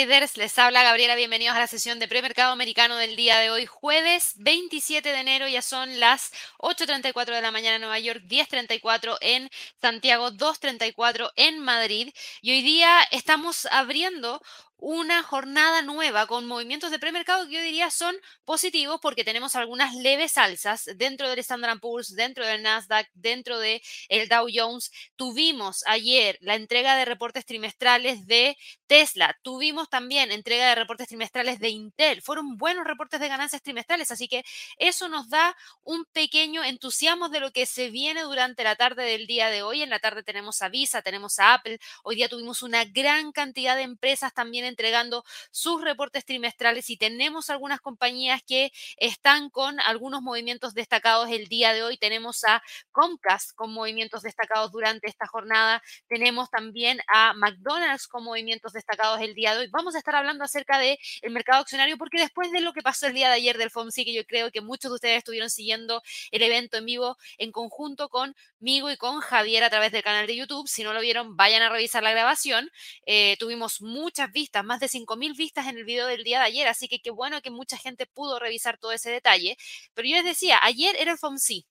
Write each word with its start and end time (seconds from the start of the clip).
Les 0.00 0.58
habla 0.58 0.82
Gabriela, 0.82 1.14
bienvenidos 1.14 1.54
a 1.54 1.58
la 1.58 1.66
sesión 1.66 1.98
de 1.98 2.08
premercado 2.08 2.52
americano 2.52 2.96
del 2.96 3.16
día 3.16 3.38
de 3.38 3.50
hoy, 3.50 3.66
jueves 3.66 4.32
27 4.36 5.06
de 5.06 5.20
enero, 5.20 5.46
ya 5.46 5.60
son 5.60 6.00
las 6.00 6.32
8.34 6.56 7.34
de 7.34 7.42
la 7.42 7.50
mañana 7.50 7.74
en 7.74 7.82
Nueva 7.82 7.98
York, 7.98 8.22
10.34 8.26 9.18
en 9.20 9.50
Santiago, 9.78 10.30
2.34 10.30 11.32
en 11.36 11.58
Madrid 11.58 12.14
y 12.40 12.52
hoy 12.52 12.62
día 12.62 13.02
estamos 13.10 13.66
abriendo 13.66 14.40
una 14.80 15.22
jornada 15.22 15.82
nueva 15.82 16.26
con 16.26 16.46
movimientos 16.46 16.90
de 16.90 16.98
premercado 16.98 17.46
que 17.46 17.54
yo 17.54 17.62
diría 17.62 17.90
son 17.90 18.16
positivos 18.44 18.98
porque 19.02 19.24
tenemos 19.24 19.54
algunas 19.54 19.94
leves 19.94 20.38
alzas 20.38 20.88
dentro 20.96 21.28
del 21.28 21.38
Standard 21.40 21.80
Poor's, 21.80 22.14
dentro 22.14 22.46
del 22.46 22.62
Nasdaq, 22.62 23.08
dentro 23.12 23.58
del 23.58 23.80
el 24.08 24.28
Dow 24.28 24.48
Jones. 24.52 24.90
Tuvimos 25.16 25.84
ayer 25.86 26.38
la 26.40 26.54
entrega 26.54 26.96
de 26.96 27.04
reportes 27.04 27.44
trimestrales 27.44 28.26
de 28.26 28.56
Tesla, 28.86 29.38
tuvimos 29.42 29.88
también 29.88 30.32
entrega 30.32 30.68
de 30.70 30.74
reportes 30.74 31.08
trimestrales 31.08 31.60
de 31.60 31.68
Intel. 31.68 32.22
Fueron 32.22 32.56
buenos 32.56 32.84
reportes 32.84 33.20
de 33.20 33.28
ganancias 33.28 33.62
trimestrales, 33.62 34.10
así 34.10 34.28
que 34.28 34.42
eso 34.78 35.08
nos 35.08 35.28
da 35.28 35.56
un 35.82 36.04
pequeño 36.06 36.64
entusiasmo 36.64 37.28
de 37.28 37.40
lo 37.40 37.52
que 37.52 37.66
se 37.66 37.90
viene 37.90 38.22
durante 38.22 38.64
la 38.64 38.76
tarde 38.76 39.04
del 39.04 39.26
día 39.26 39.48
de 39.48 39.62
hoy. 39.62 39.82
En 39.82 39.90
la 39.90 39.98
tarde 39.98 40.22
tenemos 40.22 40.62
a 40.62 40.68
Visa, 40.68 41.02
tenemos 41.02 41.38
a 41.38 41.54
Apple. 41.54 41.78
Hoy 42.02 42.16
día 42.16 42.28
tuvimos 42.28 42.62
una 42.62 42.84
gran 42.84 43.32
cantidad 43.32 43.76
de 43.76 43.82
empresas 43.82 44.32
también 44.32 44.64
entregando 44.70 45.24
sus 45.50 45.82
reportes 45.82 46.24
trimestrales 46.24 46.88
y 46.88 46.96
tenemos 46.96 47.50
algunas 47.50 47.80
compañías 47.80 48.42
que 48.46 48.72
están 48.96 49.50
con 49.50 49.78
algunos 49.80 50.22
movimientos 50.22 50.74
destacados 50.74 51.28
el 51.30 51.46
día 51.48 51.72
de 51.72 51.82
hoy. 51.82 51.98
Tenemos 51.98 52.44
a 52.44 52.62
Comcast 52.92 53.54
con 53.54 53.72
movimientos 53.72 54.22
destacados 54.22 54.72
durante 54.72 55.08
esta 55.08 55.26
jornada. 55.26 55.82
Tenemos 56.08 56.50
también 56.50 57.00
a 57.08 57.34
McDonald's 57.34 58.08
con 58.08 58.24
movimientos 58.24 58.72
destacados 58.72 59.20
el 59.20 59.34
día 59.34 59.52
de 59.52 59.60
hoy. 59.60 59.68
Vamos 59.70 59.94
a 59.94 59.98
estar 59.98 60.14
hablando 60.14 60.44
acerca 60.44 60.78
del 60.78 60.98
el 61.22 61.30
mercado 61.32 61.60
accionario 61.60 61.98
porque 61.98 62.18
después 62.18 62.50
de 62.52 62.60
lo 62.60 62.72
que 62.72 62.82
pasó 62.82 63.06
el 63.06 63.14
día 63.14 63.28
de 63.28 63.34
ayer 63.34 63.58
del 63.58 63.70
FOMC, 63.70 63.94
que 63.96 64.14
yo 64.14 64.24
creo 64.24 64.50
que 64.50 64.60
muchos 64.60 64.90
de 64.90 64.94
ustedes 64.94 65.18
estuvieron 65.18 65.50
siguiendo 65.50 66.02
el 66.30 66.42
evento 66.42 66.78
en 66.78 66.86
vivo 66.86 67.16
en 67.38 67.52
conjunto 67.52 68.08
conmigo 68.08 68.90
y 68.90 68.96
con 68.96 69.20
Javier 69.20 69.64
a 69.64 69.70
través 69.70 69.92
del 69.92 70.02
canal 70.02 70.26
de 70.26 70.36
YouTube. 70.36 70.68
Si 70.68 70.82
no 70.82 70.92
lo 70.92 71.00
vieron, 71.00 71.36
vayan 71.36 71.62
a 71.62 71.68
revisar 71.68 72.02
la 72.02 72.10
grabación. 72.12 72.70
Eh, 73.06 73.36
tuvimos 73.38 73.80
muchas 73.80 74.30
vistas 74.32 74.59
más 74.62 74.80
de 74.80 74.88
5.000 74.88 75.36
vistas 75.36 75.66
en 75.66 75.78
el 75.78 75.84
video 75.84 76.06
del 76.06 76.24
día 76.24 76.38
de 76.40 76.46
ayer, 76.46 76.68
así 76.68 76.88
que 76.88 77.00
qué 77.00 77.10
bueno 77.10 77.42
que 77.42 77.50
mucha 77.50 77.76
gente 77.76 78.06
pudo 78.06 78.38
revisar 78.38 78.78
todo 78.78 78.92
ese 78.92 79.10
detalle. 79.10 79.56
Pero 79.94 80.08
yo 80.08 80.16
les 80.16 80.24
decía, 80.24 80.58
ayer 80.62 80.96
era 80.98 81.12
el 81.12 81.18
FOMC. 81.18 81.64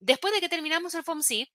Después 0.00 0.34
de 0.34 0.40
que 0.40 0.48
terminamos 0.48 0.94
el 0.94 1.04
FOMC, 1.04 1.48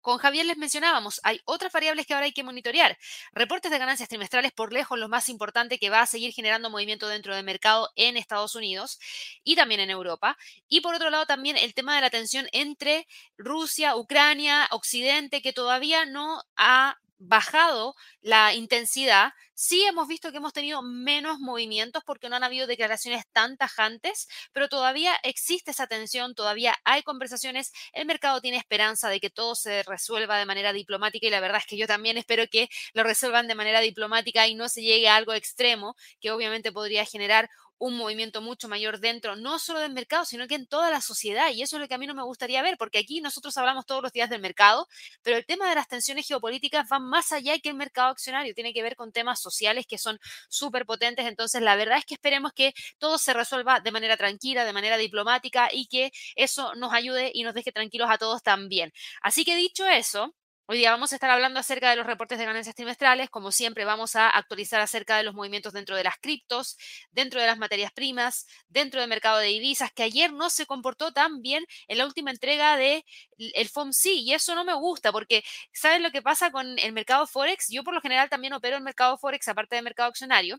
con 0.00 0.18
Javier 0.18 0.46
les 0.46 0.56
mencionábamos, 0.56 1.20
hay 1.22 1.40
otras 1.44 1.72
variables 1.72 2.06
que 2.06 2.14
ahora 2.14 2.26
hay 2.26 2.32
que 2.32 2.42
monitorear. 2.42 2.96
Reportes 3.32 3.70
de 3.70 3.78
ganancias 3.78 4.08
trimestrales, 4.08 4.52
por 4.52 4.72
lejos 4.72 4.98
lo 4.98 5.08
más 5.08 5.28
importante 5.28 5.78
que 5.78 5.90
va 5.90 6.00
a 6.00 6.06
seguir 6.06 6.32
generando 6.32 6.70
movimiento 6.70 7.08
dentro 7.08 7.34
del 7.34 7.44
mercado 7.44 7.90
en 7.96 8.16
Estados 8.16 8.54
Unidos 8.54 8.98
y 9.44 9.56
también 9.56 9.80
en 9.80 9.90
Europa. 9.90 10.38
Y 10.68 10.80
por 10.80 10.94
otro 10.94 11.10
lado 11.10 11.26
también 11.26 11.56
el 11.56 11.74
tema 11.74 11.94
de 11.94 12.00
la 12.00 12.10
tensión 12.10 12.48
entre 12.52 13.06
Rusia, 13.36 13.96
Ucrania, 13.96 14.68
Occidente, 14.70 15.42
que 15.42 15.52
todavía 15.52 16.06
no 16.06 16.42
ha 16.56 16.96
bajado 17.18 17.94
la 18.20 18.54
intensidad, 18.54 19.32
sí 19.54 19.84
hemos 19.84 20.06
visto 20.08 20.30
que 20.30 20.36
hemos 20.38 20.52
tenido 20.52 20.82
menos 20.82 21.38
movimientos 21.40 22.02
porque 22.04 22.28
no 22.28 22.36
han 22.36 22.44
habido 22.44 22.66
declaraciones 22.66 23.24
tan 23.32 23.56
tajantes, 23.56 24.28
pero 24.52 24.68
todavía 24.68 25.14
existe 25.22 25.72
esa 25.72 25.86
tensión, 25.86 26.34
todavía 26.34 26.76
hay 26.84 27.02
conversaciones, 27.02 27.72
el 27.92 28.06
mercado 28.06 28.40
tiene 28.40 28.56
esperanza 28.56 29.08
de 29.08 29.20
que 29.20 29.30
todo 29.30 29.54
se 29.54 29.82
resuelva 29.82 30.38
de 30.38 30.46
manera 30.46 30.72
diplomática 30.72 31.26
y 31.26 31.30
la 31.30 31.40
verdad 31.40 31.58
es 31.58 31.66
que 31.66 31.76
yo 31.76 31.86
también 31.86 32.18
espero 32.18 32.46
que 32.48 32.68
lo 32.92 33.02
resuelvan 33.02 33.48
de 33.48 33.54
manera 33.54 33.80
diplomática 33.80 34.46
y 34.46 34.54
no 34.54 34.68
se 34.68 34.82
llegue 34.82 35.08
a 35.08 35.16
algo 35.16 35.34
extremo 35.34 35.96
que 36.20 36.30
obviamente 36.30 36.72
podría 36.72 37.04
generar 37.04 37.50
un 37.78 37.96
movimiento 37.96 38.40
mucho 38.42 38.68
mayor 38.68 39.00
dentro, 39.00 39.36
no 39.36 39.58
solo 39.58 39.80
del 39.80 39.92
mercado, 39.92 40.24
sino 40.24 40.46
que 40.46 40.54
en 40.54 40.66
toda 40.66 40.90
la 40.90 41.00
sociedad. 41.00 41.50
Y 41.52 41.62
eso 41.62 41.76
es 41.76 41.80
lo 41.82 41.88
que 41.88 41.94
a 41.94 41.98
mí 41.98 42.06
no 42.06 42.14
me 42.14 42.22
gustaría 42.22 42.62
ver, 42.62 42.76
porque 42.78 42.98
aquí 42.98 43.20
nosotros 43.20 43.56
hablamos 43.56 43.86
todos 43.86 44.02
los 44.02 44.12
días 44.12 44.30
del 44.30 44.40
mercado, 44.40 44.88
pero 45.22 45.36
el 45.36 45.46
tema 45.46 45.68
de 45.68 45.74
las 45.74 45.88
tensiones 45.88 46.26
geopolíticas 46.26 46.86
va 46.92 46.98
más 46.98 47.32
allá 47.32 47.58
que 47.58 47.68
el 47.68 47.74
mercado 47.76 48.08
accionario, 48.10 48.54
tiene 48.54 48.72
que 48.72 48.82
ver 48.82 48.96
con 48.96 49.12
temas 49.12 49.40
sociales 49.40 49.86
que 49.86 49.98
son 49.98 50.18
súper 50.48 50.86
potentes. 50.86 51.26
Entonces, 51.26 51.62
la 51.62 51.76
verdad 51.76 51.98
es 51.98 52.04
que 52.04 52.14
esperemos 52.14 52.52
que 52.52 52.74
todo 52.98 53.18
se 53.18 53.32
resuelva 53.32 53.80
de 53.80 53.92
manera 53.92 54.16
tranquila, 54.16 54.64
de 54.64 54.72
manera 54.72 54.96
diplomática 54.96 55.68
y 55.72 55.86
que 55.86 56.12
eso 56.36 56.74
nos 56.74 56.92
ayude 56.92 57.30
y 57.34 57.42
nos 57.44 57.54
deje 57.54 57.72
tranquilos 57.72 58.10
a 58.10 58.18
todos 58.18 58.42
también. 58.42 58.92
Así 59.22 59.44
que 59.44 59.56
dicho 59.56 59.86
eso, 59.86 60.34
Hoy 60.70 60.76
día 60.76 60.90
vamos 60.90 61.12
a 61.12 61.14
estar 61.14 61.30
hablando 61.30 61.58
acerca 61.60 61.88
de 61.88 61.96
los 61.96 62.04
reportes 62.04 62.38
de 62.38 62.44
ganancias 62.44 62.74
trimestrales. 62.74 63.30
Como 63.30 63.52
siempre, 63.52 63.86
vamos 63.86 64.16
a 64.16 64.28
actualizar 64.28 64.82
acerca 64.82 65.16
de 65.16 65.22
los 65.22 65.32
movimientos 65.34 65.72
dentro 65.72 65.96
de 65.96 66.04
las 66.04 66.18
criptos, 66.18 66.76
dentro 67.10 67.40
de 67.40 67.46
las 67.46 67.56
materias 67.56 67.90
primas, 67.90 68.46
dentro 68.68 69.00
del 69.00 69.08
mercado 69.08 69.38
de 69.38 69.46
divisas, 69.46 69.90
que 69.92 70.02
ayer 70.02 70.30
no 70.30 70.50
se 70.50 70.66
comportó 70.66 71.10
tan 71.10 71.40
bien 71.40 71.64
en 71.86 71.96
la 71.96 72.04
última 72.04 72.30
entrega 72.30 72.76
del 72.76 73.02
el 73.38 73.68
FOMC. 73.70 74.08
Y 74.16 74.34
eso 74.34 74.54
no 74.54 74.62
me 74.62 74.74
gusta, 74.74 75.10
porque 75.10 75.42
¿saben 75.72 76.02
lo 76.02 76.10
que 76.10 76.20
pasa 76.20 76.50
con 76.50 76.78
el 76.78 76.92
mercado 76.92 77.26
Forex? 77.26 77.68
Yo 77.70 77.82
por 77.82 77.94
lo 77.94 78.02
general 78.02 78.28
también 78.28 78.52
opero 78.52 78.76
en 78.76 78.84
mercado 78.84 79.16
Forex, 79.16 79.48
aparte 79.48 79.76
del 79.76 79.84
mercado 79.84 80.10
accionario. 80.10 80.58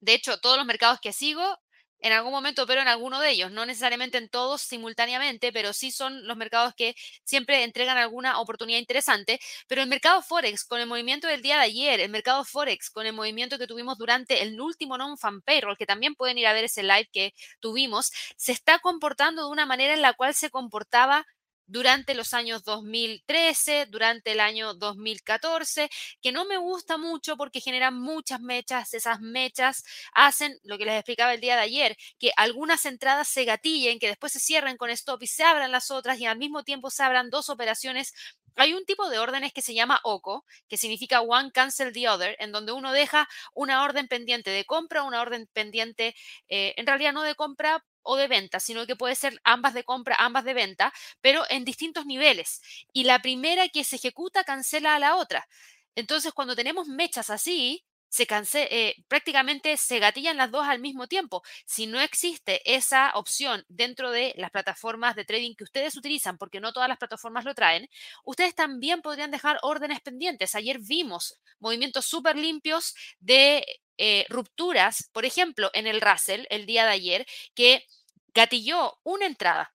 De 0.00 0.14
hecho, 0.14 0.38
todos 0.40 0.56
los 0.56 0.66
mercados 0.66 0.98
que 1.00 1.12
sigo 1.12 1.58
en 2.00 2.12
algún 2.12 2.32
momento 2.32 2.66
pero 2.66 2.80
en 2.80 2.88
alguno 2.88 3.20
de 3.20 3.30
ellos, 3.30 3.50
no 3.52 3.66
necesariamente 3.66 4.18
en 4.18 4.28
todos 4.28 4.62
simultáneamente, 4.62 5.52
pero 5.52 5.72
sí 5.72 5.90
son 5.90 6.26
los 6.26 6.36
mercados 6.36 6.74
que 6.74 6.94
siempre 7.24 7.64
entregan 7.64 7.98
alguna 7.98 8.40
oportunidad 8.40 8.78
interesante. 8.78 9.40
Pero 9.68 9.82
el 9.82 9.88
mercado 9.88 10.22
Forex, 10.22 10.64
con 10.64 10.80
el 10.80 10.86
movimiento 10.86 11.26
del 11.28 11.42
día 11.42 11.56
de 11.56 11.62
ayer, 11.64 12.00
el 12.00 12.10
mercado 12.10 12.44
Forex, 12.44 12.90
con 12.90 13.06
el 13.06 13.12
movimiento 13.12 13.58
que 13.58 13.66
tuvimos 13.66 13.98
durante 13.98 14.42
el 14.42 14.60
último 14.60 14.96
non-fan 14.98 15.42
payroll, 15.42 15.76
que 15.76 15.86
también 15.86 16.14
pueden 16.14 16.38
ir 16.38 16.46
a 16.46 16.52
ver 16.52 16.64
ese 16.64 16.82
live 16.82 17.08
que 17.12 17.34
tuvimos, 17.60 18.10
se 18.36 18.52
está 18.52 18.78
comportando 18.80 19.44
de 19.44 19.50
una 19.50 19.66
manera 19.66 19.94
en 19.94 20.02
la 20.02 20.14
cual 20.14 20.34
se 20.34 20.50
comportaba 20.50 21.26
durante 21.70 22.14
los 22.14 22.34
años 22.34 22.64
2013, 22.64 23.86
durante 23.86 24.32
el 24.32 24.40
año 24.40 24.74
2014, 24.74 25.88
que 26.20 26.32
no 26.32 26.44
me 26.44 26.56
gusta 26.58 26.98
mucho 26.98 27.36
porque 27.36 27.60
generan 27.60 27.98
muchas 27.98 28.40
mechas, 28.40 28.92
esas 28.92 29.20
mechas 29.20 29.84
hacen 30.12 30.58
lo 30.64 30.78
que 30.78 30.84
les 30.84 30.94
explicaba 30.94 31.32
el 31.32 31.40
día 31.40 31.54
de 31.54 31.62
ayer, 31.62 31.96
que 32.18 32.32
algunas 32.36 32.86
entradas 32.86 33.28
se 33.28 33.44
gatillen, 33.44 34.00
que 34.00 34.08
después 34.08 34.32
se 34.32 34.40
cierren 34.40 34.76
con 34.76 34.90
stop 34.90 35.22
y 35.22 35.28
se 35.28 35.44
abran 35.44 35.70
las 35.70 35.90
otras 35.90 36.18
y 36.18 36.26
al 36.26 36.38
mismo 36.38 36.64
tiempo 36.64 36.90
se 36.90 37.04
abran 37.04 37.30
dos 37.30 37.48
operaciones. 37.50 38.12
Hay 38.56 38.74
un 38.74 38.84
tipo 38.84 39.08
de 39.08 39.18
órdenes 39.20 39.52
que 39.52 39.62
se 39.62 39.74
llama 39.74 40.00
OCO, 40.02 40.44
que 40.68 40.76
significa 40.76 41.20
One 41.20 41.52
Cancel 41.52 41.92
the 41.92 42.08
Other, 42.08 42.36
en 42.40 42.50
donde 42.52 42.72
uno 42.72 42.92
deja 42.92 43.28
una 43.54 43.84
orden 43.84 44.08
pendiente 44.08 44.50
de 44.50 44.64
compra, 44.64 45.04
una 45.04 45.20
orden 45.22 45.48
pendiente, 45.52 46.14
eh, 46.48 46.74
en 46.76 46.86
realidad 46.86 47.12
no 47.12 47.22
de 47.22 47.36
compra 47.36 47.84
o 48.02 48.16
de 48.16 48.28
venta, 48.28 48.60
sino 48.60 48.86
que 48.86 48.96
puede 48.96 49.14
ser 49.14 49.40
ambas 49.44 49.74
de 49.74 49.84
compra, 49.84 50.16
ambas 50.18 50.44
de 50.44 50.54
venta, 50.54 50.92
pero 51.20 51.44
en 51.50 51.64
distintos 51.64 52.06
niveles. 52.06 52.60
Y 52.92 53.04
la 53.04 53.20
primera 53.20 53.68
que 53.68 53.84
se 53.84 53.96
ejecuta 53.96 54.44
cancela 54.44 54.94
a 54.94 54.98
la 54.98 55.16
otra. 55.16 55.46
Entonces, 55.94 56.32
cuando 56.32 56.56
tenemos 56.56 56.86
mechas 56.88 57.30
así, 57.30 57.84
eh, 58.70 58.96
prácticamente 59.08 59.76
se 59.76 59.98
gatillan 59.98 60.36
las 60.36 60.50
dos 60.50 60.66
al 60.66 60.80
mismo 60.80 61.06
tiempo. 61.06 61.42
Si 61.64 61.86
no 61.86 62.00
existe 62.00 62.60
esa 62.64 63.12
opción 63.14 63.64
dentro 63.68 64.10
de 64.10 64.34
las 64.36 64.50
plataformas 64.50 65.16
de 65.16 65.24
trading 65.24 65.54
que 65.54 65.64
ustedes 65.64 65.96
utilizan, 65.96 66.38
porque 66.38 66.60
no 66.60 66.72
todas 66.72 66.88
las 66.88 66.98
plataformas 66.98 67.44
lo 67.44 67.54
traen, 67.54 67.88
ustedes 68.24 68.54
también 68.54 69.02
podrían 69.02 69.30
dejar 69.30 69.58
órdenes 69.62 70.00
pendientes. 70.00 70.54
Ayer 70.54 70.78
vimos 70.80 71.40
movimientos 71.58 72.06
súper 72.06 72.36
limpios 72.36 72.94
de 73.20 73.64
eh, 73.98 74.26
rupturas, 74.28 75.08
por 75.12 75.24
ejemplo, 75.24 75.70
en 75.74 75.86
el 75.86 76.00
Russell 76.00 76.46
el 76.50 76.66
día 76.66 76.84
de 76.84 76.92
ayer, 76.92 77.26
que 77.54 77.86
gatilló 78.34 78.98
una 79.02 79.26
entrada 79.26 79.72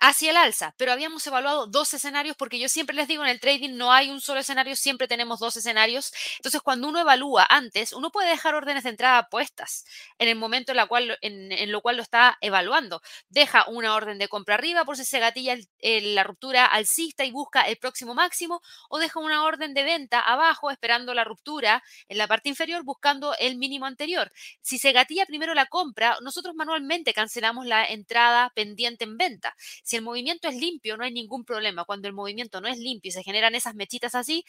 hacia 0.00 0.30
el 0.30 0.36
alza, 0.36 0.74
pero 0.76 0.92
habíamos 0.92 1.26
evaluado 1.26 1.66
dos 1.66 1.94
escenarios 1.94 2.36
porque 2.36 2.58
yo 2.58 2.68
siempre 2.68 2.94
les 2.94 3.08
digo 3.08 3.22
en 3.24 3.30
el 3.30 3.40
trading 3.40 3.76
no 3.76 3.92
hay 3.92 4.10
un 4.10 4.20
solo 4.20 4.40
escenario, 4.40 4.76
siempre 4.76 5.08
tenemos 5.08 5.40
dos 5.40 5.56
escenarios. 5.56 6.12
Entonces, 6.36 6.60
cuando 6.60 6.88
uno 6.88 7.00
evalúa 7.00 7.46
antes, 7.48 7.92
uno 7.92 8.10
puede 8.10 8.28
dejar 8.28 8.54
órdenes 8.54 8.84
de 8.84 8.90
entrada 8.90 9.28
puestas 9.28 9.84
en 10.18 10.28
el 10.28 10.36
momento 10.36 10.72
en, 10.72 10.76
la 10.76 10.86
cual, 10.86 11.18
en, 11.22 11.72
lo 11.72 11.80
cual 11.80 11.96
lo 11.96 12.02
está 12.02 12.36
evaluando. 12.40 13.00
Deja 13.28 13.64
una 13.68 13.94
orden 13.94 14.18
de 14.18 14.28
compra 14.28 14.56
arriba 14.56 14.84
por 14.84 14.96
si 14.96 15.04
se 15.04 15.20
gatilla 15.20 15.56
la 15.80 16.24
ruptura 16.24 16.66
alcista 16.66 17.24
y 17.24 17.30
busca 17.30 17.62
el 17.62 17.76
próximo 17.78 18.14
máximo, 18.14 18.60
o 18.88 18.98
deja 18.98 19.20
una 19.20 19.44
orden 19.44 19.74
de 19.74 19.84
venta 19.84 20.20
abajo 20.20 20.70
esperando 20.70 21.14
la 21.14 21.24
ruptura 21.24 21.82
en 22.08 22.18
la 22.18 22.26
parte 22.28 22.48
inferior 22.48 22.84
buscando 22.84 23.34
el 23.38 23.56
mínimo 23.56 23.86
anterior. 23.86 24.30
Si 24.60 24.78
se 24.78 24.92
gatilla 24.92 25.26
primero 25.26 25.54
la 25.54 25.66
compra, 25.66 26.18
nosotros 26.22 26.54
manualmente 26.54 27.14
cancelamos 27.14 27.66
la 27.66 27.84
entrada 27.86 28.50
pendiente 28.54 29.04
en 29.04 29.16
venta. 29.16 29.54
Si 29.84 29.96
el 29.96 30.02
movimiento 30.02 30.48
es 30.48 30.56
limpio, 30.56 30.96
no 30.96 31.04
hay 31.04 31.12
ningún 31.12 31.44
problema. 31.44 31.84
Cuando 31.84 32.08
el 32.08 32.14
movimiento 32.14 32.60
no 32.60 32.68
es 32.68 32.78
limpio 32.78 33.10
y 33.10 33.12
se 33.12 33.22
generan 33.22 33.54
esas 33.54 33.74
mechitas 33.76 34.14
así, 34.16 34.44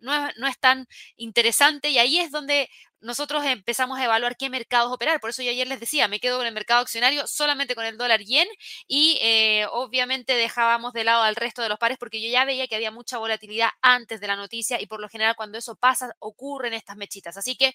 no 0.00 0.14
es, 0.28 0.34
no 0.38 0.46
es 0.46 0.58
tan 0.58 0.86
interesante 1.16 1.90
y 1.90 1.98
ahí 1.98 2.18
es 2.18 2.30
donde 2.30 2.68
nosotros 3.00 3.44
empezamos 3.44 3.98
a 3.98 4.04
evaluar 4.04 4.36
qué 4.36 4.50
mercados 4.50 4.92
operar. 4.92 5.20
Por 5.20 5.30
eso 5.30 5.42
yo 5.42 5.50
ayer 5.50 5.66
les 5.66 5.80
decía, 5.80 6.08
me 6.08 6.20
quedo 6.20 6.38
con 6.38 6.46
el 6.46 6.52
mercado 6.54 6.82
accionario 6.82 7.26
solamente 7.26 7.74
con 7.74 7.84
el 7.86 7.96
dólar 7.96 8.20
yen 8.22 8.48
y 8.86 9.18
eh, 9.22 9.66
obviamente 9.72 10.34
dejábamos 10.34 10.92
de 10.92 11.04
lado 11.04 11.22
al 11.22 11.36
resto 11.36 11.62
de 11.62 11.68
los 11.70 11.78
pares 11.78 11.98
porque 11.98 12.20
yo 12.22 12.30
ya 12.30 12.44
veía 12.44 12.66
que 12.68 12.76
había 12.76 12.90
mucha 12.90 13.18
volatilidad 13.18 13.70
antes 13.80 14.20
de 14.20 14.26
la 14.26 14.36
noticia 14.36 14.80
y 14.80 14.86
por 14.86 15.00
lo 15.00 15.08
general 15.08 15.34
cuando 15.36 15.58
eso 15.58 15.76
pasa 15.76 16.14
ocurren 16.18 16.74
estas 16.74 16.96
mechitas. 16.96 17.36
Así 17.36 17.56
que 17.56 17.74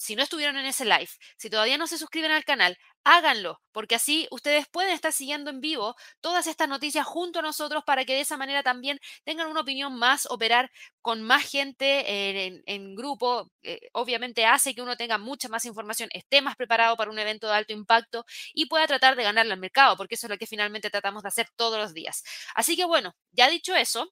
si 0.00 0.16
no 0.16 0.22
estuvieron 0.22 0.56
en 0.56 0.64
ese 0.64 0.86
live, 0.86 1.10
si 1.36 1.50
todavía 1.50 1.76
no 1.76 1.86
se 1.86 1.98
suscriben 1.98 2.30
al 2.30 2.46
canal, 2.46 2.78
háganlo, 3.04 3.60
porque 3.70 3.94
así 3.94 4.26
ustedes 4.30 4.66
pueden 4.66 4.92
estar 4.92 5.12
siguiendo 5.12 5.50
en 5.50 5.60
vivo 5.60 5.94
todas 6.22 6.46
estas 6.46 6.70
noticias 6.70 7.06
junto 7.06 7.40
a 7.40 7.42
nosotros 7.42 7.84
para 7.84 8.06
que 8.06 8.14
de 8.14 8.20
esa 8.20 8.38
manera 8.38 8.62
también 8.62 8.98
tengan 9.24 9.48
una 9.48 9.60
opinión 9.60 9.94
más, 9.98 10.26
operar 10.30 10.70
con 11.02 11.22
más 11.22 11.44
gente 11.44 12.46
en, 12.64 12.94
grupo. 12.94 13.50
Eh, 13.62 13.90
obviamente 13.92 14.46
hace 14.46 14.74
que 14.74 14.80
uno 14.80 14.96
tenga 14.96 15.18
mucha 15.18 15.50
más 15.50 15.66
información, 15.66 16.08
esté 16.14 16.40
más 16.40 16.56
preparado 16.56 16.96
para 16.96 17.10
un 17.10 17.18
evento 17.18 17.46
de 17.46 17.54
alto 17.54 17.74
impacto 17.74 18.24
y 18.54 18.66
pueda 18.66 18.86
tratar 18.86 19.16
de 19.16 19.22
ganarle 19.24 19.52
al 19.52 19.60
mercado, 19.60 19.98
porque 19.98 20.14
eso 20.14 20.26
es 20.26 20.30
lo 20.30 20.38
que 20.38 20.46
finalmente 20.46 20.88
tratamos 20.88 21.22
de 21.22 21.28
hacer 21.28 21.48
todos 21.56 21.78
los 21.78 21.92
días. 21.92 22.24
Así 22.54 22.74
que 22.74 22.86
bueno, 22.86 23.14
ya 23.32 23.50
dicho 23.50 23.74
eso, 23.74 24.10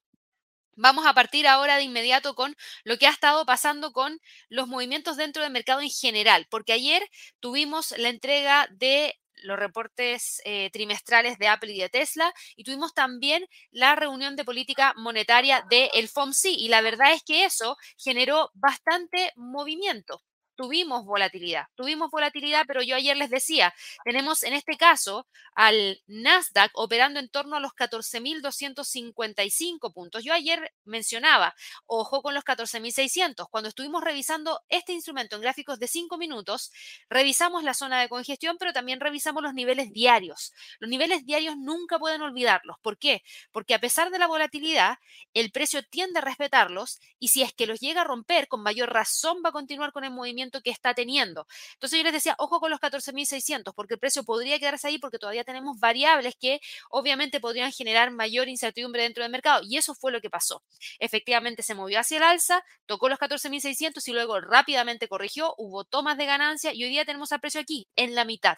Vamos 0.75 1.05
a 1.05 1.13
partir 1.13 1.47
ahora 1.47 1.77
de 1.77 1.83
inmediato 1.83 2.35
con 2.35 2.55
lo 2.83 2.97
que 2.97 3.07
ha 3.07 3.11
estado 3.11 3.45
pasando 3.45 3.91
con 3.91 4.19
los 4.49 4.67
movimientos 4.67 5.17
dentro 5.17 5.43
del 5.43 5.51
mercado 5.51 5.81
en 5.81 5.89
general, 5.89 6.47
porque 6.49 6.73
ayer 6.73 7.03
tuvimos 7.39 7.93
la 7.97 8.09
entrega 8.09 8.67
de 8.71 9.19
los 9.43 9.57
reportes 9.57 10.41
eh, 10.45 10.69
trimestrales 10.71 11.37
de 11.37 11.47
Apple 11.47 11.73
y 11.73 11.79
de 11.79 11.89
Tesla 11.89 12.33
y 12.55 12.63
tuvimos 12.63 12.93
también 12.93 13.45
la 13.71 13.95
reunión 13.95 14.35
de 14.35 14.45
política 14.45 14.93
monetaria 14.97 15.63
del 15.69 16.09
FOMC 16.09 16.45
y 16.45 16.67
la 16.69 16.81
verdad 16.81 17.13
es 17.13 17.23
que 17.23 17.45
eso 17.45 17.77
generó 17.97 18.51
bastante 18.53 19.31
movimiento 19.35 20.21
tuvimos 20.59 21.05
volatilidad, 21.05 21.67
tuvimos 21.75 22.11
volatilidad, 22.11 22.65
pero 22.67 22.81
yo 22.81 22.97
ayer 22.97 23.15
les 23.15 23.29
decía, 23.29 23.73
tenemos 24.03 24.43
en 24.43 24.51
este 24.51 24.75
caso 24.75 25.25
al 25.55 26.01
Nasdaq 26.05 26.71
operando 26.73 27.21
en 27.21 27.29
torno 27.29 27.55
a 27.55 27.61
los 27.61 27.71
14.255 27.71 29.93
puntos. 29.93 30.25
Yo 30.25 30.33
ayer 30.33 30.73
mencionaba, 30.83 31.55
ojo 31.85 32.21
con 32.21 32.33
los 32.33 32.43
14.600. 32.43 33.47
Cuando 33.49 33.69
estuvimos 33.69 34.03
revisando 34.03 34.59
este 34.67 34.91
instrumento 34.91 35.37
en 35.37 35.43
gráficos 35.43 35.79
de 35.79 35.87
5 35.87 36.17
minutos, 36.17 36.73
revisamos 37.09 37.63
la 37.63 37.73
zona 37.73 38.01
de 38.01 38.09
congestión, 38.09 38.57
pero 38.59 38.73
también 38.73 38.99
revisamos 38.99 39.41
los 39.41 39.53
niveles 39.53 39.93
diarios. 39.93 40.51
Los 40.79 40.89
niveles 40.89 41.25
diarios 41.25 41.55
nunca 41.55 41.99
pueden 41.99 42.21
olvidarlos. 42.21 42.75
¿Por 42.81 42.97
qué? 42.97 43.23
Porque 43.53 43.75
a 43.75 43.79
pesar 43.79 44.09
de 44.09 44.19
la 44.19 44.27
volatilidad, 44.27 44.97
el 45.33 45.51
precio 45.51 45.83
tiende 45.83 46.19
a 46.19 46.21
respetarlos 46.21 46.99
y 47.17 47.29
si 47.29 47.43
es 47.43 47.53
que 47.53 47.65
los 47.65 47.79
llega 47.79 48.01
a 48.01 48.03
romper, 48.03 48.49
con 48.49 48.61
mayor 48.61 48.91
razón 48.91 49.37
va 49.45 49.51
a 49.51 49.53
continuar 49.53 49.93
con 49.93 50.03
el 50.03 50.11
movimiento 50.11 50.48
que 50.61 50.69
está 50.69 50.93
teniendo. 50.93 51.47
Entonces 51.73 51.97
yo 51.99 52.03
les 52.03 52.13
decía, 52.13 52.35
ojo 52.37 52.59
con 52.59 52.71
los 52.71 52.79
14.600, 52.79 53.73
porque 53.73 53.95
el 53.95 53.99
precio 53.99 54.23
podría 54.23 54.59
quedarse 54.59 54.87
ahí 54.87 54.97
porque 54.97 55.19
todavía 55.19 55.43
tenemos 55.43 55.79
variables 55.79 56.35
que 56.39 56.59
obviamente 56.89 57.39
podrían 57.39 57.71
generar 57.71 58.11
mayor 58.11 58.47
incertidumbre 58.49 59.03
dentro 59.03 59.23
del 59.23 59.31
mercado. 59.31 59.61
Y 59.63 59.77
eso 59.77 59.95
fue 59.95 60.11
lo 60.11 60.21
que 60.21 60.29
pasó. 60.29 60.63
Efectivamente 60.99 61.63
se 61.63 61.75
movió 61.75 61.99
hacia 61.99 62.17
el 62.17 62.23
alza, 62.23 62.63
tocó 62.85 63.09
los 63.09 63.19
14.600 63.19 64.07
y 64.07 64.11
luego 64.11 64.39
rápidamente 64.41 65.07
corrigió, 65.07 65.53
hubo 65.57 65.83
tomas 65.83 66.17
de 66.17 66.25
ganancia 66.25 66.73
y 66.73 66.83
hoy 66.83 66.89
día 66.89 67.05
tenemos 67.05 67.31
al 67.31 67.39
precio 67.39 67.61
aquí, 67.61 67.87
en 67.95 68.15
la 68.15 68.25
mitad 68.25 68.57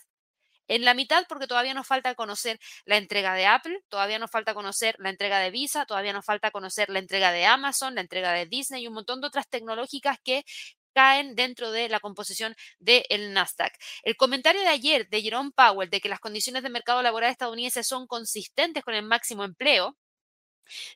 en 0.71 0.85
la 0.85 0.93
mitad 0.93 1.25
porque 1.27 1.47
todavía 1.47 1.73
nos 1.73 1.85
falta 1.85 2.15
conocer 2.15 2.57
la 2.85 2.95
entrega 2.95 3.33
de 3.33 3.45
Apple, 3.45 3.83
todavía 3.89 4.19
nos 4.19 4.31
falta 4.31 4.53
conocer 4.53 4.95
la 4.99 5.09
entrega 5.09 5.39
de 5.39 5.51
Visa, 5.51 5.85
todavía 5.85 6.13
nos 6.13 6.23
falta 6.23 6.49
conocer 6.49 6.89
la 6.89 6.99
entrega 6.99 7.33
de 7.33 7.45
Amazon, 7.45 7.95
la 7.95 8.01
entrega 8.01 8.31
de 8.31 8.45
Disney 8.45 8.83
y 8.83 8.87
un 8.87 8.93
montón 8.93 9.19
de 9.19 9.27
otras 9.27 9.49
tecnológicas 9.49 10.17
que 10.23 10.45
caen 10.93 11.35
dentro 11.35 11.71
de 11.71 11.89
la 11.89 11.99
composición 11.99 12.55
del 12.79 13.33
Nasdaq. 13.33 13.73
El 14.03 14.15
comentario 14.17 14.61
de 14.61 14.67
ayer 14.67 15.07
de 15.09 15.21
Jerome 15.21 15.51
Powell 15.55 15.89
de 15.89 16.01
que 16.01 16.09
las 16.09 16.19
condiciones 16.19 16.63
de 16.63 16.69
mercado 16.69 17.01
laboral 17.01 17.31
estadounidense 17.31 17.83
son 17.83 18.07
consistentes 18.07 18.83
con 18.83 18.93
el 18.93 19.03
máximo 19.03 19.43
empleo, 19.43 19.97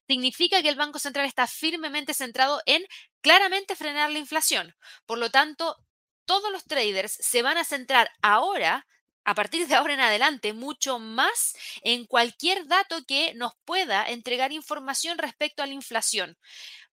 significa 0.07 0.61
que 0.61 0.69
el 0.69 0.75
Banco 0.75 0.99
Central 0.99 1.25
está 1.25 1.47
firmemente 1.47 2.13
centrado 2.13 2.61
en 2.65 2.83
claramente 3.21 3.75
frenar 3.75 4.11
la 4.11 4.19
inflación. 4.19 4.75
Por 5.05 5.17
lo 5.17 5.29
tanto, 5.29 5.75
todos 6.25 6.51
los 6.51 6.65
traders 6.65 7.11
se 7.11 7.41
van 7.41 7.57
a 7.57 7.63
centrar 7.63 8.09
ahora 8.21 8.87
a 9.25 9.33
partir 9.33 9.67
de 9.67 9.75
ahora 9.75 9.95
en 9.95 9.99
adelante 9.99 10.53
mucho 10.53 10.99
más 10.99 11.55
en 11.81 12.05
cualquier 12.05 12.67
dato 12.67 13.03
que 13.07 13.33
nos 13.33 13.53
pueda 13.65 14.07
entregar 14.07 14.51
información 14.51 15.17
respecto 15.17 15.63
a 15.63 15.65
la 15.65 15.73
inflación 15.73 16.37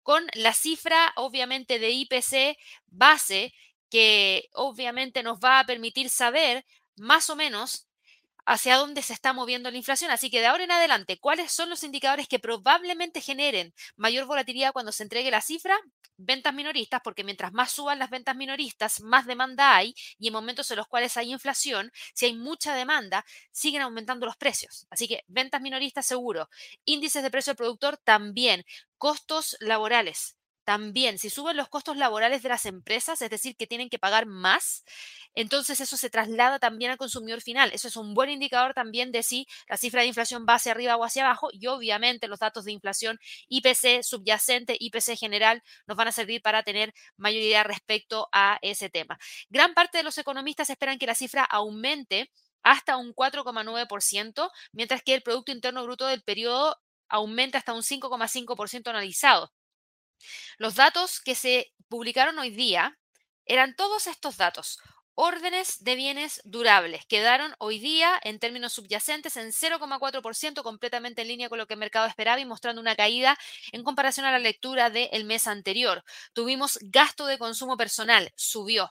con 0.02 0.26
la 0.34 0.52
cifra 0.54 1.12
obviamente 1.16 1.78
de 1.78 1.90
IPC 1.90 2.56
base 2.86 3.52
que 3.90 4.48
obviamente 4.54 5.22
nos 5.22 5.38
va 5.38 5.60
a 5.60 5.66
permitir 5.66 6.10
saber 6.10 6.64
más 6.96 7.30
o 7.30 7.36
menos 7.36 7.88
hacia 8.50 8.76
dónde 8.76 9.02
se 9.02 9.12
está 9.12 9.32
moviendo 9.32 9.70
la 9.70 9.76
inflación. 9.76 10.10
Así 10.10 10.28
que 10.28 10.40
de 10.40 10.46
ahora 10.46 10.64
en 10.64 10.72
adelante, 10.72 11.20
¿cuáles 11.20 11.52
son 11.52 11.70
los 11.70 11.84
indicadores 11.84 12.26
que 12.26 12.40
probablemente 12.40 13.20
generen 13.20 13.72
mayor 13.96 14.26
volatilidad 14.26 14.72
cuando 14.72 14.90
se 14.90 15.04
entregue 15.04 15.30
la 15.30 15.40
cifra? 15.40 15.78
Ventas 16.16 16.52
minoristas, 16.52 17.00
porque 17.04 17.22
mientras 17.22 17.52
más 17.52 17.70
suban 17.70 18.00
las 18.00 18.10
ventas 18.10 18.34
minoristas, 18.34 19.00
más 19.02 19.24
demanda 19.24 19.76
hay 19.76 19.94
y 20.18 20.26
en 20.26 20.32
momentos 20.32 20.68
en 20.72 20.78
los 20.78 20.88
cuales 20.88 21.16
hay 21.16 21.30
inflación, 21.32 21.92
si 22.12 22.26
hay 22.26 22.34
mucha 22.34 22.74
demanda, 22.74 23.24
siguen 23.52 23.82
aumentando 23.82 24.26
los 24.26 24.36
precios. 24.36 24.88
Así 24.90 25.06
que 25.06 25.22
ventas 25.28 25.60
minoristas 25.60 26.04
seguro. 26.04 26.48
Índices 26.84 27.22
de 27.22 27.30
precio 27.30 27.52
del 27.52 27.56
productor 27.56 27.98
también. 27.98 28.64
Costos 28.98 29.56
laborales 29.60 30.39
también, 30.70 31.18
si 31.18 31.30
suben 31.30 31.56
los 31.56 31.68
costos 31.68 31.96
laborales 31.96 32.44
de 32.44 32.48
las 32.48 32.64
empresas, 32.64 33.20
es 33.22 33.28
decir, 33.28 33.56
que 33.56 33.66
tienen 33.66 33.90
que 33.90 33.98
pagar 33.98 34.26
más, 34.26 34.84
entonces 35.34 35.80
eso 35.80 35.96
se 35.96 36.10
traslada 36.10 36.60
también 36.60 36.92
al 36.92 36.96
consumidor 36.96 37.40
final. 37.40 37.72
Eso 37.72 37.88
es 37.88 37.96
un 37.96 38.14
buen 38.14 38.30
indicador 38.30 38.72
también 38.72 39.10
de 39.10 39.24
si 39.24 39.48
la 39.68 39.76
cifra 39.76 40.02
de 40.02 40.06
inflación 40.06 40.46
va 40.48 40.54
hacia 40.54 40.70
arriba 40.70 40.96
o 40.96 41.02
hacia 41.02 41.24
abajo 41.24 41.48
y 41.52 41.66
obviamente 41.66 42.28
los 42.28 42.38
datos 42.38 42.66
de 42.66 42.70
inflación 42.70 43.18
IPC 43.48 44.04
subyacente, 44.04 44.76
IPC 44.78 45.18
general, 45.18 45.60
nos 45.88 45.96
van 45.96 46.06
a 46.06 46.12
servir 46.12 46.40
para 46.40 46.62
tener 46.62 46.94
mayoría 47.16 47.64
respecto 47.64 48.28
a 48.30 48.60
ese 48.62 48.90
tema. 48.90 49.18
Gran 49.48 49.74
parte 49.74 49.98
de 49.98 50.04
los 50.04 50.18
economistas 50.18 50.70
esperan 50.70 51.00
que 51.00 51.06
la 51.06 51.16
cifra 51.16 51.42
aumente 51.42 52.30
hasta 52.62 52.96
un 52.96 53.12
4,9%, 53.12 54.52
mientras 54.70 55.02
que 55.02 55.14
el 55.14 55.22
Producto 55.22 55.50
Interno 55.50 55.82
Bruto 55.82 56.06
del 56.06 56.22
periodo 56.22 56.76
aumenta 57.08 57.58
hasta 57.58 57.72
un 57.72 57.82
5,5% 57.82 58.88
analizado. 58.88 59.50
Los 60.58 60.74
datos 60.74 61.20
que 61.20 61.34
se 61.34 61.72
publicaron 61.88 62.38
hoy 62.38 62.50
día 62.50 62.98
eran 63.46 63.74
todos 63.76 64.06
estos 64.06 64.36
datos. 64.36 64.78
Órdenes 65.14 65.84
de 65.84 65.96
bienes 65.96 66.40
durables 66.44 67.04
quedaron 67.04 67.54
hoy 67.58 67.78
día 67.78 68.18
en 68.22 68.38
términos 68.38 68.72
subyacentes 68.72 69.36
en 69.36 69.52
0,4%, 69.52 70.62
completamente 70.62 71.22
en 71.22 71.28
línea 71.28 71.48
con 71.50 71.58
lo 71.58 71.66
que 71.66 71.74
el 71.74 71.80
mercado 71.80 72.06
esperaba 72.06 72.40
y 72.40 72.46
mostrando 72.46 72.80
una 72.80 72.96
caída 72.96 73.36
en 73.72 73.84
comparación 73.84 74.24
a 74.24 74.32
la 74.32 74.38
lectura 74.38 74.88
del 74.88 75.24
mes 75.24 75.46
anterior. 75.46 76.04
Tuvimos 76.32 76.78
gasto 76.80 77.26
de 77.26 77.38
consumo 77.38 77.76
personal, 77.76 78.32
subió. 78.34 78.90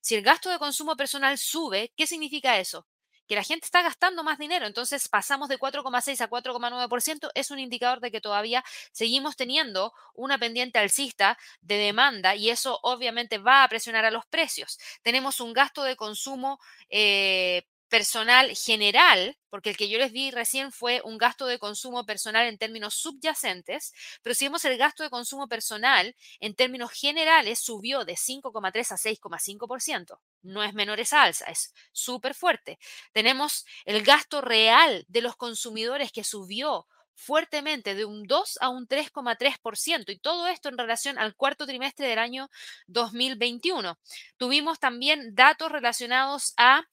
Si 0.00 0.16
el 0.16 0.22
gasto 0.22 0.50
de 0.50 0.58
consumo 0.58 0.96
personal 0.96 1.38
sube, 1.38 1.92
¿qué 1.96 2.06
significa 2.06 2.58
eso? 2.58 2.86
Que 3.28 3.36
la 3.36 3.44
gente 3.44 3.66
está 3.66 3.82
gastando 3.82 4.24
más 4.24 4.38
dinero. 4.38 4.66
Entonces 4.66 5.08
pasamos 5.08 5.48
de 5.48 5.58
4,6 5.58 6.20
a 6.20 6.30
4,9%. 6.30 7.30
Es 7.34 7.50
un 7.50 7.58
indicador 7.58 8.00
de 8.00 8.10
que 8.10 8.20
todavía 8.20 8.64
seguimos 8.90 9.36
teniendo 9.36 9.92
una 10.14 10.38
pendiente 10.38 10.78
alcista 10.78 11.38
de 11.60 11.76
demanda 11.76 12.34
y 12.34 12.50
eso 12.50 12.80
obviamente 12.82 13.38
va 13.38 13.62
a 13.62 13.68
presionar 13.68 14.04
a 14.04 14.10
los 14.10 14.26
precios. 14.26 14.78
Tenemos 15.02 15.40
un 15.40 15.52
gasto 15.52 15.84
de 15.84 15.96
consumo 15.96 16.58
eh, 16.88 17.64
personal 17.88 18.54
general, 18.54 19.38
porque 19.50 19.70
el 19.70 19.76
que 19.76 19.88
yo 19.88 19.98
les 19.98 20.12
di 20.12 20.30
recién 20.30 20.72
fue 20.72 21.00
un 21.04 21.18
gasto 21.18 21.46
de 21.46 21.58
consumo 21.58 22.04
personal 22.04 22.46
en 22.46 22.58
términos 22.58 22.94
subyacentes, 22.94 23.92
pero 24.22 24.34
si 24.34 24.44
vemos 24.44 24.64
el 24.64 24.76
gasto 24.76 25.02
de 25.02 25.10
consumo 25.10 25.48
personal 25.48 26.14
en 26.40 26.54
términos 26.54 26.92
generales 26.92 27.58
subió 27.58 28.04
de 28.04 28.14
5,3 28.14 28.92
a 28.92 28.96
6,5%. 28.96 30.20
No 30.42 30.62
es 30.62 30.74
menor 30.74 31.00
esa 31.00 31.22
alza, 31.22 31.46
es 31.46 31.74
súper 31.92 32.34
fuerte. 32.34 32.78
Tenemos 33.12 33.64
el 33.84 34.02
gasto 34.02 34.40
real 34.40 35.04
de 35.08 35.22
los 35.22 35.36
consumidores 35.36 36.12
que 36.12 36.24
subió 36.24 36.86
fuertemente 37.18 37.96
de 37.96 38.04
un 38.04 38.26
2 38.28 38.58
a 38.60 38.68
un 38.68 38.86
3,3% 38.86 40.12
y 40.12 40.18
todo 40.18 40.46
esto 40.46 40.68
en 40.68 40.78
relación 40.78 41.18
al 41.18 41.34
cuarto 41.34 41.66
trimestre 41.66 42.06
del 42.06 42.20
año 42.20 42.48
2021. 42.86 43.98
Tuvimos 44.36 44.78
también 44.78 45.34
datos 45.34 45.72
relacionados 45.72 46.54
a 46.56 46.84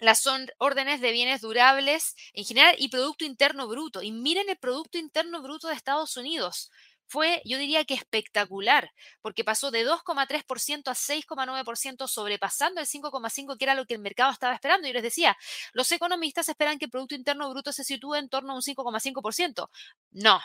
las 0.00 0.24
órdenes 0.58 1.00
de 1.00 1.12
bienes 1.12 1.40
durables 1.40 2.14
en 2.32 2.44
general 2.44 2.74
y 2.78 2.88
Producto 2.88 3.24
Interno 3.24 3.68
Bruto. 3.68 4.02
Y 4.02 4.12
miren 4.12 4.48
el 4.48 4.56
Producto 4.56 4.98
Interno 4.98 5.42
Bruto 5.42 5.68
de 5.68 5.74
Estados 5.74 6.16
Unidos. 6.16 6.70
Fue, 7.06 7.42
yo 7.44 7.58
diría 7.58 7.84
que 7.84 7.94
espectacular, 7.94 8.92
porque 9.20 9.42
pasó 9.42 9.72
de 9.72 9.84
2,3% 9.84 10.90
a 10.90 10.94
6,9%, 10.94 12.06
sobrepasando 12.06 12.80
el 12.80 12.86
5,5%, 12.86 13.58
que 13.58 13.64
era 13.64 13.74
lo 13.74 13.84
que 13.84 13.94
el 13.94 14.00
mercado 14.00 14.30
estaba 14.30 14.54
esperando. 14.54 14.86
Y 14.86 14.92
les 14.92 15.02
decía, 15.02 15.36
los 15.72 15.90
economistas 15.90 16.48
esperan 16.48 16.78
que 16.78 16.84
el 16.84 16.90
Producto 16.92 17.16
Interno 17.16 17.50
Bruto 17.50 17.72
se 17.72 17.82
sitúe 17.82 18.14
en 18.14 18.28
torno 18.28 18.52
a 18.52 18.56
un 18.56 18.62
5,5%. 18.62 19.70
No, 20.12 20.40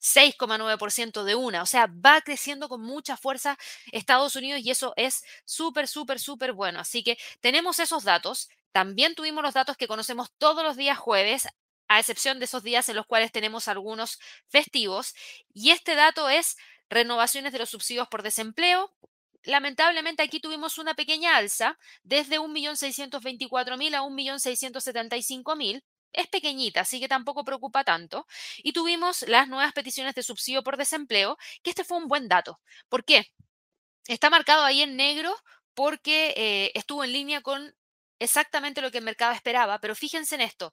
6,9% 0.00 1.24
de 1.24 1.34
una. 1.34 1.62
O 1.62 1.66
sea, 1.66 1.86
va 1.86 2.20
creciendo 2.22 2.68
con 2.68 2.82
mucha 2.82 3.16
fuerza 3.16 3.56
Estados 3.92 4.36
Unidos 4.36 4.60
y 4.62 4.70
eso 4.70 4.92
es 4.96 5.22
súper, 5.44 5.88
súper, 5.88 6.18
súper 6.18 6.52
bueno. 6.52 6.80
Así 6.80 7.02
que 7.02 7.18
tenemos 7.40 7.78
esos 7.78 8.04
datos. 8.04 8.48
También 8.72 9.14
tuvimos 9.14 9.42
los 9.42 9.54
datos 9.54 9.76
que 9.76 9.88
conocemos 9.88 10.30
todos 10.38 10.62
los 10.62 10.76
días 10.76 10.98
jueves, 10.98 11.48
a 11.88 11.98
excepción 11.98 12.38
de 12.38 12.44
esos 12.44 12.62
días 12.62 12.88
en 12.88 12.96
los 12.96 13.06
cuales 13.06 13.32
tenemos 13.32 13.68
algunos 13.68 14.18
festivos. 14.48 15.14
Y 15.52 15.70
este 15.70 15.94
dato 15.94 16.28
es 16.28 16.56
renovaciones 16.88 17.52
de 17.52 17.58
los 17.58 17.70
subsidios 17.70 18.08
por 18.08 18.22
desempleo, 18.22 18.94
lamentablemente 19.44 20.22
aquí 20.22 20.40
tuvimos 20.40 20.78
una 20.78 20.94
pequeña 20.94 21.36
alza 21.36 21.78
desde 22.02 22.38
1.624.000 22.38 23.94
a 23.94 24.02
1.675.000. 24.02 25.82
Es 26.12 26.26
pequeñita, 26.26 26.80
así 26.80 26.98
que 26.98 27.08
tampoco 27.08 27.44
preocupa 27.44 27.84
tanto. 27.84 28.26
Y 28.58 28.72
tuvimos 28.72 29.22
las 29.28 29.48
nuevas 29.48 29.72
peticiones 29.72 30.14
de 30.14 30.24
subsidio 30.24 30.62
por 30.64 30.76
desempleo, 30.76 31.38
que 31.62 31.70
este 31.70 31.84
fue 31.84 31.98
un 31.98 32.08
buen 32.08 32.28
dato. 32.28 32.60
¿Por 32.88 33.04
qué? 33.04 33.26
Está 34.08 34.28
marcado 34.30 34.64
ahí 34.64 34.82
en 34.82 34.96
negro 34.96 35.34
porque 35.74 36.34
eh, 36.36 36.72
estuvo 36.74 37.04
en 37.04 37.12
línea 37.12 37.42
con 37.42 37.74
exactamente 38.20 38.80
lo 38.80 38.92
que 38.92 38.98
el 38.98 39.04
mercado 39.04 39.32
esperaba, 39.32 39.80
pero 39.80 39.96
fíjense 39.96 40.36
en 40.36 40.42
esto, 40.42 40.72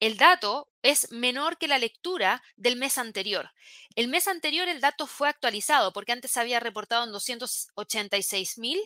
el 0.00 0.16
dato 0.16 0.68
es 0.82 1.10
menor 1.12 1.56
que 1.56 1.68
la 1.68 1.78
lectura 1.78 2.42
del 2.56 2.76
mes 2.76 2.98
anterior. 2.98 3.52
El 3.94 4.08
mes 4.08 4.26
anterior 4.28 4.68
el 4.68 4.80
dato 4.80 5.06
fue 5.06 5.28
actualizado 5.28 5.92
porque 5.92 6.12
antes 6.12 6.32
se 6.32 6.40
había 6.40 6.60
reportado 6.60 7.04
en 7.04 7.12
286 7.12 8.58
mil 8.58 8.78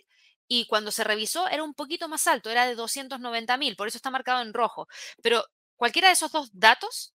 y 0.47 0.67
cuando 0.67 0.91
se 0.91 1.05
revisó 1.05 1.49
era 1.49 1.65
un 1.65 1.75
poquito 1.75 2.09
más 2.09 2.27
alto, 2.27 2.51
era 2.51 2.67
de 2.67 2.75
290 2.75 3.57
mil, 3.57 3.77
por 3.77 3.89
eso 3.89 3.99
está 3.99 4.11
marcado 4.11 4.43
en 4.43 4.53
rojo. 4.53 4.89
Pero 5.23 5.45
cualquiera 5.77 6.09
de 6.09 6.15
esos 6.15 6.33
dos 6.33 6.51
datos 6.53 7.15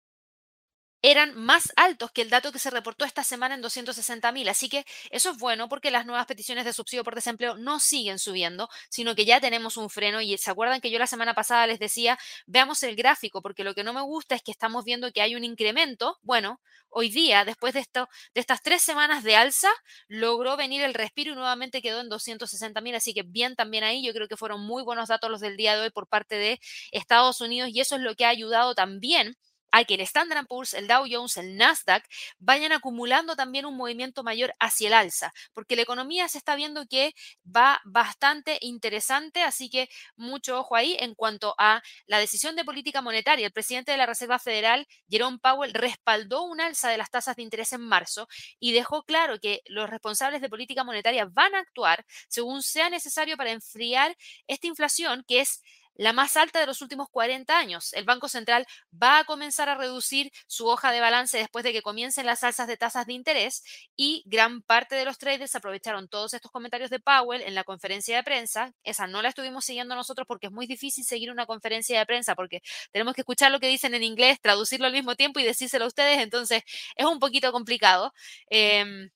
eran 1.02 1.36
más 1.36 1.72
altos 1.76 2.12
que 2.12 2.22
el 2.22 2.30
dato 2.30 2.52
que 2.52 2.60
se 2.60 2.70
reportó 2.70 3.06
esta 3.06 3.24
semana 3.24 3.56
en 3.56 3.62
260 3.62 4.32
mil. 4.32 4.50
Así 4.50 4.70
que 4.70 4.86
eso 5.12 5.30
es 5.32 5.38
bueno 5.38 5.70
porque 5.70 5.92
las 5.92 6.06
nuevas 6.06 6.26
peticiones 6.26 6.66
de 6.66 6.74
subsidio 6.74 7.04
por 7.04 7.16
desempleo 7.16 7.58
no 7.58 7.80
siguen 7.80 8.20
subiendo, 8.20 8.70
sino 8.90 9.16
que 9.16 9.26
ya 9.26 9.40
tenemos 9.40 9.78
un 9.78 9.90
freno. 9.90 10.22
Y 10.22 10.38
se 10.38 10.52
acuerdan 10.52 10.82
que 10.82 10.92
yo 10.92 11.00
la 11.00 11.08
semana 11.08 11.34
pasada 11.34 11.68
les 11.68 11.80
decía, 11.80 12.18
veamos 12.48 12.82
el 12.84 12.96
gráfico, 12.96 13.42
porque 13.42 13.64
lo 13.64 13.76
que 13.76 13.84
no 13.84 13.94
me 13.94 14.02
gusta 14.02 14.36
es 14.36 14.42
que 14.42 14.52
estamos 14.52 14.84
viendo 14.84 15.12
que 15.12 15.22
hay 15.22 15.36
un 15.36 15.44
incremento. 15.44 16.18
Bueno, 16.24 16.60
hoy 16.90 17.10
día, 17.10 17.46
después 17.46 17.74
de, 17.74 17.82
esto, 17.82 18.10
de 18.34 18.42
estas 18.42 18.62
tres 18.62 18.82
semanas 18.82 19.24
de 19.24 19.36
alza, 19.36 19.70
logró 20.08 20.58
venir 20.58 20.82
el 20.82 20.94
respiro 20.94 21.34
y 21.34 21.36
nuevamente 21.36 21.82
quedó 21.82 22.02
en 22.02 22.10
260 22.10 22.82
mil. 22.82 22.96
Así 22.96 23.14
que 23.14 23.24
bien 23.24 23.56
también 23.56 23.84
ahí, 23.84 24.04
yo 24.06 24.14
creo 24.14 24.28
que 24.28 24.38
fueron 24.38 24.62
muy 24.62 24.84
buenos 24.84 25.10
datos 25.10 25.30
los 25.30 25.42
del 25.42 25.58
día 25.58 25.76
de 25.76 25.84
hoy 25.84 25.90
por 25.92 26.08
parte 26.08 26.36
de 26.36 26.60
Estados 26.92 27.42
Unidos 27.42 27.70
y 27.72 27.80
eso 27.82 27.96
es 27.96 28.02
lo 28.02 28.16
que 28.16 28.26
ha 28.26 28.30
ayudado 28.30 28.76
también 28.76 29.38
a 29.76 29.84
que 29.84 29.96
el 29.96 30.02
Standard 30.02 30.48
Poor's, 30.48 30.74
el 30.74 30.88
Dow 30.88 31.06
Jones, 31.10 31.36
el 31.36 31.58
Nasdaq 31.58 32.08
vayan 32.40 32.72
acumulando 32.72 33.36
también 33.36 33.66
un 33.66 33.76
movimiento 33.76 34.24
mayor 34.24 34.56
hacia 34.58 34.88
el 34.88 34.94
alza, 34.94 35.34
porque 35.54 35.76
la 35.76 35.82
economía 35.82 36.30
se 36.30 36.38
está 36.38 36.56
viendo 36.56 36.86
que 36.88 37.14
va 37.46 37.82
bastante 37.84 38.58
interesante, 38.62 39.44
así 39.44 39.70
que 39.70 39.90
mucho 40.16 40.58
ojo 40.58 40.78
ahí 40.78 40.96
en 41.02 41.14
cuanto 41.14 41.56
a 41.58 41.82
la 42.08 42.20
decisión 42.20 42.56
de 42.56 42.64
política 42.64 43.02
monetaria. 43.02 43.48
El 43.48 43.52
presidente 43.52 43.92
de 43.92 43.98
la 43.98 44.06
Reserva 44.06 44.40
Federal, 44.40 44.88
Jerome 45.10 45.40
Powell, 45.40 45.74
respaldó 45.74 46.44
un 46.44 46.62
alza 46.62 46.90
de 46.90 46.98
las 46.98 47.12
tasas 47.12 47.36
de 47.36 47.44
interés 47.44 47.74
en 47.74 47.82
marzo 47.82 48.30
y 48.62 48.72
dejó 48.72 49.04
claro 49.04 49.40
que 49.42 49.62
los 49.66 49.90
responsables 49.90 50.40
de 50.40 50.48
política 50.48 50.86
monetaria 50.86 51.26
van 51.26 51.54
a 51.54 51.60
actuar 51.60 52.06
según 52.30 52.64
sea 52.64 52.90
necesario 52.90 53.36
para 53.36 53.52
enfriar 53.52 54.16
esta 54.48 54.68
inflación 54.68 55.26
que 55.28 55.42
es 55.42 55.62
la 55.96 56.14
más 56.14 56.38
alta 56.38 56.60
de 56.60 56.66
los 56.66 56.82
últimos 56.82 57.10
40 57.10 57.58
años. 57.58 57.94
El 57.94 58.06
Banco 58.06 58.28
Central 58.28 58.68
va 58.92 59.20
a 59.20 59.24
comenzar 59.26 59.70
a 59.70 59.76
reducir 59.76 60.32
su 60.48 60.68
hoja 60.68 60.92
de 60.92 61.00
balance 61.00 61.38
después 61.38 61.64
de 61.64 61.74
que 61.74 61.82
comiencen 61.82 62.26
las 62.26 62.44
alzas 62.44 62.68
de 62.68 62.78
tasas 62.78 63.06
de 63.06 63.14
interés 63.14 63.64
y 63.96 64.24
gran 64.26 64.62
parte 64.62 64.96
de 64.96 65.06
los 65.06 65.18
traders 65.18 65.56
aprovecharon 65.56 66.08
todos 66.08 66.34
estos 66.34 66.52
comentarios 66.52 66.90
de 66.90 67.00
Powell 67.00 67.42
en 67.42 67.56
la 67.56 67.64
conferencia 67.64 68.16
de 68.18 68.24
prensa. 68.24 68.74
Esa 68.84 69.08
no 69.08 69.22
la 69.22 69.30
estuvimos 69.30 69.66
siguiendo 69.66 69.96
nosotros 69.96 70.28
porque 70.28 70.48
es 70.48 70.52
muy 70.54 70.68
difícil 70.68 71.06
seguir 71.06 71.32
una 71.32 71.46
conferencia 71.46 71.98
de 72.00 72.06
prensa 72.06 72.36
porque 72.36 72.62
tenemos 72.92 73.14
que 73.16 73.22
escuchar 73.22 73.52
lo 73.52 73.60
que 73.60 73.68
dicen 73.68 73.94
en 73.94 74.04
inglés, 74.04 74.40
traducirlo 74.42 74.88
al 74.88 74.94
mismo 74.94 75.16
tiempo 75.16 75.40
y 75.40 75.44
decírselo 75.44 75.86
a 75.86 75.88
ustedes, 75.88 76.20
entonces 76.20 76.64
es 76.96 77.06
un 77.06 77.20
poquito 77.20 77.52
complicado. 77.52 78.14
Em, 78.50 79.10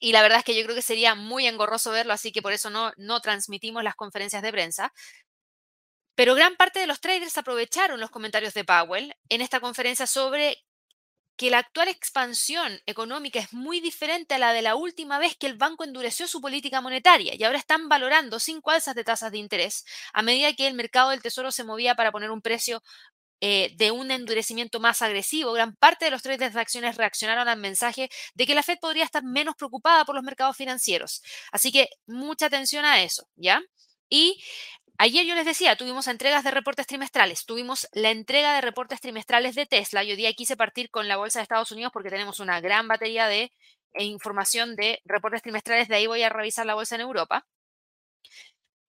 y 0.00 0.12
la 0.12 0.22
verdad 0.22 0.38
es 0.38 0.44
que 0.44 0.56
yo 0.56 0.64
creo 0.64 0.74
que 0.74 0.82
sería 0.82 1.14
muy 1.14 1.46
engorroso 1.46 1.92
verlo, 1.92 2.12
así 2.12 2.32
que 2.32 2.42
por 2.42 2.52
eso 2.52 2.70
no, 2.70 2.92
no 2.96 3.20
transmitimos 3.20 3.84
las 3.84 3.94
conferencias 3.94 4.42
de 4.42 4.50
prensa. 4.52 4.92
Pero 6.14 6.34
gran 6.34 6.56
parte 6.56 6.80
de 6.80 6.86
los 6.86 7.00
traders 7.00 7.38
aprovecharon 7.38 8.00
los 8.00 8.10
comentarios 8.10 8.54
de 8.54 8.64
Powell 8.64 9.14
en 9.28 9.40
esta 9.40 9.60
conferencia 9.60 10.06
sobre 10.06 10.58
que 11.36 11.50
la 11.50 11.58
actual 11.58 11.88
expansión 11.88 12.80
económica 12.86 13.40
es 13.40 13.52
muy 13.52 13.80
diferente 13.80 14.34
a 14.34 14.38
la 14.38 14.52
de 14.52 14.62
la 14.62 14.76
última 14.76 15.18
vez 15.18 15.36
que 15.36 15.46
el 15.46 15.56
banco 15.56 15.84
endureció 15.84 16.28
su 16.28 16.40
política 16.40 16.80
monetaria 16.80 17.34
y 17.34 17.42
ahora 17.42 17.58
están 17.58 17.88
valorando 17.88 18.38
cinco 18.38 18.70
alzas 18.70 18.94
de 18.94 19.04
tasas 19.04 19.32
de 19.32 19.38
interés 19.38 19.84
a 20.12 20.22
medida 20.22 20.52
que 20.52 20.66
el 20.66 20.74
mercado 20.74 21.10
del 21.10 21.22
tesoro 21.22 21.50
se 21.50 21.64
movía 21.64 21.94
para 21.94 22.12
poner 22.12 22.30
un 22.30 22.42
precio 22.42 22.82
eh, 23.40 23.74
de 23.76 23.90
un 23.90 24.12
endurecimiento 24.12 24.78
más 24.78 25.02
agresivo. 25.02 25.52
Gran 25.52 25.74
parte 25.74 26.04
de 26.04 26.12
los 26.12 26.22
traders 26.22 26.54
de 26.54 26.60
acciones 26.60 26.96
reaccionaron 26.96 27.48
al 27.48 27.58
mensaje 27.58 28.08
de 28.34 28.46
que 28.46 28.54
la 28.54 28.62
Fed 28.62 28.78
podría 28.80 29.02
estar 29.04 29.24
menos 29.24 29.56
preocupada 29.56 30.04
por 30.04 30.14
los 30.14 30.22
mercados 30.22 30.56
financieros. 30.56 31.22
Así 31.50 31.72
que 31.72 31.88
mucha 32.06 32.46
atención 32.46 32.84
a 32.84 33.02
eso, 33.02 33.26
¿ya? 33.34 33.60
Y 34.08 34.40
Ayer 34.98 35.26
yo 35.26 35.34
les 35.34 35.46
decía, 35.46 35.76
tuvimos 35.76 36.06
entregas 36.06 36.44
de 36.44 36.50
reportes 36.52 36.86
trimestrales, 36.86 37.44
tuvimos 37.44 37.88
la 37.92 38.10
entrega 38.10 38.54
de 38.54 38.60
reportes 38.60 39.00
trimestrales 39.00 39.54
de 39.54 39.66
Tesla. 39.66 40.04
Yo 40.04 40.16
día 40.16 40.32
quise 40.32 40.56
partir 40.56 40.90
con 40.90 41.08
la 41.08 41.16
bolsa 41.16 41.40
de 41.40 41.42
Estados 41.42 41.72
Unidos 41.72 41.92
porque 41.92 42.10
tenemos 42.10 42.40
una 42.40 42.60
gran 42.60 42.86
batería 42.88 43.26
de 43.26 43.52
eh, 43.94 44.04
información 44.04 44.76
de 44.76 45.00
reportes 45.04 45.42
trimestrales, 45.42 45.88
de 45.88 45.96
ahí 45.96 46.06
voy 46.06 46.22
a 46.22 46.28
revisar 46.28 46.66
la 46.66 46.74
bolsa 46.74 46.94
en 46.94 47.02
Europa. 47.02 47.46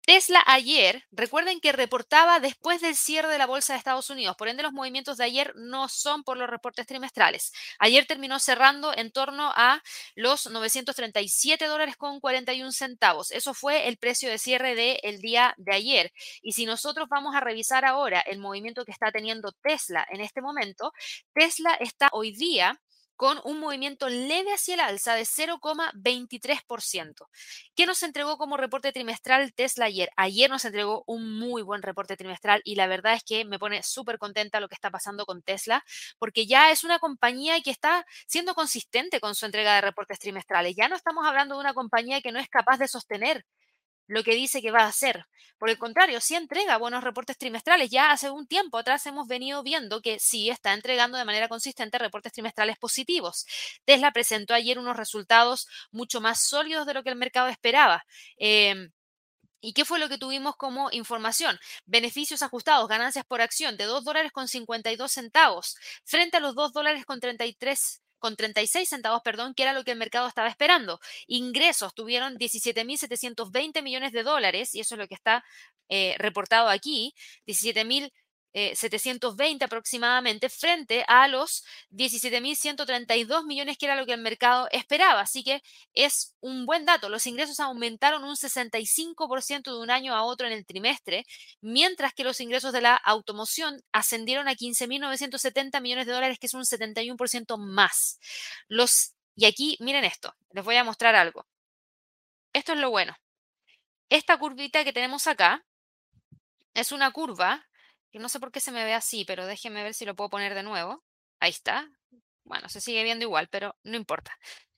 Tesla 0.08 0.42
ayer, 0.46 1.04
recuerden 1.12 1.60
que 1.60 1.70
reportaba 1.70 2.40
después 2.40 2.80
del 2.80 2.96
cierre 2.96 3.28
de 3.28 3.36
la 3.36 3.44
bolsa 3.44 3.74
de 3.74 3.78
Estados 3.78 4.08
Unidos, 4.08 4.36
por 4.38 4.48
ende 4.48 4.62
los 4.62 4.72
movimientos 4.72 5.18
de 5.18 5.24
ayer 5.24 5.52
no 5.54 5.86
son 5.90 6.24
por 6.24 6.38
los 6.38 6.48
reportes 6.48 6.86
trimestrales. 6.86 7.52
Ayer 7.78 8.06
terminó 8.06 8.38
cerrando 8.38 8.96
en 8.96 9.12
torno 9.12 9.52
a 9.54 9.82
los 10.14 10.50
937 10.50 11.66
dólares 11.66 11.98
con 11.98 12.20
41 12.20 12.72
centavos. 12.72 13.30
Eso 13.32 13.52
fue 13.52 13.86
el 13.86 13.98
precio 13.98 14.30
de 14.30 14.38
cierre 14.38 14.74
del 14.74 15.20
día 15.20 15.52
de 15.58 15.74
ayer. 15.74 16.10
Y 16.40 16.52
si 16.52 16.64
nosotros 16.64 17.06
vamos 17.10 17.36
a 17.36 17.40
revisar 17.40 17.84
ahora 17.84 18.20
el 18.20 18.38
movimiento 18.38 18.86
que 18.86 18.92
está 18.92 19.12
teniendo 19.12 19.52
Tesla 19.60 20.06
en 20.10 20.22
este 20.22 20.40
momento, 20.40 20.94
Tesla 21.34 21.74
está 21.74 22.08
hoy 22.12 22.32
día 22.32 22.80
con 23.18 23.40
un 23.42 23.58
movimiento 23.58 24.08
leve 24.08 24.54
hacia 24.54 24.74
el 24.74 24.80
alza 24.80 25.16
de 25.16 25.24
0,23%. 25.24 27.28
¿Qué 27.74 27.84
nos 27.84 28.04
entregó 28.04 28.38
como 28.38 28.56
reporte 28.56 28.92
trimestral 28.92 29.52
Tesla 29.54 29.86
ayer? 29.86 30.08
Ayer 30.16 30.48
nos 30.48 30.64
entregó 30.64 31.02
un 31.08 31.36
muy 31.36 31.62
buen 31.62 31.82
reporte 31.82 32.16
trimestral 32.16 32.62
y 32.64 32.76
la 32.76 32.86
verdad 32.86 33.14
es 33.14 33.24
que 33.24 33.44
me 33.44 33.58
pone 33.58 33.82
súper 33.82 34.18
contenta 34.18 34.60
lo 34.60 34.68
que 34.68 34.76
está 34.76 34.92
pasando 34.92 35.26
con 35.26 35.42
Tesla, 35.42 35.84
porque 36.20 36.46
ya 36.46 36.70
es 36.70 36.84
una 36.84 37.00
compañía 37.00 37.60
que 37.60 37.72
está 37.72 38.06
siendo 38.28 38.54
consistente 38.54 39.18
con 39.18 39.34
su 39.34 39.46
entrega 39.46 39.74
de 39.74 39.80
reportes 39.80 40.20
trimestrales. 40.20 40.76
Ya 40.76 40.88
no 40.88 40.94
estamos 40.94 41.26
hablando 41.26 41.56
de 41.56 41.60
una 41.60 41.74
compañía 41.74 42.20
que 42.20 42.30
no 42.30 42.38
es 42.38 42.48
capaz 42.48 42.78
de 42.78 42.86
sostener 42.86 43.44
lo 44.08 44.24
que 44.24 44.34
dice 44.34 44.60
que 44.60 44.72
va 44.72 44.80
a 44.80 44.88
hacer. 44.88 45.26
Por 45.58 45.70
el 45.70 45.78
contrario, 45.78 46.20
sí 46.20 46.34
entrega 46.34 46.78
buenos 46.78 47.02
reportes 47.04 47.36
trimestrales. 47.36 47.90
Ya 47.90 48.12
hace 48.12 48.30
un 48.30 48.46
tiempo 48.46 48.78
atrás 48.78 49.06
hemos 49.06 49.26
venido 49.26 49.62
viendo 49.62 50.00
que 50.00 50.18
sí 50.20 50.50
está 50.50 50.72
entregando 50.72 51.18
de 51.18 51.24
manera 51.24 51.48
consistente 51.48 51.98
reportes 51.98 52.32
trimestrales 52.32 52.78
positivos. 52.78 53.44
Tesla 53.84 54.12
presentó 54.12 54.54
ayer 54.54 54.78
unos 54.78 54.96
resultados 54.96 55.68
mucho 55.90 56.20
más 56.20 56.40
sólidos 56.40 56.86
de 56.86 56.94
lo 56.94 57.02
que 57.02 57.10
el 57.10 57.16
mercado 57.16 57.48
esperaba. 57.48 58.04
Em, 58.36 58.90
¿Y 59.60 59.72
qué 59.72 59.84
fue 59.84 59.98
lo 59.98 60.08
que 60.08 60.18
tuvimos 60.18 60.56
como 60.56 60.88
información? 60.92 61.58
Beneficios 61.84 62.42
ajustados, 62.42 62.88
ganancias 62.88 63.24
por 63.24 63.40
acción 63.40 63.76
de 63.76 63.84
2 63.84 64.04
dólares 64.04 64.30
con 64.32 64.46
52 64.48 65.10
centavos 65.10 65.76
frente 66.04 66.36
a 66.36 66.40
los 66.40 66.54
2 66.54 66.72
dólares 66.72 67.04
con 67.04 67.18
33 67.20 68.00
con 68.18 68.36
36 68.36 68.88
centavos, 68.88 69.22
perdón, 69.22 69.54
que 69.54 69.62
era 69.62 69.72
lo 69.72 69.84
que 69.84 69.92
el 69.92 69.98
mercado 69.98 70.28
estaba 70.28 70.48
esperando. 70.48 71.00
Ingresos 71.26 71.94
tuvieron 71.94 72.36
17.720 72.38 73.82
millones 73.82 74.12
de 74.12 74.22
dólares, 74.22 74.74
y 74.74 74.80
eso 74.80 74.94
es 74.94 74.98
lo 74.98 75.08
que 75.08 75.14
está 75.14 75.44
eh, 75.88 76.14
reportado 76.18 76.68
aquí, 76.68 77.14
17.000 77.46 78.12
720 78.52 79.64
eh, 79.64 79.66
aproximadamente 79.66 80.48
frente 80.48 81.04
a 81.06 81.28
los 81.28 81.64
17.132 81.90 83.44
millones 83.44 83.78
que 83.78 83.86
era 83.86 83.96
lo 83.96 84.06
que 84.06 84.14
el 84.14 84.20
mercado 84.20 84.68
esperaba. 84.72 85.20
Así 85.20 85.44
que 85.44 85.62
es 85.94 86.34
un 86.40 86.66
buen 86.66 86.84
dato. 86.84 87.08
Los 87.08 87.26
ingresos 87.26 87.60
aumentaron 87.60 88.24
un 88.24 88.36
65% 88.36 89.72
de 89.72 89.78
un 89.78 89.90
año 89.90 90.14
a 90.14 90.24
otro 90.24 90.46
en 90.46 90.52
el 90.52 90.66
trimestre, 90.66 91.26
mientras 91.60 92.14
que 92.14 92.24
los 92.24 92.40
ingresos 92.40 92.72
de 92.72 92.80
la 92.80 92.96
automoción 92.96 93.82
ascendieron 93.92 94.48
a 94.48 94.54
15.970 94.54 95.80
millones 95.80 96.06
de 96.06 96.12
dólares, 96.12 96.38
que 96.38 96.46
es 96.46 96.54
un 96.54 96.64
71% 96.64 97.58
más. 97.58 98.18
Los, 98.68 99.14
y 99.36 99.46
aquí, 99.46 99.76
miren 99.80 100.04
esto, 100.04 100.34
les 100.52 100.64
voy 100.64 100.76
a 100.76 100.84
mostrar 100.84 101.14
algo. 101.14 101.46
Esto 102.52 102.72
es 102.72 102.78
lo 102.78 102.90
bueno. 102.90 103.14
Esta 104.08 104.38
curvita 104.38 104.84
que 104.84 104.92
tenemos 104.92 105.26
acá 105.26 105.64
es 106.74 106.92
una 106.92 107.10
curva 107.10 107.67
no 108.12 108.28
sé 108.28 108.40
por 108.40 108.52
qué 108.52 108.60
se 108.60 108.72
me 108.72 108.84
ve 108.84 108.94
así, 108.94 109.24
pero 109.24 109.46
déjenme 109.46 109.82
ver 109.82 109.94
si 109.94 110.04
lo 110.04 110.14
puedo 110.16 110.30
poner 110.30 110.54
de 110.54 110.62
nuevo. 110.62 111.04
Ahí 111.40 111.50
está. 111.50 111.88
Bueno, 112.44 112.68
se 112.68 112.80
sigue 112.80 113.04
viendo 113.04 113.24
igual, 113.24 113.48
pero 113.50 113.76
no 113.84 113.96
importa. 113.96 114.36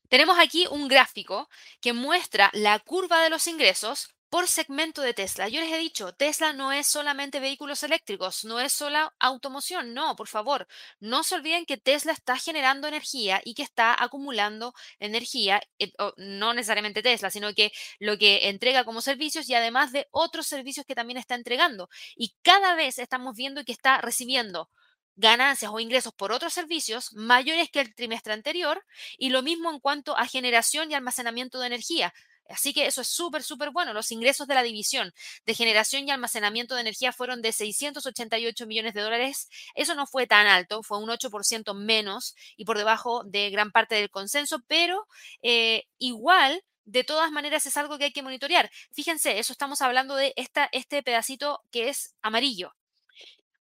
Tenemos 0.08 0.38
aquí 0.38 0.66
un 0.70 0.88
gráfico 0.88 1.48
que 1.80 1.92
muestra 1.92 2.50
la 2.52 2.78
curva 2.80 3.22
de 3.22 3.30
los 3.30 3.46
ingresos 3.46 4.14
por 4.30 4.46
segmento 4.46 5.02
de 5.02 5.12
Tesla. 5.12 5.48
Yo 5.48 5.60
les 5.60 5.72
he 5.72 5.78
dicho, 5.78 6.12
Tesla 6.14 6.52
no 6.52 6.72
es 6.72 6.86
solamente 6.86 7.40
vehículos 7.40 7.82
eléctricos, 7.82 8.44
no 8.44 8.60
es 8.60 8.72
solo 8.72 9.12
automoción, 9.18 9.92
no, 9.92 10.14
por 10.16 10.28
favor, 10.28 10.68
no 11.00 11.24
se 11.24 11.34
olviden 11.34 11.66
que 11.66 11.76
Tesla 11.76 12.12
está 12.12 12.36
generando 12.38 12.86
energía 12.86 13.42
y 13.44 13.54
que 13.54 13.62
está 13.62 13.96
acumulando 14.02 14.72
energía, 15.00 15.60
eh, 15.80 15.92
no 16.16 16.54
necesariamente 16.54 17.02
Tesla, 17.02 17.30
sino 17.30 17.52
que 17.54 17.72
lo 17.98 18.18
que 18.18 18.48
entrega 18.48 18.84
como 18.84 19.02
servicios 19.02 19.48
y 19.48 19.54
además 19.54 19.90
de 19.92 20.06
otros 20.12 20.46
servicios 20.46 20.86
que 20.86 20.94
también 20.94 21.18
está 21.18 21.34
entregando. 21.34 21.88
Y 22.16 22.34
cada 22.42 22.74
vez 22.76 22.98
estamos 23.00 23.34
viendo 23.36 23.64
que 23.64 23.72
está 23.72 24.00
recibiendo 24.00 24.70
ganancias 25.16 25.70
o 25.72 25.80
ingresos 25.80 26.14
por 26.14 26.32
otros 26.32 26.52
servicios 26.54 27.12
mayores 27.14 27.68
que 27.70 27.80
el 27.80 27.94
trimestre 27.94 28.32
anterior 28.32 28.84
y 29.18 29.30
lo 29.30 29.42
mismo 29.42 29.70
en 29.70 29.80
cuanto 29.80 30.16
a 30.16 30.26
generación 30.26 30.90
y 30.90 30.94
almacenamiento 30.94 31.60
de 31.60 31.66
energía. 31.66 32.14
Así 32.50 32.72
que 32.72 32.86
eso 32.86 33.00
es 33.00 33.08
súper, 33.08 33.42
súper 33.42 33.70
bueno. 33.70 33.92
Los 33.92 34.10
ingresos 34.12 34.46
de 34.46 34.54
la 34.54 34.62
división 34.62 35.12
de 35.46 35.54
generación 35.54 36.06
y 36.06 36.10
almacenamiento 36.10 36.74
de 36.74 36.82
energía 36.82 37.12
fueron 37.12 37.42
de 37.42 37.52
688 37.52 38.66
millones 38.66 38.94
de 38.94 39.00
dólares. 39.00 39.48
Eso 39.74 39.94
no 39.94 40.06
fue 40.06 40.26
tan 40.26 40.46
alto, 40.46 40.82
fue 40.82 40.98
un 40.98 41.10
8% 41.10 41.74
menos 41.74 42.34
y 42.56 42.64
por 42.64 42.78
debajo 42.78 43.22
de 43.24 43.50
gran 43.50 43.70
parte 43.70 43.94
del 43.94 44.10
consenso, 44.10 44.60
pero 44.66 45.06
eh, 45.42 45.84
igual 45.98 46.62
de 46.84 47.04
todas 47.04 47.30
maneras 47.30 47.66
es 47.66 47.76
algo 47.76 47.98
que 47.98 48.04
hay 48.04 48.12
que 48.12 48.22
monitorear. 48.22 48.70
Fíjense, 48.92 49.38
eso 49.38 49.52
estamos 49.52 49.80
hablando 49.80 50.16
de 50.16 50.32
esta, 50.36 50.68
este 50.72 51.02
pedacito 51.02 51.62
que 51.70 51.88
es 51.88 52.14
amarillo 52.22 52.74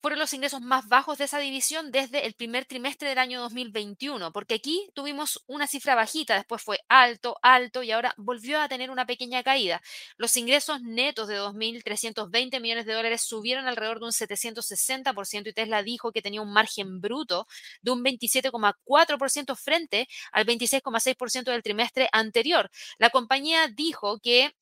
fueron 0.04 0.18
los 0.18 0.34
ingresos 0.34 0.60
más 0.60 0.86
bajos 0.86 1.16
de 1.16 1.24
esa 1.24 1.38
división 1.38 1.90
desde 1.90 2.26
el 2.26 2.34
primer 2.34 2.66
trimestre 2.66 3.08
del 3.08 3.16
año 3.16 3.40
2021, 3.40 4.34
porque 4.34 4.56
aquí 4.56 4.90
tuvimos 4.92 5.42
una 5.46 5.66
cifra 5.66 5.94
bajita, 5.94 6.34
después 6.34 6.60
fue 6.60 6.78
alto, 6.90 7.38
alto 7.40 7.82
y 7.82 7.90
ahora 7.90 8.12
volvió 8.18 8.60
a 8.60 8.68
tener 8.68 8.90
una 8.90 9.06
pequeña 9.06 9.42
caída. 9.42 9.80
Los 10.18 10.36
ingresos 10.36 10.82
netos 10.82 11.26
de 11.26 11.40
2.320 11.40 12.60
millones 12.60 12.84
de 12.84 12.92
dólares 12.92 13.22
subieron 13.22 13.66
alrededor 13.66 13.98
de 13.98 14.04
un 14.04 14.12
760% 14.12 15.48
y 15.48 15.54
Tesla 15.54 15.82
dijo 15.82 16.12
que 16.12 16.20
tenía 16.20 16.42
un 16.42 16.52
margen 16.52 17.00
bruto 17.00 17.46
de 17.80 17.90
un 17.90 18.04
27,4% 18.04 19.56
frente 19.56 20.06
al 20.32 20.44
26,6% 20.44 21.44
del 21.44 21.62
trimestre 21.62 22.10
anterior. 22.12 22.70
La 22.98 23.08
compañía 23.08 23.68
dijo 23.68 24.18
que 24.18 24.54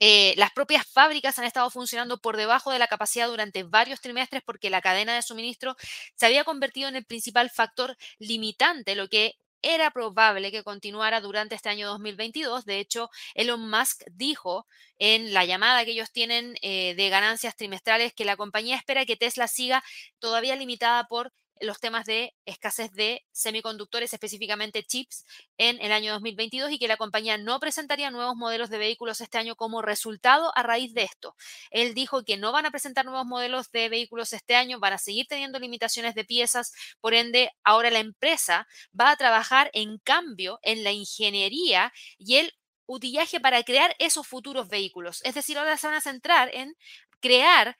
eh, 0.00 0.34
las 0.36 0.50
propias 0.52 0.86
fábricas 0.86 1.38
han 1.38 1.44
estado 1.44 1.70
funcionando 1.70 2.18
por 2.20 2.36
debajo 2.36 2.72
de 2.72 2.78
la 2.78 2.88
capacidad 2.88 3.28
durante 3.28 3.62
varios 3.62 4.00
trimestres 4.00 4.42
porque 4.44 4.70
la 4.70 4.80
cadena 4.80 5.14
de 5.14 5.22
suministro 5.22 5.76
se 6.14 6.26
había 6.26 6.44
convertido 6.44 6.88
en 6.88 6.96
el 6.96 7.04
principal 7.04 7.50
factor 7.50 7.96
limitante, 8.18 8.94
lo 8.94 9.08
que 9.08 9.36
era 9.62 9.90
probable 9.90 10.50
que 10.50 10.62
continuara 10.62 11.20
durante 11.20 11.54
este 11.54 11.68
año 11.68 11.88
2022. 11.88 12.64
De 12.64 12.78
hecho, 12.78 13.10
Elon 13.34 13.68
Musk 13.68 14.02
dijo 14.12 14.66
en 14.98 15.34
la 15.34 15.44
llamada 15.44 15.84
que 15.84 15.92
ellos 15.92 16.10
tienen 16.12 16.56
eh, 16.62 16.94
de 16.94 17.08
ganancias 17.08 17.56
trimestrales 17.56 18.14
que 18.14 18.24
la 18.24 18.36
compañía 18.36 18.76
espera 18.76 19.04
que 19.06 19.16
Tesla 19.16 19.48
siga 19.48 19.82
todavía 20.18 20.56
limitada 20.56 21.04
por 21.04 21.32
los 21.60 21.78
temas 21.80 22.04
de 22.06 22.34
escasez 22.44 22.92
de 22.92 23.24
semiconductores, 23.32 24.12
específicamente 24.12 24.82
chips, 24.82 25.24
en 25.58 25.80
el 25.80 25.92
año 25.92 26.12
2022 26.12 26.72
y 26.72 26.78
que 26.78 26.88
la 26.88 26.96
compañía 26.96 27.38
no 27.38 27.60
presentaría 27.60 28.10
nuevos 28.10 28.36
modelos 28.36 28.70
de 28.70 28.78
vehículos 28.78 29.20
este 29.20 29.38
año 29.38 29.56
como 29.56 29.82
resultado 29.82 30.52
a 30.56 30.62
raíz 30.62 30.94
de 30.94 31.02
esto. 31.02 31.36
Él 31.70 31.94
dijo 31.94 32.24
que 32.24 32.36
no 32.36 32.52
van 32.52 32.66
a 32.66 32.70
presentar 32.70 33.04
nuevos 33.04 33.26
modelos 33.26 33.70
de 33.70 33.88
vehículos 33.88 34.32
este 34.32 34.56
año, 34.56 34.80
van 34.80 34.94
a 34.94 34.98
seguir 34.98 35.26
teniendo 35.28 35.58
limitaciones 35.58 36.14
de 36.14 36.24
piezas, 36.24 36.72
por 37.00 37.14
ende, 37.14 37.50
ahora 37.64 37.90
la 37.90 38.00
empresa 38.00 38.66
va 38.98 39.10
a 39.10 39.16
trabajar 39.16 39.70
en 39.72 39.98
cambio 39.98 40.58
en 40.62 40.84
la 40.84 40.92
ingeniería 40.92 41.92
y 42.18 42.36
el 42.36 42.54
utillaje 42.86 43.40
para 43.40 43.62
crear 43.62 43.94
esos 43.98 44.26
futuros 44.26 44.68
vehículos. 44.68 45.20
Es 45.24 45.34
decir, 45.34 45.58
ahora 45.58 45.76
se 45.76 45.86
van 45.86 45.96
a 45.96 46.00
centrar 46.00 46.50
en 46.52 46.74
crear 47.20 47.76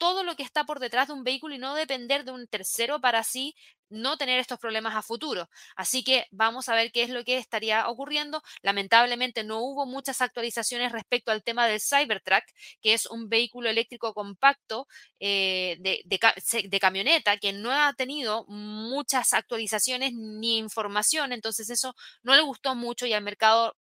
todo 0.00 0.24
lo 0.24 0.34
que 0.34 0.42
está 0.42 0.64
por 0.64 0.80
detrás 0.80 1.08
de 1.08 1.12
un 1.12 1.24
vehículo 1.24 1.54
y 1.54 1.58
no 1.58 1.74
depender 1.74 2.24
de 2.24 2.32
un 2.32 2.46
tercero 2.48 3.02
para 3.02 3.18
así 3.18 3.54
no 3.90 4.16
tener 4.16 4.40
estos 4.40 4.58
problemas 4.58 4.96
a 4.96 5.02
futuro. 5.02 5.50
Así 5.76 6.02
que 6.02 6.26
vamos 6.30 6.70
a 6.70 6.74
ver 6.74 6.90
qué 6.90 7.02
es 7.02 7.10
lo 7.10 7.22
que 7.22 7.36
estaría 7.36 7.86
ocurriendo. 7.86 8.42
Lamentablemente 8.62 9.44
no 9.44 9.60
hubo 9.60 9.84
muchas 9.84 10.22
actualizaciones 10.22 10.90
respecto 10.92 11.32
al 11.32 11.42
tema 11.42 11.66
del 11.66 11.82
Cybertruck, 11.82 12.44
que 12.80 12.94
es 12.94 13.04
un 13.04 13.28
vehículo 13.28 13.68
eléctrico 13.68 14.14
compacto 14.14 14.86
eh, 15.18 15.76
de, 15.80 16.02
de, 16.06 16.80
camioneta 16.80 17.36
que 17.36 17.52
no 17.52 17.70
ha 17.70 17.92
tenido 17.92 18.46
muchas 18.48 19.34
actualizaciones 19.34 20.14
ni 20.14 20.56
información. 20.56 21.34
Entonces 21.34 21.68
eso 21.68 21.94
no 22.22 22.34
le 22.34 22.42
gustó 22.42 22.74
mucho 22.74 23.04
y 23.04 23.12
al 23.12 23.22
mercado 23.22 23.76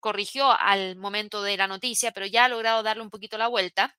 corrigió 0.00 0.50
al 0.50 0.96
momento 0.96 1.42
de 1.42 1.58
la 1.58 1.66
noticia, 1.66 2.12
pero 2.12 2.24
ya 2.24 2.46
ha 2.46 2.48
logrado 2.48 2.82
darle 2.82 3.02
un 3.02 3.10
poquito 3.10 3.36
la 3.36 3.48
vuelta. 3.48 3.94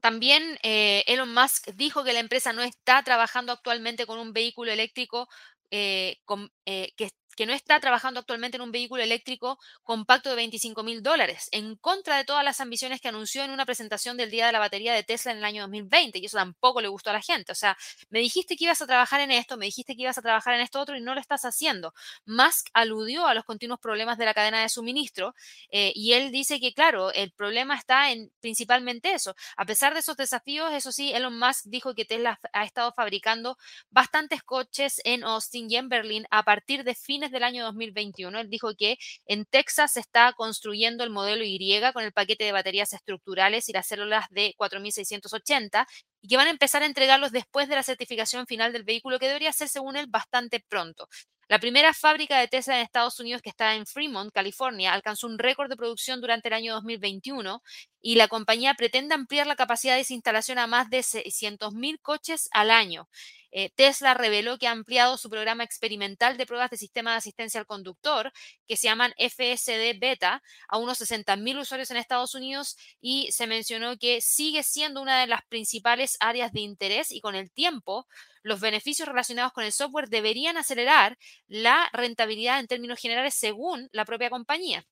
También 0.00 0.58
eh, 0.62 1.04
Elon 1.06 1.32
Musk 1.34 1.68
dijo 1.74 2.04
que 2.04 2.12
la 2.12 2.20
empresa 2.20 2.52
no 2.52 2.62
está 2.62 3.02
trabajando 3.02 3.52
actualmente 3.52 4.06
con 4.06 4.18
un 4.18 4.32
vehículo 4.32 4.70
eléctrico 4.72 5.28
eh, 5.70 6.18
eh, 6.66 6.92
que 6.96 7.10
que 7.38 7.46
no 7.46 7.52
está 7.52 7.78
trabajando 7.78 8.18
actualmente 8.18 8.56
en 8.56 8.62
un 8.62 8.72
vehículo 8.72 9.00
eléctrico 9.00 9.60
compacto 9.84 10.28
de 10.28 10.34
25 10.34 10.82
mil 10.82 11.04
dólares, 11.04 11.48
en 11.52 11.76
contra 11.76 12.16
de 12.16 12.24
todas 12.24 12.42
las 12.42 12.60
ambiciones 12.60 13.00
que 13.00 13.06
anunció 13.06 13.44
en 13.44 13.52
una 13.52 13.64
presentación 13.64 14.16
del 14.16 14.28
Día 14.28 14.46
de 14.46 14.52
la 14.52 14.58
Batería 14.58 14.92
de 14.92 15.04
Tesla 15.04 15.30
en 15.30 15.38
el 15.38 15.44
año 15.44 15.62
2020, 15.62 16.18
y 16.18 16.24
eso 16.26 16.36
tampoco 16.36 16.80
le 16.80 16.88
gustó 16.88 17.10
a 17.10 17.12
la 17.12 17.22
gente. 17.22 17.52
O 17.52 17.54
sea, 17.54 17.78
me 18.10 18.18
dijiste 18.18 18.56
que 18.56 18.64
ibas 18.64 18.82
a 18.82 18.88
trabajar 18.88 19.20
en 19.20 19.30
esto, 19.30 19.56
me 19.56 19.66
dijiste 19.66 19.94
que 19.94 20.02
ibas 20.02 20.18
a 20.18 20.22
trabajar 20.22 20.54
en 20.54 20.62
esto 20.62 20.80
otro 20.80 20.96
y 20.96 21.00
no 21.00 21.14
lo 21.14 21.20
estás 21.20 21.44
haciendo. 21.44 21.94
Musk 22.26 22.70
aludió 22.72 23.28
a 23.28 23.34
los 23.34 23.44
continuos 23.44 23.78
problemas 23.78 24.18
de 24.18 24.24
la 24.24 24.34
cadena 24.34 24.62
de 24.62 24.68
suministro 24.68 25.36
eh, 25.70 25.92
y 25.94 26.14
él 26.14 26.32
dice 26.32 26.58
que, 26.58 26.74
claro, 26.74 27.12
el 27.12 27.30
problema 27.30 27.76
está 27.76 28.10
en 28.10 28.32
principalmente 28.40 29.12
eso. 29.12 29.36
A 29.56 29.64
pesar 29.64 29.94
de 29.94 30.00
esos 30.00 30.16
desafíos, 30.16 30.72
eso 30.72 30.90
sí, 30.90 31.12
Elon 31.12 31.38
Musk 31.38 31.66
dijo 31.66 31.94
que 31.94 32.04
Tesla 32.04 32.40
ha 32.52 32.64
estado 32.64 32.92
fabricando 32.94 33.58
bastantes 33.90 34.42
coches 34.42 35.00
en 35.04 35.22
Austin 35.22 35.70
y 35.70 35.76
en 35.76 35.88
Berlín 35.88 36.26
a 36.32 36.42
partir 36.42 36.82
de 36.82 36.96
fines 36.96 37.27
del 37.30 37.44
año 37.44 37.64
2021. 37.64 38.38
Él 38.40 38.50
dijo 38.50 38.74
que 38.76 38.96
en 39.26 39.44
Texas 39.44 39.92
se 39.92 40.00
está 40.00 40.32
construyendo 40.32 41.04
el 41.04 41.10
modelo 41.10 41.44
Y 41.44 41.58
con 41.92 42.04
el 42.04 42.12
paquete 42.12 42.44
de 42.44 42.52
baterías 42.52 42.92
estructurales 42.92 43.68
y 43.68 43.72
las 43.72 43.86
células 43.86 44.26
de 44.30 44.54
4680 44.56 45.86
y 46.20 46.28
que 46.28 46.36
van 46.36 46.46
a 46.46 46.50
empezar 46.50 46.82
a 46.82 46.86
entregarlos 46.86 47.32
después 47.32 47.68
de 47.68 47.76
la 47.76 47.82
certificación 47.82 48.46
final 48.46 48.72
del 48.72 48.84
vehículo, 48.84 49.18
que 49.18 49.26
debería 49.26 49.52
ser, 49.52 49.68
según 49.68 49.96
él, 49.96 50.06
bastante 50.08 50.64
pronto. 50.68 51.08
La 51.48 51.58
primera 51.58 51.94
fábrica 51.94 52.38
de 52.38 52.46
Tesla 52.46 52.76
en 52.76 52.82
Estados 52.82 53.18
Unidos, 53.20 53.40
que 53.40 53.48
está 53.48 53.74
en 53.74 53.86
Fremont, 53.86 54.30
California, 54.34 54.92
alcanzó 54.92 55.26
un 55.26 55.38
récord 55.38 55.70
de 55.70 55.76
producción 55.76 56.20
durante 56.20 56.48
el 56.48 56.54
año 56.54 56.74
2021 56.74 57.62
y 58.02 58.16
la 58.16 58.28
compañía 58.28 58.74
pretende 58.74 59.14
ampliar 59.14 59.46
la 59.46 59.56
capacidad 59.56 59.94
de 59.94 60.02
esa 60.02 60.12
instalación 60.12 60.58
a 60.58 60.66
más 60.66 60.90
de 60.90 60.98
600.000 60.98 62.00
coches 62.02 62.50
al 62.52 62.70
año. 62.70 63.08
Eh, 63.50 63.70
Tesla 63.74 64.12
reveló 64.12 64.58
que 64.58 64.66
ha 64.66 64.72
ampliado 64.72 65.16
su 65.16 65.30
programa 65.30 65.64
experimental 65.64 66.36
de 66.36 66.44
pruebas 66.44 66.68
de 66.70 66.76
sistema 66.76 67.12
de 67.12 67.16
asistencia 67.16 67.58
al 67.58 67.66
conductor, 67.66 68.30
que 68.66 68.76
se 68.76 68.88
llaman 68.88 69.14
FSD 69.16 69.98
Beta, 69.98 70.42
a 70.68 70.76
unos 70.76 71.00
60.000 71.00 71.58
usuarios 71.58 71.90
en 71.90 71.96
Estados 71.96 72.34
Unidos 72.34 72.76
y 73.00 73.32
se 73.32 73.46
mencionó 73.46 73.96
que 73.96 74.20
sigue 74.20 74.62
siendo 74.62 75.00
una 75.00 75.20
de 75.20 75.26
las 75.26 75.40
principales 75.46 76.18
áreas 76.20 76.52
de 76.52 76.60
interés 76.60 77.10
y 77.10 77.22
con 77.22 77.34
el 77.34 77.50
tiempo 77.50 78.06
los 78.42 78.60
beneficios 78.60 79.08
relacionados 79.08 79.52
con 79.52 79.64
el 79.64 79.72
software 79.72 80.08
deberían 80.08 80.56
acelerar 80.56 81.18
la 81.46 81.88
rentabilidad 81.92 82.60
en 82.60 82.66
términos 82.66 83.00
generales 83.00 83.34
según 83.34 83.88
la 83.92 84.04
propia 84.04 84.30
compañía. 84.30 84.84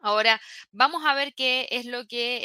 Ahora, 0.00 0.40
vamos 0.70 1.02
a 1.04 1.14
ver 1.14 1.34
qué 1.34 1.66
es 1.70 1.84
lo 1.84 2.06
que 2.06 2.40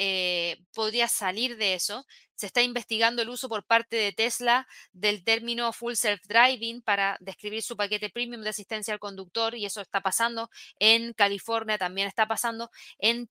eh, 0.51 0.57
podría 0.73 1.07
salir 1.07 1.55
de 1.57 1.75
eso. 1.75 2.03
Se 2.35 2.47
está 2.47 2.63
investigando 2.63 3.21
el 3.21 3.29
uso 3.29 3.47
por 3.47 3.63
parte 3.63 3.95
de 3.95 4.11
Tesla 4.11 4.67
del 4.91 5.23
término 5.23 5.71
Full 5.71 5.93
Self 5.93 6.21
Driving 6.27 6.81
para 6.81 7.15
describir 7.19 7.61
su 7.61 7.77
paquete 7.77 8.09
premium 8.09 8.41
de 8.41 8.49
asistencia 8.49 8.93
al 8.93 8.99
conductor 8.99 9.53
y 9.55 9.65
eso 9.65 9.81
está 9.81 10.01
pasando 10.01 10.49
en 10.79 11.13
California, 11.13 11.77
también 11.77 12.07
está 12.07 12.27
pasando 12.27 12.71
en 12.97 13.27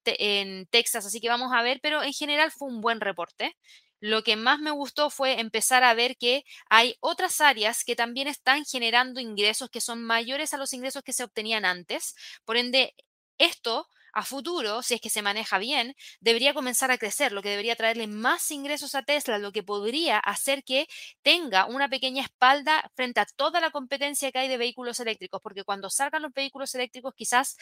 Texas, 0.71 1.05
así 1.05 1.21
que 1.21 1.29
vamos 1.29 1.53
a 1.53 1.63
ver, 1.63 1.81
pero 1.83 2.03
en 2.05 2.13
general 2.13 2.53
fue 2.53 2.69
un 2.69 2.81
buen 2.81 3.01
reporte. 3.01 3.57
Lo 4.03 4.25
que 4.25 4.35
más 4.35 4.59
me 4.59 4.73
gustó 4.73 5.11
fue 5.11 5.39
empezar 5.41 5.85
a 5.85 5.95
ver 5.95 6.17
que 6.17 6.45
hay 6.69 6.97
otras 7.01 7.41
áreas 7.41 7.85
que 7.85 7.95
también 7.95 8.27
están 8.27 8.65
generando 8.65 9.21
ingresos 9.21 9.71
que 9.71 9.81
son 9.81 10.03
mayores 10.03 10.53
a 10.53 10.57
los 10.57 10.73
ingresos 10.73 11.05
que 11.05 11.13
se 11.13 11.23
obtenían 11.23 11.65
antes. 11.65 12.17
Por 12.45 12.57
ende, 12.57 12.97
esto 13.39 13.89
a 14.13 14.25
futuro, 14.25 14.83
si 14.83 14.95
es 14.95 15.01
que 15.01 15.09
se 15.09 15.23
maneja 15.23 15.59
bien, 15.59 15.95
debería 16.21 16.53
comenzar 16.53 16.91
a 16.91 16.99
crecer, 16.99 17.31
lo 17.33 17.43
que 17.43 17.51
debería 17.51 17.77
traerle 17.77 18.09
más 18.09 18.51
ingresos 18.51 18.97
a 18.97 19.05
Tesla, 19.05 19.39
lo 19.39 19.53
que 19.53 19.63
podría 19.63 20.19
hacer 20.19 20.65
que 20.65 20.89
tenga 21.23 21.67
una 21.67 21.89
pequeña 21.89 22.25
espalda 22.25 22.91
frente 22.97 23.21
a 23.21 23.27
toda 23.37 23.61
la 23.61 23.71
competencia 23.71 24.33
que 24.33 24.41
hay 24.41 24.49
de 24.49 24.59
vehículos 24.59 24.99
eléctricos, 25.01 25.41
porque 25.43 25.63
cuando 25.65 25.91
salgan 25.91 26.23
los 26.23 26.33
vehículos 26.35 26.75
eléctricos 26.75 27.15
quizás 27.15 27.57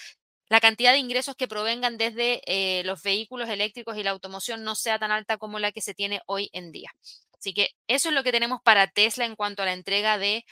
la 0.51 0.61
cantidad 0.61 0.93
de 0.93 0.99
ingresos 0.99 1.37
que 1.37 1.49
provengan 1.49 1.97
desde 1.97 2.43
eh, 2.45 2.83
los 2.85 3.03
vehículos 3.03 3.49
eléctricos 3.49 3.97
y 3.97 4.03
la 4.03 4.11
automoción 4.11 4.65
no 4.65 4.75
sea 4.75 4.99
tan 4.99 5.13
alta 5.13 5.39
como 5.39 5.59
la 5.61 5.73
que 5.73 5.81
se 5.81 5.95
tiene 5.95 6.21
hoy 6.27 6.51
en 6.53 6.73
día. 6.73 6.91
Así 7.39 7.55
que 7.55 7.71
eso 7.87 8.11
es 8.11 8.15
lo 8.15 8.23
que 8.25 8.33
tenemos 8.33 8.61
para 8.63 8.89
Tesla 8.89 9.25
en 9.25 9.37
cuanto 9.37 9.63
a 9.63 9.67
la 9.67 9.73
entrega 9.73 10.19
de 10.19 10.45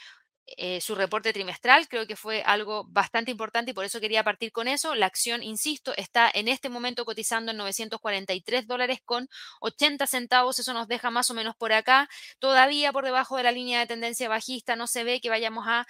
eh, 0.57 0.81
su 0.81 0.95
reporte 0.95 1.33
trimestral. 1.33 1.87
Creo 1.87 2.07
que 2.07 2.15
fue 2.15 2.41
algo 2.43 2.85
bastante 2.89 3.29
importante 3.31 3.71
y 3.71 3.73
por 3.73 3.85
eso 3.85 3.99
quería 3.99 4.23
partir 4.23 4.51
con 4.51 4.67
eso. 4.67 4.95
La 4.95 5.05
acción, 5.05 5.43
insisto, 5.43 5.93
está 5.95 6.29
en 6.33 6.47
este 6.47 6.69
momento 6.69 7.05
cotizando 7.05 7.51
en 7.51 7.57
943 7.57 8.67
dólares 8.67 8.99
con 9.05 9.29
80 9.61 10.07
centavos. 10.07 10.59
Eso 10.59 10.73
nos 10.73 10.87
deja 10.87 11.11
más 11.11 11.29
o 11.29 11.33
menos 11.33 11.55
por 11.55 11.73
acá, 11.73 12.09
todavía 12.39 12.91
por 12.91 13.05
debajo 13.05 13.37
de 13.37 13.43
la 13.43 13.51
línea 13.51 13.79
de 13.79 13.87
tendencia 13.87 14.29
bajista. 14.29 14.75
No 14.75 14.87
se 14.87 15.03
ve 15.03 15.21
que 15.21 15.29
vayamos 15.29 15.65
a 15.67 15.85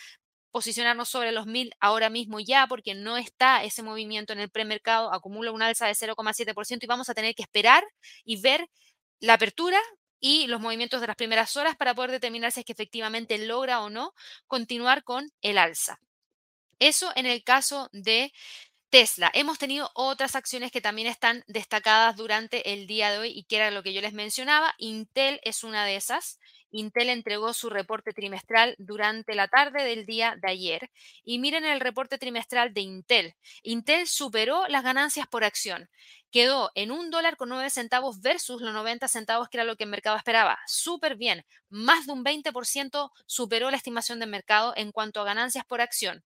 posicionarnos 0.52 1.10
sobre 1.10 1.32
los 1.32 1.46
1000 1.46 1.74
ahora 1.80 2.10
mismo 2.10 2.40
ya, 2.40 2.68
porque 2.68 2.96
no 2.96 3.18
está 3.18 3.64
ese 3.64 3.84
movimiento 3.84 4.34
en 4.34 4.40
el 4.40 4.50
premercado, 4.50 5.14
acumula 5.14 5.52
un 5.52 5.62
alza 5.62 5.88
de 5.88 5.94
0,7% 5.94 6.84
y 6.84 6.88
vamos 6.88 7.10
a 7.10 7.14
tener 7.14 7.36
que 7.36 7.44
esperar 7.44 7.84
y 8.24 8.42
ver 8.42 8.70
la 9.20 9.34
apertura 9.34 9.80
y 10.20 10.48
los 10.48 10.62
movimientos 10.62 11.02
de 11.02 11.08
las 11.08 11.16
primeras 11.16 11.56
horas 11.56 11.76
para 11.78 11.96
poder 11.96 12.12
determinar 12.12 12.52
si 12.52 12.62
es 12.62 12.66
que 12.66 12.74
efectivamente 12.74 13.38
logra 13.38 13.82
o 13.82 13.90
no 13.90 14.14
continuar 14.48 15.04
con 15.04 15.32
el 15.42 15.58
alza. 15.58 16.00
Eso 16.80 17.12
en 17.16 17.26
el 17.26 17.44
caso 17.44 17.90
de 17.92 18.32
Tesla. 18.90 19.30
Hemos 19.34 19.60
tenido 19.60 19.92
otras 19.94 20.36
acciones 20.36 20.72
que 20.72 20.82
también 20.82 21.08
están 21.08 21.44
destacadas 21.48 22.16
durante 22.16 22.74
el 22.74 22.88
día 22.88 23.12
de 23.12 23.20
hoy 23.20 23.30
y 23.30 23.44
que 23.44 23.58
era 23.58 23.72
lo 23.72 23.84
que 23.84 23.94
yo 23.94 24.02
les 24.02 24.14
mencionaba. 24.14 24.74
Intel 24.80 25.40
es 25.44 25.64
una 25.64 25.86
de 25.86 25.96
esas. 25.96 26.40
Intel 26.72 27.10
entregó 27.10 27.54
su 27.54 27.70
reporte 27.70 28.14
trimestral 28.14 28.76
durante 28.78 29.36
la 29.36 29.48
tarde 29.48 29.84
del 29.84 30.06
día 30.06 30.36
de 30.42 30.50
ayer. 30.50 30.90
Y 31.24 31.40
miren 31.40 31.66
el 31.66 31.80
reporte 31.80 32.18
trimestral 32.18 32.74
de 32.74 32.82
Intel. 32.82 33.36
Intel 33.64 34.08
superó 34.08 34.68
las 34.68 34.84
ganancias 34.84 35.28
por 35.28 35.44
acción. 35.44 35.90
Quedó 36.32 36.72
en 36.76 36.92
un 36.92 37.10
dólar 37.10 37.38
con 37.38 37.50
nueve 37.50 37.70
centavos 37.70 38.22
versus 38.22 38.62
los 38.62 38.74
90 38.74 39.08
centavos 39.08 39.50
que 39.50 39.58
era 39.58 39.64
lo 39.64 39.76
que 39.76 39.86
el 39.86 39.90
mercado 39.90 40.18
esperaba. 40.18 40.60
Súper 40.68 41.16
bien. 41.16 41.46
Más 41.70 42.06
de 42.06 42.14
un 42.14 42.24
20% 42.24 43.12
superó 43.26 43.72
la 43.72 43.78
estimación 43.78 44.20
del 44.20 44.30
mercado 44.30 44.74
en 44.76 44.92
cuanto 44.92 45.22
a 45.22 45.26
ganancias 45.26 45.66
por 45.66 45.82
acción. 45.82 46.24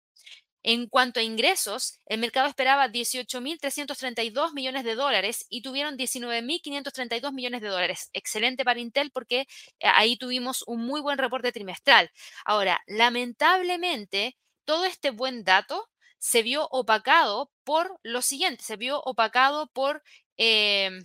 En 0.63 0.87
cuanto 0.87 1.19
a 1.19 1.23
ingresos, 1.23 1.99
el 2.05 2.19
mercado 2.19 2.47
esperaba 2.47 2.87
18.332 2.87 4.53
millones 4.53 4.85
de 4.85 4.95
dólares 4.95 5.45
y 5.49 5.61
tuvieron 5.61 5.97
19.532 5.97 7.33
millones 7.33 7.61
de 7.61 7.67
dólares. 7.67 8.09
Excelente 8.13 8.63
para 8.63 8.79
Intel 8.79 9.11
porque 9.11 9.41
eh, 9.41 9.45
ahí 9.93 10.17
tuvimos 10.17 10.63
un 10.65 10.85
muy 10.85 11.01
buen 11.01 11.17
reporte 11.17 11.51
trimestral. 11.51 12.09
Ahora, 12.45 12.81
lamentablemente, 12.87 14.37
todo 14.65 14.85
este 14.85 15.11
buen 15.11 15.43
dato 15.43 15.89
se 16.17 16.43
vio 16.43 16.67
opacado 16.71 17.51
por 17.65 17.99
lo 18.01 18.21
siguiente, 18.21 18.63
se 18.63 18.77
vio 18.77 19.01
opacado 19.01 19.67
por, 19.67 20.01
em, 20.37 21.03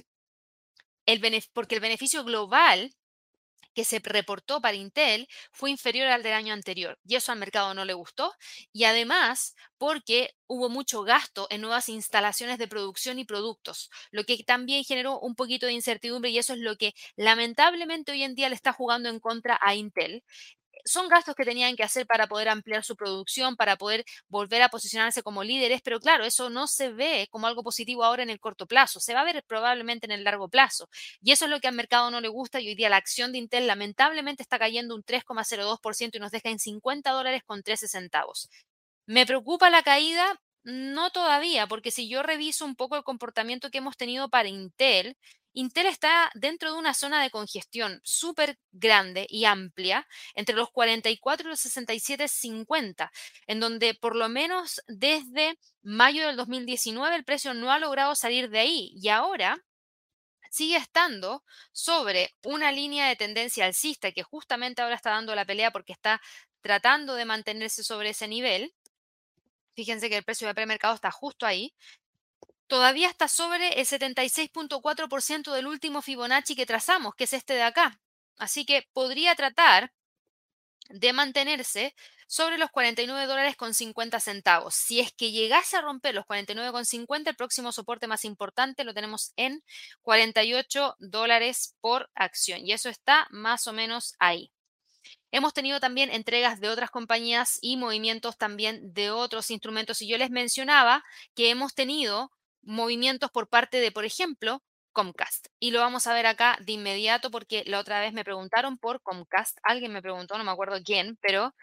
porque 1.53 1.75
el 1.75 1.81
beneficio 1.81 2.23
global 2.25 2.93
que 3.79 3.85
se 3.85 4.01
reportó 4.01 4.61
para 4.61 4.77
Intel 4.77 5.29
fue 5.53 5.71
inferior 5.71 6.09
al 6.09 6.25
del 6.25 6.33
año 6.33 6.53
anterior 6.53 6.99
y 7.07 7.15
eso 7.15 7.31
al 7.31 7.39
mercado 7.39 7.75
no 7.75 7.85
le 7.85 7.93
gustó 7.93 8.35
y 8.73 8.83
además 8.83 9.55
porque 9.77 10.35
hubo 10.49 10.69
mucho 10.69 11.05
gasto 11.05 11.47
en 11.49 11.61
nuevas 11.61 11.89
instalaciones 11.89 12.59
de 12.59 12.67
producción 12.67 13.21
y 13.21 13.25
productos, 13.25 13.89
lo 14.11 14.25
que 14.25 14.43
también 14.43 14.83
generó 14.83 15.21
un 15.21 15.37
poquito 15.37 15.67
de 15.67 15.75
incertidumbre 15.75 16.31
y 16.31 16.39
eso 16.39 16.55
es 16.55 16.59
lo 16.59 16.75
que 16.77 16.93
lamentablemente 17.15 18.11
hoy 18.11 18.25
en 18.25 18.35
día 18.35 18.49
le 18.49 18.57
está 18.57 18.73
jugando 18.73 19.11
en 19.11 19.21
contra 19.21 19.61
a 19.63 19.77
Intel 19.77 20.25
son 20.85 21.09
gastos 21.09 21.35
que 21.35 21.45
tenían 21.45 21.77
que 21.77 21.83
hacer 21.83 22.07
para 22.07 22.27
poder 22.27 22.49
ampliar 22.49 22.85
su 22.85 22.97
producción, 22.97 23.57
para 23.57 23.77
poder 23.77 24.05
volver 24.29 24.63
a 24.63 24.69
posicionarse 24.69 25.23
como 25.23 25.45
líderes, 25.45 25.81
pero 25.83 26.01
claro, 26.01 26.25
eso 26.25 26.51
no 26.51 26.67
se 26.67 26.91
ve 26.91 27.29
como 27.31 27.47
algo 27.47 27.63
positivo 27.63 28.05
ahora 28.05 28.23
en 28.23 28.31
el 28.31 28.41
corto 28.41 28.67
plazo, 28.67 29.01
se 29.01 29.15
va 29.15 29.21
a 29.21 29.25
ver 29.25 29.45
probablemente 29.47 30.07
en 30.07 30.13
el 30.13 30.25
largo 30.25 30.49
plazo. 30.49 30.89
Y 31.21 31.33
eso 31.33 31.45
es 31.47 31.51
lo 31.51 31.61
que 31.61 31.69
al 31.69 31.75
mercado 31.75 32.11
no 32.11 32.21
le 32.21 32.29
gusta 32.29 32.61
y 32.61 32.69
hoy 32.69 32.75
día 32.75 32.89
la 32.89 32.97
acción 32.97 33.33
de 33.33 33.39
Intel 33.39 33.67
lamentablemente 33.67 34.43
está 34.43 34.59
cayendo 34.59 34.95
un 34.95 35.03
3,02% 35.05 36.17
y 36.17 36.21
nos 36.21 36.33
deja 36.33 36.51
en 36.51 36.59
50 36.59 37.11
dólares 37.11 37.43
con 37.45 37.63
13 37.63 37.89
centavos. 37.89 38.49
¿Me 39.07 39.27
preocupa 39.27 39.71
la 39.71 39.83
caída? 39.83 40.41
No 40.65 41.11
todavía, 41.11 41.67
porque 41.67 41.91
si 41.91 42.09
yo 42.11 42.23
reviso 42.23 42.65
un 42.65 42.77
poco 42.77 42.97
el 42.97 43.05
comportamiento 43.05 43.71
que 43.71 43.79
hemos 43.79 43.97
tenido 43.97 44.29
para 44.29 44.49
Intel, 44.49 45.17
Intel 45.59 45.87
está 45.87 46.31
dentro 46.35 46.71
de 46.71 46.79
una 46.79 46.95
zona 46.95 47.21
de 47.21 47.31
congestión 47.31 48.01
súper 48.05 48.61
grande 48.71 49.27
y 49.29 49.45
amplia 49.45 50.07
entre 50.37 50.55
los 50.55 50.71
44 50.71 51.49
y 51.49 51.51
los 51.51 51.67
67.50, 51.67 53.11
en 53.49 53.59
donde 53.59 53.95
por 53.95 54.15
lo 54.15 54.29
menos 54.29 54.81
desde 54.87 55.59
mayo 55.83 56.29
del 56.29 56.37
2019 56.37 57.17
el 57.17 57.25
precio 57.25 57.55
no 57.55 57.73
ha 57.73 57.81
logrado 57.81 58.15
salir 58.15 58.51
de 58.51 58.61
ahí 58.61 58.93
y 58.95 59.09
ahora 59.09 59.59
sigue 60.49 60.77
estando 60.77 61.43
sobre 61.73 62.37
una 62.45 62.71
línea 62.71 63.09
de 63.09 63.17
tendencia 63.17 63.65
alcista 63.65 64.13
que 64.13 64.23
justamente 64.23 64.81
ahora 64.81 64.95
está 64.95 65.11
dando 65.11 65.35
la 65.35 65.45
pelea 65.45 65.73
porque 65.73 65.93
está 65.93 66.21
tratando 66.61 67.17
de 67.17 67.25
mantenerse 67.25 67.83
sobre 67.83 68.11
ese 68.11 68.29
nivel. 68.29 68.73
Fíjense 69.75 70.09
que 70.09 70.19
el 70.19 70.25
precio 70.25 70.47
de 70.47 70.55
premercado 70.55 70.95
está 70.95 71.11
justo 71.11 71.47
ahí 71.47 71.75
todavía 72.69 73.09
está 73.09 73.29
sobre 73.29 73.81
el 73.81 73.87
76.4% 73.87 75.53
del 75.53 75.67
último 75.67 76.03
Fibonacci 76.03 76.55
que 76.55 76.67
trazamos, 76.67 77.15
que 77.15 77.25
es 77.25 77.33
este 77.33 77.55
de 77.55 77.63
acá. 77.63 78.01
Así 78.39 78.65
que 78.65 78.89
podría 78.93 79.35
tratar 79.35 79.93
de 80.91 81.13
mantenerse 81.13 81.95
sobre 82.29 82.59
los 82.59 82.71
49 82.71 83.27
dólares 83.27 83.57
con 83.57 83.75
50 83.75 84.21
centavos. 84.21 84.75
Si 84.75 85.01
es 85.01 85.13
que 85.13 85.33
llegase 85.33 85.77
a 85.77 85.81
romper 85.81 86.15
los 86.15 86.27
49 86.27 86.73
con 86.73 86.85
50, 86.85 87.31
el 87.31 87.37
próximo 87.37 87.73
soporte 87.73 88.07
más 88.07 88.25
importante 88.25 88.85
lo 88.85 88.95
tenemos 88.95 89.33
en 89.37 89.63
48 90.03 90.97
dólares 90.99 91.75
por 91.81 92.11
acción 92.15 92.61
y 92.65 92.73
eso 92.73 92.91
está 92.91 93.27
más 93.31 93.67
o 93.67 93.73
menos 93.73 94.15
ahí. 94.19 94.53
Hemos 95.31 95.55
tenido 95.55 95.81
también 95.81 96.11
entregas 96.11 96.61
de 96.61 96.69
otras 96.69 96.91
compañías 96.91 97.59
y 97.61 97.77
movimientos 97.77 98.37
también 98.39 98.95
de 98.95 99.11
otros 99.11 99.51
instrumentos. 99.51 100.01
Y 100.01 100.09
yo 100.09 100.17
les 100.19 100.31
mencionaba 100.31 101.05
que 101.35 101.51
hemos 101.51 101.75
tenido 101.75 102.31
movimientos 102.63 103.31
por 103.31 103.49
parte 103.49 103.81
de, 103.81 103.93
por 103.93 104.05
ejemplo, 104.05 104.63
Comcast. 104.93 105.49
Y 105.61 105.71
lo 105.71 105.81
vamos 105.81 106.07
a 106.07 106.15
ver 106.15 106.27
acá 106.27 106.59
de 106.61 106.73
inmediato 106.73 107.31
porque 107.31 107.65
la 107.67 107.79
otra 107.79 108.01
vez 108.01 108.13
me 108.13 108.25
preguntaron 108.25 108.79
por 108.79 109.03
Comcast. 109.03 109.59
Alguien 109.63 109.93
me 109.93 110.03
preguntó, 110.03 110.37
no 110.39 110.45
me 110.45 110.51
acuerdo 110.51 110.79
quién, 110.85 111.17
pero 111.21 111.55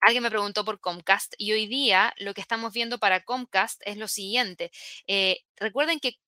alguien 0.00 0.22
me 0.22 0.30
preguntó 0.30 0.64
por 0.64 0.80
Comcast. 0.80 1.34
Y 1.38 1.52
hoy 1.52 1.66
día 1.66 2.14
lo 2.18 2.34
que 2.34 2.40
estamos 2.40 2.72
viendo 2.72 2.98
para 2.98 3.24
Comcast 3.24 3.82
es 3.84 3.96
lo 3.96 4.08
siguiente. 4.08 4.70
Eh, 5.06 5.40
recuerden 5.56 6.00
que, 6.00 6.18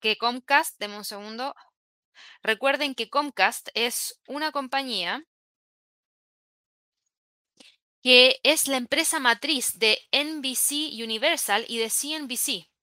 que 0.00 0.16
Comcast, 0.16 0.78
denme 0.78 0.98
un 0.98 1.04
segundo. 1.04 1.54
Recuerden 2.42 2.94
que 2.94 3.10
Comcast 3.10 3.68
es 3.74 4.20
una 4.26 4.52
compañía 4.52 5.24
que 8.02 8.38
es 8.42 8.68
la 8.68 8.76
empresa 8.76 9.18
matriz 9.18 9.78
de 9.78 9.98
NBC 10.12 11.02
Universal 11.02 11.64
y 11.68 11.78
de 11.78 11.88
CNBC. 11.88 12.73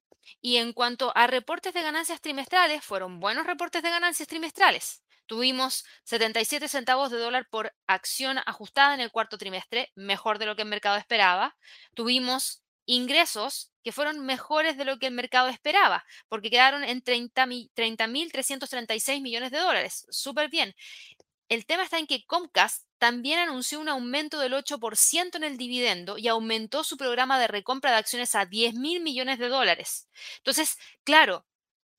Y 0.41 0.57
en 0.57 0.73
cuanto 0.73 1.11
a 1.15 1.27
reportes 1.27 1.73
de 1.73 1.83
ganancias 1.83 2.19
trimestrales, 2.19 2.83
fueron 2.83 3.19
buenos 3.19 3.45
reportes 3.45 3.83
de 3.83 3.91
ganancias 3.91 4.27
trimestrales. 4.27 5.03
Tuvimos 5.27 5.85
77 6.03 6.67
centavos 6.67 7.11
de 7.11 7.17
dólar 7.17 7.47
por 7.49 7.73
acción 7.87 8.39
ajustada 8.45 8.93
en 8.93 8.99
el 8.99 9.11
cuarto 9.11 9.37
trimestre, 9.37 9.91
mejor 9.95 10.39
de 10.39 10.47
lo 10.47 10.55
que 10.55 10.63
el 10.63 10.67
mercado 10.67 10.97
esperaba. 10.97 11.55
Tuvimos 11.93 12.63
ingresos 12.85 13.71
que 13.83 13.91
fueron 13.91 14.25
mejores 14.25 14.77
de 14.77 14.85
lo 14.85 14.99
que 14.99 15.07
el 15.07 15.13
mercado 15.13 15.47
esperaba, 15.47 16.05
porque 16.27 16.49
quedaron 16.49 16.83
en 16.83 17.01
30.336 17.01 19.21
millones 19.21 19.51
de 19.51 19.59
dólares. 19.59 20.05
Súper 20.09 20.49
bien. 20.49 20.75
El 21.49 21.65
tema 21.65 21.83
está 21.83 21.99
en 21.99 22.07
que 22.07 22.25
Comcast 22.25 22.85
también 23.01 23.39
anunció 23.39 23.79
un 23.79 23.89
aumento 23.89 24.37
del 24.37 24.53
8% 24.53 25.35
en 25.35 25.43
el 25.43 25.57
dividendo 25.57 26.19
y 26.19 26.27
aumentó 26.27 26.83
su 26.83 26.97
programa 26.97 27.39
de 27.39 27.47
recompra 27.47 27.89
de 27.89 27.97
acciones 27.97 28.35
a 28.35 28.45
10 28.45 28.75
mil 28.75 29.01
millones 29.01 29.39
de 29.39 29.47
dólares. 29.47 30.07
Entonces, 30.37 30.77
claro, 31.03 31.47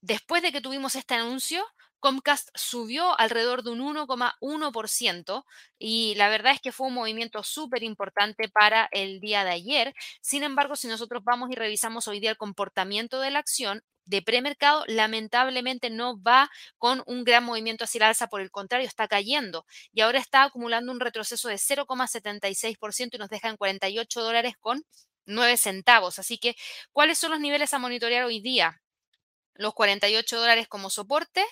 después 0.00 0.42
de 0.42 0.52
que 0.52 0.60
tuvimos 0.60 0.94
este 0.94 1.14
anuncio, 1.14 1.66
Comcast 2.02 2.48
subió 2.56 3.16
alrededor 3.20 3.62
de 3.62 3.70
un 3.70 3.78
1,1% 3.78 5.44
y 5.78 6.16
la 6.16 6.28
verdad 6.28 6.52
es 6.52 6.60
que 6.60 6.72
fue 6.72 6.88
un 6.88 6.94
movimiento 6.94 7.44
súper 7.44 7.84
importante 7.84 8.48
para 8.48 8.88
el 8.90 9.20
día 9.20 9.44
de 9.44 9.52
ayer. 9.52 9.94
Sin 10.20 10.42
embargo, 10.42 10.74
si 10.74 10.88
nosotros 10.88 11.22
vamos 11.24 11.50
y 11.52 11.54
revisamos 11.54 12.08
hoy 12.08 12.18
día 12.18 12.30
el 12.30 12.36
comportamiento 12.36 13.20
de 13.20 13.30
la 13.30 13.38
acción, 13.38 13.84
de 14.04 14.20
premercado 14.20 14.82
lamentablemente 14.88 15.90
no 15.90 16.20
va 16.20 16.50
con 16.76 17.04
un 17.06 17.22
gran 17.22 17.44
movimiento 17.44 17.84
hacia 17.84 17.98
el 17.98 18.02
alza, 18.02 18.26
por 18.26 18.40
el 18.40 18.50
contrario, 18.50 18.88
está 18.88 19.06
cayendo 19.06 19.64
y 19.92 20.00
ahora 20.00 20.18
está 20.18 20.42
acumulando 20.42 20.90
un 20.90 20.98
retroceso 20.98 21.48
de 21.48 21.56
0,76% 21.56 23.14
y 23.14 23.18
nos 23.18 23.28
deja 23.28 23.48
en 23.48 23.56
48 23.56 24.22
dólares 24.22 24.54
con 24.58 24.84
9 25.26 25.56
centavos. 25.56 26.18
Así 26.18 26.36
que, 26.38 26.56
¿cuáles 26.90 27.18
son 27.18 27.30
los 27.30 27.38
niveles 27.38 27.72
a 27.74 27.78
monitorear 27.78 28.24
hoy 28.24 28.40
día? 28.40 28.82
Los 29.54 29.72
48 29.74 30.40
dólares 30.40 30.66
como 30.66 30.90
soporte 30.90 31.44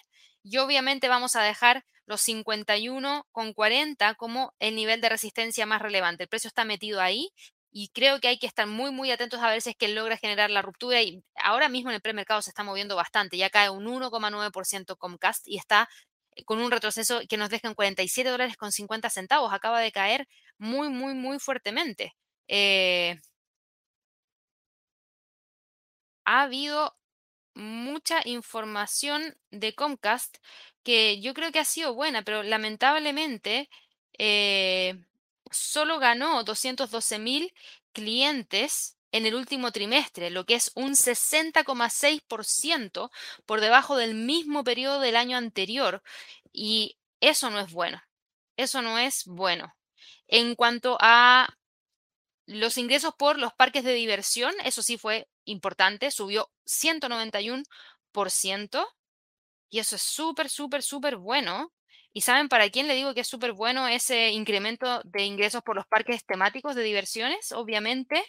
y 0.42 0.58
obviamente 0.58 1.08
vamos 1.08 1.36
a 1.36 1.42
dejar 1.42 1.84
los 2.06 2.20
51,40 2.22 4.14
como 4.16 4.54
el 4.58 4.74
nivel 4.76 5.00
de 5.00 5.08
resistencia 5.08 5.66
más 5.66 5.80
relevante. 5.82 6.24
El 6.24 6.28
precio 6.28 6.48
está 6.48 6.64
metido 6.64 7.00
ahí 7.00 7.30
y 7.72 7.88
creo 7.90 8.20
que 8.20 8.28
hay 8.28 8.38
que 8.38 8.46
estar 8.46 8.66
muy, 8.66 8.90
muy 8.90 9.10
atentos 9.12 9.40
a 9.40 9.50
ver 9.50 9.62
si 9.62 9.70
es 9.70 9.76
que 9.76 9.88
logra 9.88 10.16
generar 10.16 10.50
la 10.50 10.62
ruptura. 10.62 11.02
Y 11.02 11.22
ahora 11.36 11.68
mismo 11.68 11.90
en 11.90 11.96
el 11.96 12.02
premercado 12.02 12.42
se 12.42 12.50
está 12.50 12.64
moviendo 12.64 12.96
bastante, 12.96 13.36
ya 13.36 13.50
cae 13.50 13.70
un 13.70 13.86
1,9% 13.86 14.96
Comcast 14.96 15.46
y 15.46 15.56
está 15.56 15.88
con 16.46 16.60
un 16.60 16.70
retroceso 16.70 17.20
que 17.28 17.36
nos 17.36 17.50
deja 17.50 17.68
en 17.68 17.74
47 17.74 18.30
dólares 18.30 18.56
con 18.56 18.72
50 18.72 19.10
centavos. 19.10 19.52
Acaba 19.52 19.80
de 19.80 19.92
caer 19.92 20.28
muy, 20.58 20.88
muy, 20.90 21.14
muy 21.14 21.38
fuertemente. 21.38 22.14
Eh, 22.48 23.20
ha 26.24 26.42
habido 26.42 26.96
mucha 27.54 28.22
información 28.24 29.36
de 29.50 29.74
Comcast 29.74 30.38
que 30.82 31.20
yo 31.20 31.34
creo 31.34 31.52
que 31.52 31.58
ha 31.58 31.64
sido 31.64 31.94
buena, 31.94 32.22
pero 32.22 32.42
lamentablemente 32.42 33.68
eh, 34.18 34.98
solo 35.50 35.98
ganó 35.98 36.42
212 36.44 37.18
mil 37.18 37.52
clientes 37.92 38.96
en 39.12 39.26
el 39.26 39.34
último 39.34 39.72
trimestre, 39.72 40.30
lo 40.30 40.46
que 40.46 40.54
es 40.54 40.70
un 40.74 40.94
60,6% 40.94 43.10
por 43.46 43.60
debajo 43.60 43.96
del 43.96 44.14
mismo 44.14 44.64
periodo 44.64 45.00
del 45.00 45.16
año 45.16 45.36
anterior. 45.36 46.02
Y 46.52 46.96
eso 47.20 47.50
no 47.50 47.60
es 47.60 47.72
bueno. 47.72 48.02
Eso 48.56 48.82
no 48.82 48.98
es 48.98 49.24
bueno. 49.26 49.74
En 50.28 50.54
cuanto 50.54 50.96
a 51.00 51.56
los 52.46 52.78
ingresos 52.78 53.14
por 53.16 53.38
los 53.38 53.52
parques 53.54 53.84
de 53.84 53.94
diversión, 53.94 54.54
eso 54.64 54.82
sí 54.82 54.98
fue 54.98 55.28
importante, 55.44 56.10
subió 56.10 56.50
191%. 56.64 58.86
Y 59.70 59.78
eso 59.78 59.96
es 59.96 60.02
súper, 60.02 60.48
súper, 60.48 60.82
súper 60.82 61.16
bueno. 61.16 61.72
¿Y 62.12 62.22
saben 62.22 62.48
para 62.48 62.68
quién 62.70 62.88
le 62.88 62.96
digo 62.96 63.14
que 63.14 63.20
es 63.20 63.28
súper 63.28 63.52
bueno 63.52 63.86
ese 63.86 64.30
incremento 64.30 65.00
de 65.04 65.24
ingresos 65.24 65.62
por 65.62 65.76
los 65.76 65.86
parques 65.86 66.24
temáticos 66.24 66.74
de 66.74 66.82
diversiones? 66.82 67.52
Obviamente 67.52 68.24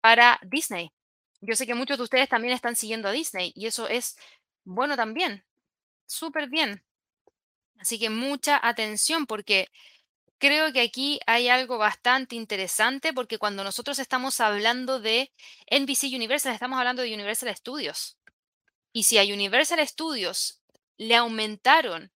para 0.00 0.38
Disney. 0.42 0.92
Yo 1.40 1.54
sé 1.54 1.66
que 1.66 1.74
muchos 1.74 1.98
de 1.98 2.04
ustedes 2.04 2.28
también 2.28 2.54
están 2.54 2.76
siguiendo 2.76 3.08
a 3.08 3.12
Disney 3.12 3.52
y 3.54 3.66
eso 3.66 3.88
es 3.88 4.16
bueno 4.64 4.96
también. 4.96 5.44
Súper 6.06 6.48
bien. 6.48 6.82
Así 7.78 7.98
que 7.98 8.10
mucha 8.10 8.58
atención 8.66 9.26
porque 9.26 9.68
creo 10.38 10.72
que 10.72 10.80
aquí 10.80 11.20
hay 11.26 11.48
algo 11.48 11.78
bastante 11.78 12.36
interesante 12.36 13.12
porque 13.12 13.38
cuando 13.38 13.64
nosotros 13.64 13.98
estamos 13.98 14.40
hablando 14.40 15.00
de 15.00 15.32
NBC 15.70 16.14
Universal, 16.14 16.54
estamos 16.54 16.78
hablando 16.78 17.02
de 17.02 17.12
Universal 17.14 17.54
Studios. 17.56 18.16
Y 18.92 19.04
si 19.04 19.18
a 19.18 19.22
Universal 19.22 19.86
Studios 19.86 20.60
le 20.96 21.14
aumentaron 21.16 22.12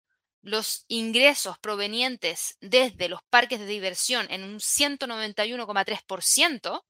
los 0.43 0.85
ingresos 0.89 1.59
provenientes 1.59 2.57
desde 2.61 3.09
los 3.09 3.21
parques 3.31 3.61
de 3.61 3.67
diversión 3.67 4.27
en 4.31 4.45
un 4.45 4.61
191,3%, 4.61 6.85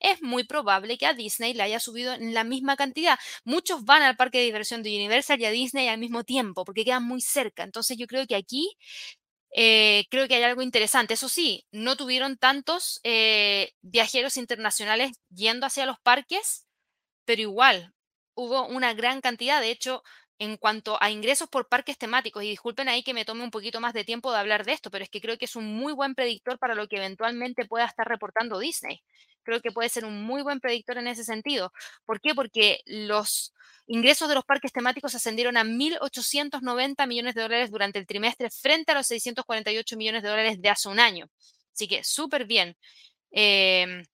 es 0.00 0.22
muy 0.22 0.44
probable 0.44 0.96
que 0.96 1.06
a 1.06 1.14
Disney 1.14 1.54
le 1.54 1.62
haya 1.62 1.78
subido 1.78 2.14
en 2.14 2.34
la 2.34 2.42
misma 2.42 2.76
cantidad. 2.76 3.18
Muchos 3.44 3.84
van 3.84 4.02
al 4.02 4.16
parque 4.16 4.38
de 4.38 4.44
diversión 4.44 4.82
de 4.82 4.96
Universal 4.96 5.40
y 5.40 5.44
a 5.44 5.50
Disney 5.50 5.88
al 5.88 5.98
mismo 5.98 6.24
tiempo 6.24 6.64
porque 6.64 6.84
quedan 6.84 7.04
muy 7.04 7.20
cerca. 7.20 7.64
Entonces 7.64 7.96
yo 7.98 8.06
creo 8.06 8.26
que 8.26 8.34
aquí 8.34 8.76
eh, 9.54 10.04
creo 10.10 10.28
que 10.28 10.36
hay 10.36 10.42
algo 10.44 10.62
interesante. 10.62 11.14
Eso 11.14 11.28
sí, 11.28 11.66
no 11.72 11.96
tuvieron 11.96 12.36
tantos 12.38 13.00
eh, 13.04 13.72
viajeros 13.82 14.36
internacionales 14.36 15.12
yendo 15.30 15.66
hacia 15.66 15.86
los 15.86 15.98
parques, 16.00 16.66
pero 17.26 17.42
igual 17.42 17.94
hubo 18.34 18.66
una 18.66 18.94
gran 18.94 19.20
cantidad. 19.20 19.60
De 19.60 19.70
hecho, 19.70 20.02
en 20.40 20.56
cuanto 20.56 20.96
a 21.02 21.10
ingresos 21.10 21.50
por 21.50 21.68
parques 21.68 21.98
temáticos, 21.98 22.42
y 22.42 22.48
disculpen 22.48 22.88
ahí 22.88 23.02
que 23.02 23.12
me 23.12 23.26
tome 23.26 23.44
un 23.44 23.50
poquito 23.50 23.78
más 23.78 23.92
de 23.92 24.04
tiempo 24.04 24.32
de 24.32 24.38
hablar 24.38 24.64
de 24.64 24.72
esto, 24.72 24.90
pero 24.90 25.04
es 25.04 25.10
que 25.10 25.20
creo 25.20 25.36
que 25.36 25.44
es 25.44 25.54
un 25.54 25.76
muy 25.76 25.92
buen 25.92 26.14
predictor 26.14 26.58
para 26.58 26.74
lo 26.74 26.88
que 26.88 26.96
eventualmente 26.96 27.66
pueda 27.66 27.84
estar 27.84 28.08
reportando 28.08 28.58
Disney. 28.58 29.02
Creo 29.42 29.60
que 29.60 29.70
puede 29.70 29.90
ser 29.90 30.06
un 30.06 30.22
muy 30.24 30.42
buen 30.42 30.58
predictor 30.58 30.96
en 30.96 31.08
ese 31.08 31.24
sentido. 31.24 31.72
¿Por 32.06 32.22
qué? 32.22 32.34
Porque 32.34 32.80
los 32.86 33.52
ingresos 33.86 34.30
de 34.30 34.34
los 34.34 34.44
parques 34.44 34.72
temáticos 34.72 35.14
ascendieron 35.14 35.58
a 35.58 35.64
1.890 35.64 37.06
millones 37.06 37.34
de 37.34 37.42
dólares 37.42 37.70
durante 37.70 37.98
el 37.98 38.06
trimestre 38.06 38.48
frente 38.50 38.92
a 38.92 38.94
los 38.94 39.06
648 39.08 39.96
millones 39.98 40.22
de 40.22 40.30
dólares 40.30 40.62
de 40.62 40.70
hace 40.70 40.88
un 40.88 41.00
año. 41.00 41.26
Así 41.74 41.86
que 41.86 42.02
súper 42.02 42.46
bien. 42.46 42.76
Em, 43.30 44.04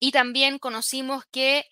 y 0.00 0.10
también 0.12 0.58
conocimos 0.58 1.24
que 1.30 1.64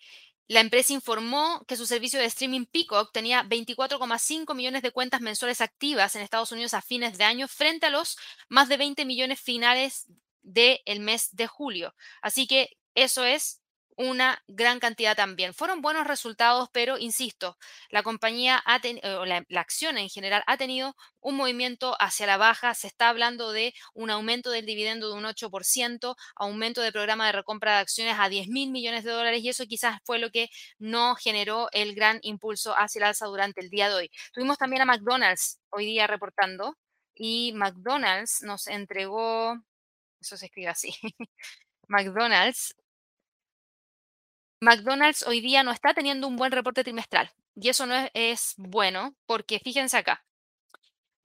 la 0.47 0.61
empresa 0.61 0.93
informó 0.93 1.63
que 1.67 1.75
su 1.75 1.85
servicio 1.85 2.19
de 2.19 2.25
streaming 2.25 2.65
Peacock 2.65 3.11
tenía 3.11 3.43
24,5 3.43 4.55
millones 4.55 4.81
de 4.81 4.91
cuentas 4.91 5.21
mensuales 5.21 5.61
activas 5.61 6.15
en 6.15 6.21
Estados 6.21 6.51
Unidos 6.51 6.73
a 6.73 6.81
fines 6.81 7.17
de 7.17 7.25
año 7.25 7.47
frente 7.47 7.85
a 7.85 7.89
los 7.89 8.17
más 8.47 8.69
de 8.69 8.77
20 8.77 9.05
millones 9.05 9.41
finales 9.41 10.05
del 10.41 10.99
mes 11.01 11.35
de 11.35 11.47
julio. 11.47 11.93
Así 12.21 12.47
que 12.47 12.77
eso 12.95 13.25
es 13.25 13.61
una 13.97 14.43
gran 14.47 14.79
cantidad 14.79 15.15
también. 15.15 15.53
Fueron 15.53 15.81
buenos 15.81 16.05
resultados, 16.07 16.69
pero 16.71 16.97
insisto, 16.99 17.57
la 17.89 18.03
compañía, 18.03 18.61
ha 18.65 18.79
o 19.19 19.25
la, 19.25 19.43
acción 19.55 19.97
en 19.97 20.09
general 20.09 20.43
ha 20.45 20.55
tenido 20.57 20.95
un 21.19 21.35
movimiento 21.35 21.95
hacia 21.99 22.27
la 22.27 22.37
baja. 22.37 22.73
Se 22.75 22.87
está 22.87 23.09
hablando 23.09 23.51
de 23.51 23.73
un 23.93 24.11
aumento 24.11 24.51
del 24.51 24.65
dividendo 24.67 25.09
de 25.09 25.15
un 25.15 25.25
8%, 25.25 26.15
aumento 26.35 26.81
del 26.81 26.93
programa 26.93 27.25
de 27.25 27.31
recompra 27.31 27.73
de 27.73 27.79
acciones 27.79 28.15
a 28.19 28.29
10 28.29 28.47
mil 28.49 28.71
millones 28.71 29.03
de 29.03 29.11
dólares 29.11 29.43
y 29.43 29.49
eso 29.49 29.65
quizás 29.65 29.99
fue 30.05 30.19
lo 30.19 30.29
que 30.29 30.49
no 30.77 31.15
generó 31.15 31.67
el 31.71 31.95
gran 31.95 32.19
impulso 32.21 32.75
hacia 32.77 32.99
el 32.99 33.05
alza 33.05 33.25
durante 33.25 33.61
el 33.61 33.69
día 33.69 33.89
de 33.89 33.95
hoy. 33.95 34.11
Tuvimos 34.31 34.57
también 34.59 34.83
a 34.83 34.85
McDonald's 34.85 35.59
hoy 35.69 35.85
día 35.87 36.05
reportando 36.07 36.77
y 37.15 37.53
McDonald's 37.55 38.43
nos 38.43 38.67
entregó, 38.67 39.57
eso 40.21 40.37
se 40.37 40.45
escribe 40.45 40.69
así. 40.69 40.93
McDonald's 41.87 42.75
McDonald's 44.59 45.23
hoy 45.27 45.41
día 45.41 45.63
no 45.63 45.71
está 45.71 45.93
teniendo 45.93 46.27
un 46.27 46.35
buen 46.35 46.51
reporte 46.51 46.83
trimestral 46.83 47.31
y 47.55 47.69
eso 47.69 47.85
no 47.85 47.95
es, 48.13 48.53
bueno 48.57 49.15
porque 49.25 49.59
fíjense 49.59 49.97
acá, 49.97 50.23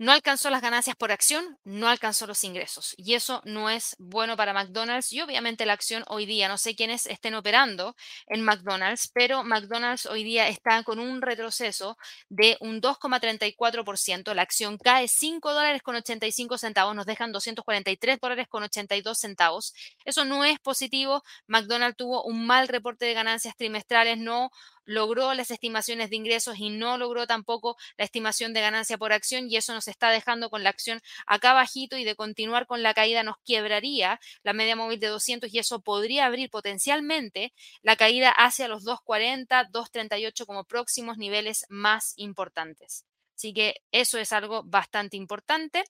no 0.03 0.11
alcanzó 0.11 0.51
las 0.51 0.63
ganancias 0.63 0.97
por 0.97 1.13
acción, 1.13 1.61
no 1.63 1.87
alcanzó 1.87 2.27
los 2.27 2.43
ingresos. 2.43 2.93
Y 2.97 3.15
eso 3.15 3.41
no 3.45 3.71
es 3.71 3.95
bueno 4.01 4.37
para 4.37 4.53
McDonald's. 4.53 5.13
Y 5.13 5.21
obviamente 5.21 5.65
la 5.65 5.75
acción 5.75 6.03
hoy 6.09 6.27
día, 6.27 6.49
no 6.49 6.59
sé 6.59 6.75
quiénes 6.75 7.07
estén 7.07 7.37
operando 7.37 7.95
en 8.27 8.43
McDonald's, 8.43 9.13
pero 9.15 9.45
McDonald's 9.45 10.07
hoy 10.07 10.25
día 10.25 10.49
está 10.49 10.83
con 10.83 10.99
un 10.99 11.23
retroceso 11.23 11.97
de 12.29 12.57
un 12.59 12.81
2,34%. 12.81 14.35
La 14.35 14.43
acción 14.43 14.77
cae 14.77 15.07
5 15.07 15.55
dólares 15.55 15.83
con 15.83 15.95
85 15.95 16.59
centavos, 16.59 16.97
nos 16.97 17.07
dejan 17.07 17.31
243 17.31 18.19
dólares 18.21 18.49
con 18.49 18.65
82 18.65 19.17
centavos. 19.17 19.73
Eso 20.05 20.25
no 20.25 20.45
es 20.45 20.59
positivo. 20.59 21.23
McDonald's 21.47 21.97
tuvo 21.97 22.25
un 22.25 22.45
mal 22.45 22.67
reporte 22.67 23.07
de 23.07 23.15
ganancias 23.15 23.55
trimestrales, 23.57 24.19
no 24.19 24.51
logró 24.85 25.35
las 25.35 25.51
estimaciones 25.51 26.11
de 26.11 26.17
ingresos 26.17 26.59
y 26.59 26.71
no 26.71 26.99
logró 26.99 27.27
tampoco 27.27 27.77
la 27.97 28.05
estimación 28.05 28.53
de 28.53 28.61
ganancia 28.61 28.99
por 28.99 29.13
acción 29.13 29.49
y 29.49 29.57
eso 29.57 29.75
nos 29.75 29.89
está 29.89 30.11
dejando 30.11 30.51
con 30.51 30.63
la 30.63 30.71
acción 30.71 31.01
acá 31.27 31.53
bajito 31.53 31.97
y 31.97 32.05
de 32.05 32.17
continuar 32.17 32.67
con 32.67 32.83
la 32.83 32.95
caída 32.95 33.23
nos 33.23 33.37
quebraría 33.45 34.21
la 34.43 34.53
media 34.53 34.77
móvil 34.77 35.01
de 35.01 35.09
200 35.09 35.53
y 35.53 35.59
eso 35.59 35.81
podría 35.81 36.27
abrir 36.27 36.51
potencialmente 36.51 37.53
la 37.83 37.97
caída 37.97 38.31
hacia 38.31 38.69
los 38.69 38.85
240, 38.85 39.65
238 39.71 40.47
como 40.47 40.65
próximos 40.65 41.19
niveles 41.19 41.67
más 41.69 42.15
importantes. 42.17 43.05
Así 43.37 43.53
que 43.53 43.77
eso 43.91 44.19
es 44.19 44.33
algo 44.33 44.63
bastante 44.65 45.17
importante. 45.17 45.85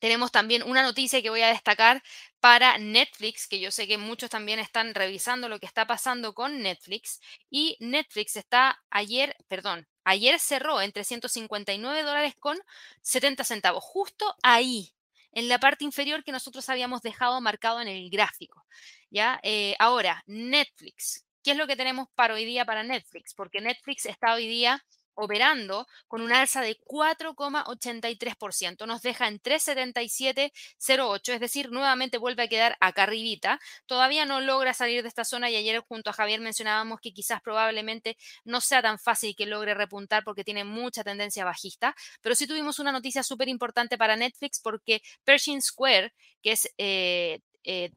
Tenemos 0.00 0.32
también 0.32 0.64
una 0.64 0.82
noticia 0.82 1.22
que 1.22 1.30
voy 1.30 1.42
a 1.42 1.48
destacar 1.48 2.02
para 2.40 2.78
Netflix, 2.78 3.46
que 3.46 3.60
yo 3.60 3.70
sé 3.70 3.86
que 3.86 3.98
muchos 3.98 4.30
también 4.30 4.58
están 4.58 4.94
revisando 4.94 5.48
lo 5.48 5.60
que 5.60 5.66
está 5.66 5.86
pasando 5.86 6.34
con 6.34 6.60
Netflix. 6.60 7.20
Y 7.50 7.76
Netflix 7.78 8.36
está 8.36 8.82
ayer, 8.90 9.36
perdón, 9.46 9.86
ayer 10.04 10.40
cerró 10.40 10.80
en 10.82 10.90
359 10.92 12.02
dólares 12.02 12.34
con 12.38 12.58
70 13.02 13.44
centavos, 13.44 13.84
justo 13.84 14.34
ahí, 14.42 14.92
en 15.32 15.48
la 15.48 15.60
parte 15.60 15.84
inferior 15.84 16.24
que 16.24 16.32
nosotros 16.32 16.68
habíamos 16.68 17.02
dejado 17.02 17.40
marcado 17.40 17.80
en 17.80 17.88
el 17.88 18.10
gráfico. 18.10 18.64
¿ya? 19.10 19.40
Eh, 19.42 19.76
ahora, 19.78 20.22
Netflix. 20.26 21.24
¿Qué 21.42 21.52
es 21.52 21.56
lo 21.56 21.66
que 21.66 21.76
tenemos 21.76 22.08
para 22.14 22.34
hoy 22.34 22.44
día 22.44 22.64
para 22.64 22.82
Netflix? 22.82 23.34
Porque 23.34 23.60
Netflix 23.60 24.06
está 24.06 24.34
hoy 24.34 24.46
día 24.46 24.84
operando 25.20 25.86
con 26.08 26.22
un 26.22 26.32
alza 26.32 26.62
de 26.62 26.78
4,83%. 26.80 28.86
Nos 28.86 29.02
deja 29.02 29.28
en 29.28 29.40
3,7708, 29.40 31.34
es 31.34 31.40
decir, 31.40 31.70
nuevamente 31.70 32.18
vuelve 32.18 32.44
a 32.44 32.48
quedar 32.48 32.76
acá 32.80 33.04
arribita. 33.04 33.60
Todavía 33.86 34.24
no 34.26 34.40
logra 34.40 34.74
salir 34.74 35.02
de 35.02 35.08
esta 35.08 35.24
zona 35.24 35.50
y 35.50 35.56
ayer 35.56 35.80
junto 35.80 36.10
a 36.10 36.12
Javier 36.12 36.40
mencionábamos 36.40 37.00
que 37.00 37.12
quizás 37.12 37.40
probablemente 37.42 38.16
no 38.44 38.60
sea 38.60 38.82
tan 38.82 38.98
fácil 38.98 39.34
que 39.36 39.46
logre 39.46 39.74
repuntar 39.74 40.24
porque 40.24 40.44
tiene 40.44 40.64
mucha 40.64 41.04
tendencia 41.04 41.44
bajista, 41.44 41.94
pero 42.20 42.34
sí 42.34 42.46
tuvimos 42.46 42.78
una 42.78 42.92
noticia 42.92 43.22
súper 43.22 43.48
importante 43.48 43.98
para 43.98 44.16
Netflix 44.16 44.60
porque 44.60 45.02
Pershing 45.24 45.62
Square, 45.62 46.12
que 46.42 46.52
es... 46.52 46.72
Eh, 46.78 47.40
eh, 47.64 47.90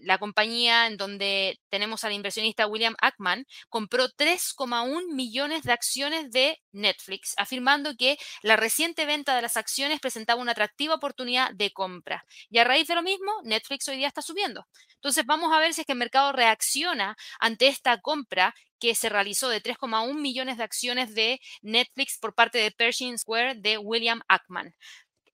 la 0.00 0.18
compañía 0.18 0.86
en 0.86 0.96
donde 0.96 1.60
tenemos 1.70 2.04
al 2.04 2.12
inversionista 2.12 2.66
William 2.66 2.94
Ackman, 3.00 3.46
compró 3.68 4.08
3,1 4.08 5.12
millones 5.14 5.62
de 5.62 5.72
acciones 5.72 6.30
de 6.30 6.60
Netflix, 6.72 7.34
afirmando 7.36 7.94
que 7.96 8.18
la 8.42 8.56
reciente 8.56 9.06
venta 9.06 9.34
de 9.34 9.42
las 9.42 9.56
acciones 9.56 10.00
presentaba 10.00 10.40
una 10.40 10.52
atractiva 10.52 10.94
oportunidad 10.94 11.52
de 11.52 11.72
compra. 11.72 12.24
Y 12.50 12.58
a 12.58 12.64
raíz 12.64 12.88
de 12.88 12.94
lo 12.94 13.02
mismo, 13.02 13.32
Netflix 13.44 13.88
hoy 13.88 13.96
día 13.96 14.08
está 14.08 14.22
subiendo. 14.22 14.66
Entonces 14.96 15.24
vamos 15.26 15.52
a 15.52 15.58
ver 15.58 15.74
si 15.74 15.82
es 15.82 15.86
que 15.86 15.92
el 15.92 15.98
mercado 15.98 16.32
reacciona 16.32 17.16
ante 17.38 17.68
esta 17.68 18.00
compra 18.00 18.54
que 18.80 18.94
se 18.94 19.08
realizó 19.08 19.48
de 19.48 19.62
3,1 19.62 20.14
millones 20.14 20.58
de 20.58 20.64
acciones 20.64 21.14
de 21.14 21.40
Netflix 21.62 22.18
por 22.18 22.34
parte 22.34 22.58
de 22.58 22.70
Pershing 22.70 23.18
Square 23.18 23.54
de 23.56 23.78
William 23.78 24.20
Ackman. 24.28 24.74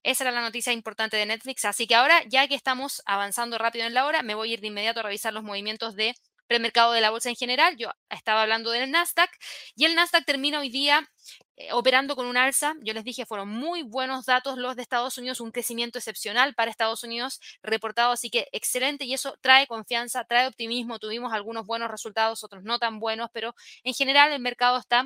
Esa 0.02 0.24
era 0.24 0.32
la 0.32 0.40
noticia 0.40 0.72
importante 0.72 1.16
de 1.16 1.26
Netflix. 1.26 1.64
Así 1.64 1.86
que 1.86 1.94
ahora, 1.94 2.22
ya 2.28 2.48
que 2.48 2.54
estamos 2.54 3.02
avanzando 3.06 3.58
rápido 3.58 3.86
en 3.86 3.94
la 3.94 4.06
hora, 4.06 4.22
me 4.22 4.34
voy 4.34 4.50
a 4.50 4.54
ir 4.54 4.60
de 4.60 4.68
inmediato 4.68 5.00
a 5.00 5.02
revisar 5.04 5.32
los 5.32 5.44
movimientos 5.44 5.94
de 5.94 6.14
premercado 6.50 6.92
de 6.92 7.00
la 7.00 7.10
bolsa 7.10 7.28
en 7.28 7.36
general. 7.36 7.76
Yo 7.76 7.90
estaba 8.08 8.42
hablando 8.42 8.72
del 8.72 8.90
Nasdaq 8.90 9.30
y 9.76 9.84
el 9.84 9.94
Nasdaq 9.94 10.24
termina 10.24 10.58
hoy 10.58 10.68
día 10.68 11.08
eh, 11.54 11.72
operando 11.72 12.16
con 12.16 12.26
un 12.26 12.36
alza. 12.36 12.74
Yo 12.82 12.92
les 12.92 13.04
dije, 13.04 13.24
fueron 13.24 13.48
muy 13.48 13.82
buenos 13.82 14.26
datos 14.26 14.58
los 14.58 14.74
de 14.74 14.82
Estados 14.82 15.16
Unidos, 15.16 15.40
un 15.40 15.52
crecimiento 15.52 15.98
excepcional 15.98 16.54
para 16.54 16.72
Estados 16.72 17.04
Unidos 17.04 17.40
reportado, 17.62 18.10
así 18.10 18.30
que 18.30 18.48
excelente 18.50 19.04
y 19.04 19.14
eso 19.14 19.36
trae 19.40 19.68
confianza, 19.68 20.24
trae 20.24 20.48
optimismo. 20.48 20.98
Tuvimos 20.98 21.32
algunos 21.32 21.66
buenos 21.66 21.88
resultados, 21.88 22.42
otros 22.42 22.64
no 22.64 22.80
tan 22.80 22.98
buenos, 22.98 23.30
pero 23.32 23.54
en 23.84 23.94
general 23.94 24.32
el 24.32 24.40
mercado 24.40 24.78
está 24.78 25.04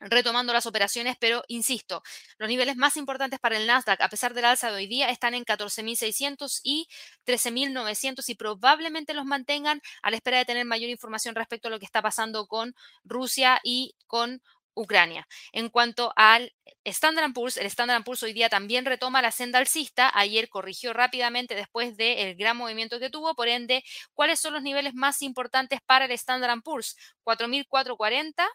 retomando 0.00 0.52
las 0.52 0.66
operaciones, 0.66 1.16
pero 1.20 1.44
insisto, 1.48 2.02
los 2.38 2.48
niveles 2.48 2.76
más 2.76 2.96
importantes 2.96 3.38
para 3.38 3.56
el 3.56 3.66
Nasdaq, 3.66 4.00
a 4.00 4.08
pesar 4.08 4.34
del 4.34 4.46
alza 4.46 4.70
de 4.70 4.76
hoy 4.76 4.86
día, 4.86 5.10
están 5.10 5.34
en 5.34 5.44
14.600 5.44 6.60
y 6.62 6.88
13.900 7.26 8.28
y 8.28 8.34
probablemente 8.34 9.14
los 9.14 9.24
mantengan 9.24 9.80
a 10.02 10.10
la 10.10 10.16
espera 10.16 10.38
de 10.38 10.44
tener 10.44 10.64
mayor 10.64 10.90
información 10.90 11.34
respecto 11.34 11.68
a 11.68 11.70
lo 11.70 11.78
que 11.78 11.84
está 11.84 12.02
pasando 12.02 12.46
con 12.46 12.74
Rusia 13.04 13.60
y 13.62 13.94
con 14.06 14.42
Ucrania. 14.74 15.26
En 15.52 15.68
cuanto 15.68 16.12
al 16.16 16.54
Standard 16.84 17.32
Poor's, 17.32 17.56
el 17.56 17.66
Standard 17.66 18.04
Poor's 18.04 18.22
hoy 18.22 18.32
día 18.32 18.48
también 18.48 18.84
retoma 18.86 19.20
la 19.20 19.32
senda 19.32 19.58
alcista. 19.58 20.10
Ayer 20.14 20.48
corrigió 20.48 20.92
rápidamente 20.92 21.54
después 21.54 21.96
del 21.96 22.36
gran 22.36 22.56
movimiento 22.56 22.98
que 22.98 23.10
tuvo. 23.10 23.34
Por 23.34 23.48
ende, 23.48 23.84
¿cuáles 24.14 24.40
son 24.40 24.54
los 24.54 24.62
niveles 24.62 24.94
más 24.94 25.22
importantes 25.22 25.80
para 25.84 26.06
el 26.06 26.12
Standard 26.12 26.62
Poor's? 26.62 26.96
4.440 27.24 28.48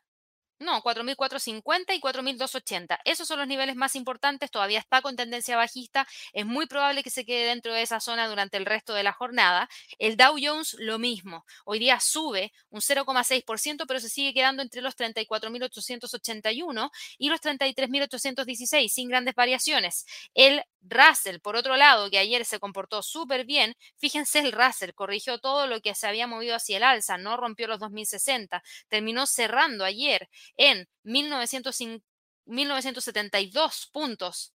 no, 0.59 0.81
4.450 0.81 1.95
y 1.95 1.99
4.280. 1.99 2.99
Esos 3.05 3.27
son 3.27 3.39
los 3.39 3.47
niveles 3.47 3.75
más 3.75 3.95
importantes. 3.95 4.51
Todavía 4.51 4.79
está 4.79 5.01
con 5.01 5.15
tendencia 5.15 5.57
bajista. 5.57 6.07
Es 6.33 6.45
muy 6.45 6.65
probable 6.65 7.03
que 7.03 7.09
se 7.09 7.25
quede 7.25 7.47
dentro 7.47 7.73
de 7.73 7.81
esa 7.81 7.99
zona 7.99 8.27
durante 8.27 8.57
el 8.57 8.65
resto 8.65 8.93
de 8.93 9.03
la 9.03 9.13
jornada. 9.13 9.69
El 9.99 10.17
Dow 10.17 10.37
Jones 10.41 10.75
lo 10.79 10.99
mismo. 10.99 11.45
Hoy 11.65 11.79
día 11.79 11.99
sube 11.99 12.53
un 12.69 12.81
0,6%, 12.81 13.85
pero 13.87 13.99
se 13.99 14.09
sigue 14.09 14.33
quedando 14.33 14.61
entre 14.61 14.81
los 14.81 14.95
34.881 14.95 16.91
y 17.17 17.29
los 17.29 17.41
33.816, 17.41 18.89
sin 18.89 19.09
grandes 19.09 19.35
variaciones. 19.35 20.05
El 20.33 20.63
Russell, 20.89 21.39
por 21.39 21.55
otro 21.55 21.77
lado, 21.77 22.09
que 22.09 22.17
ayer 22.17 22.43
se 22.45 22.59
comportó 22.59 23.01
súper 23.01 23.45
bien, 23.45 23.75
fíjense 23.97 24.39
el 24.39 24.51
Russell, 24.51 24.91
corrigió 24.93 25.39
todo 25.39 25.67
lo 25.67 25.79
que 25.81 25.95
se 25.95 26.07
había 26.07 26.27
movido 26.27 26.55
hacia 26.55 26.77
el 26.77 26.83
alza, 26.83 27.17
no 27.17 27.37
rompió 27.37 27.67
los 27.67 27.79
2060, 27.79 28.63
terminó 28.87 29.25
cerrando 29.27 29.85
ayer 29.85 30.29
en 30.57 30.87
1972 31.03 33.89
puntos 33.91 34.53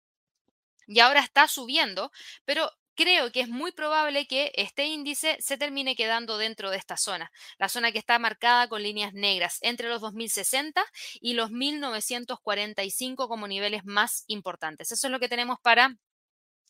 y 0.86 1.00
ahora 1.00 1.20
está 1.20 1.48
subiendo, 1.48 2.10
pero 2.44 2.70
creo 3.00 3.32
que 3.32 3.40
es 3.40 3.48
muy 3.48 3.72
probable 3.72 4.26
que 4.26 4.52
este 4.56 4.86
índice 4.86 5.36
se 5.40 5.56
termine 5.56 5.96
quedando 5.96 6.36
dentro 6.36 6.70
de 6.70 6.76
esta 6.76 6.96
zona, 6.96 7.32
la 7.58 7.68
zona 7.68 7.92
que 7.92 7.98
está 7.98 8.18
marcada 8.18 8.68
con 8.68 8.82
líneas 8.82 9.14
negras 9.14 9.58
entre 9.62 9.88
los 9.88 10.00
2060 10.00 10.84
y 11.20 11.34
los 11.34 11.50
1945 11.50 13.28
como 13.28 13.48
niveles 13.48 13.84
más 13.84 14.24
importantes. 14.26 14.92
Eso 14.92 15.06
es 15.06 15.10
lo 15.10 15.20
que 15.20 15.28
tenemos 15.28 15.58
para 15.60 15.96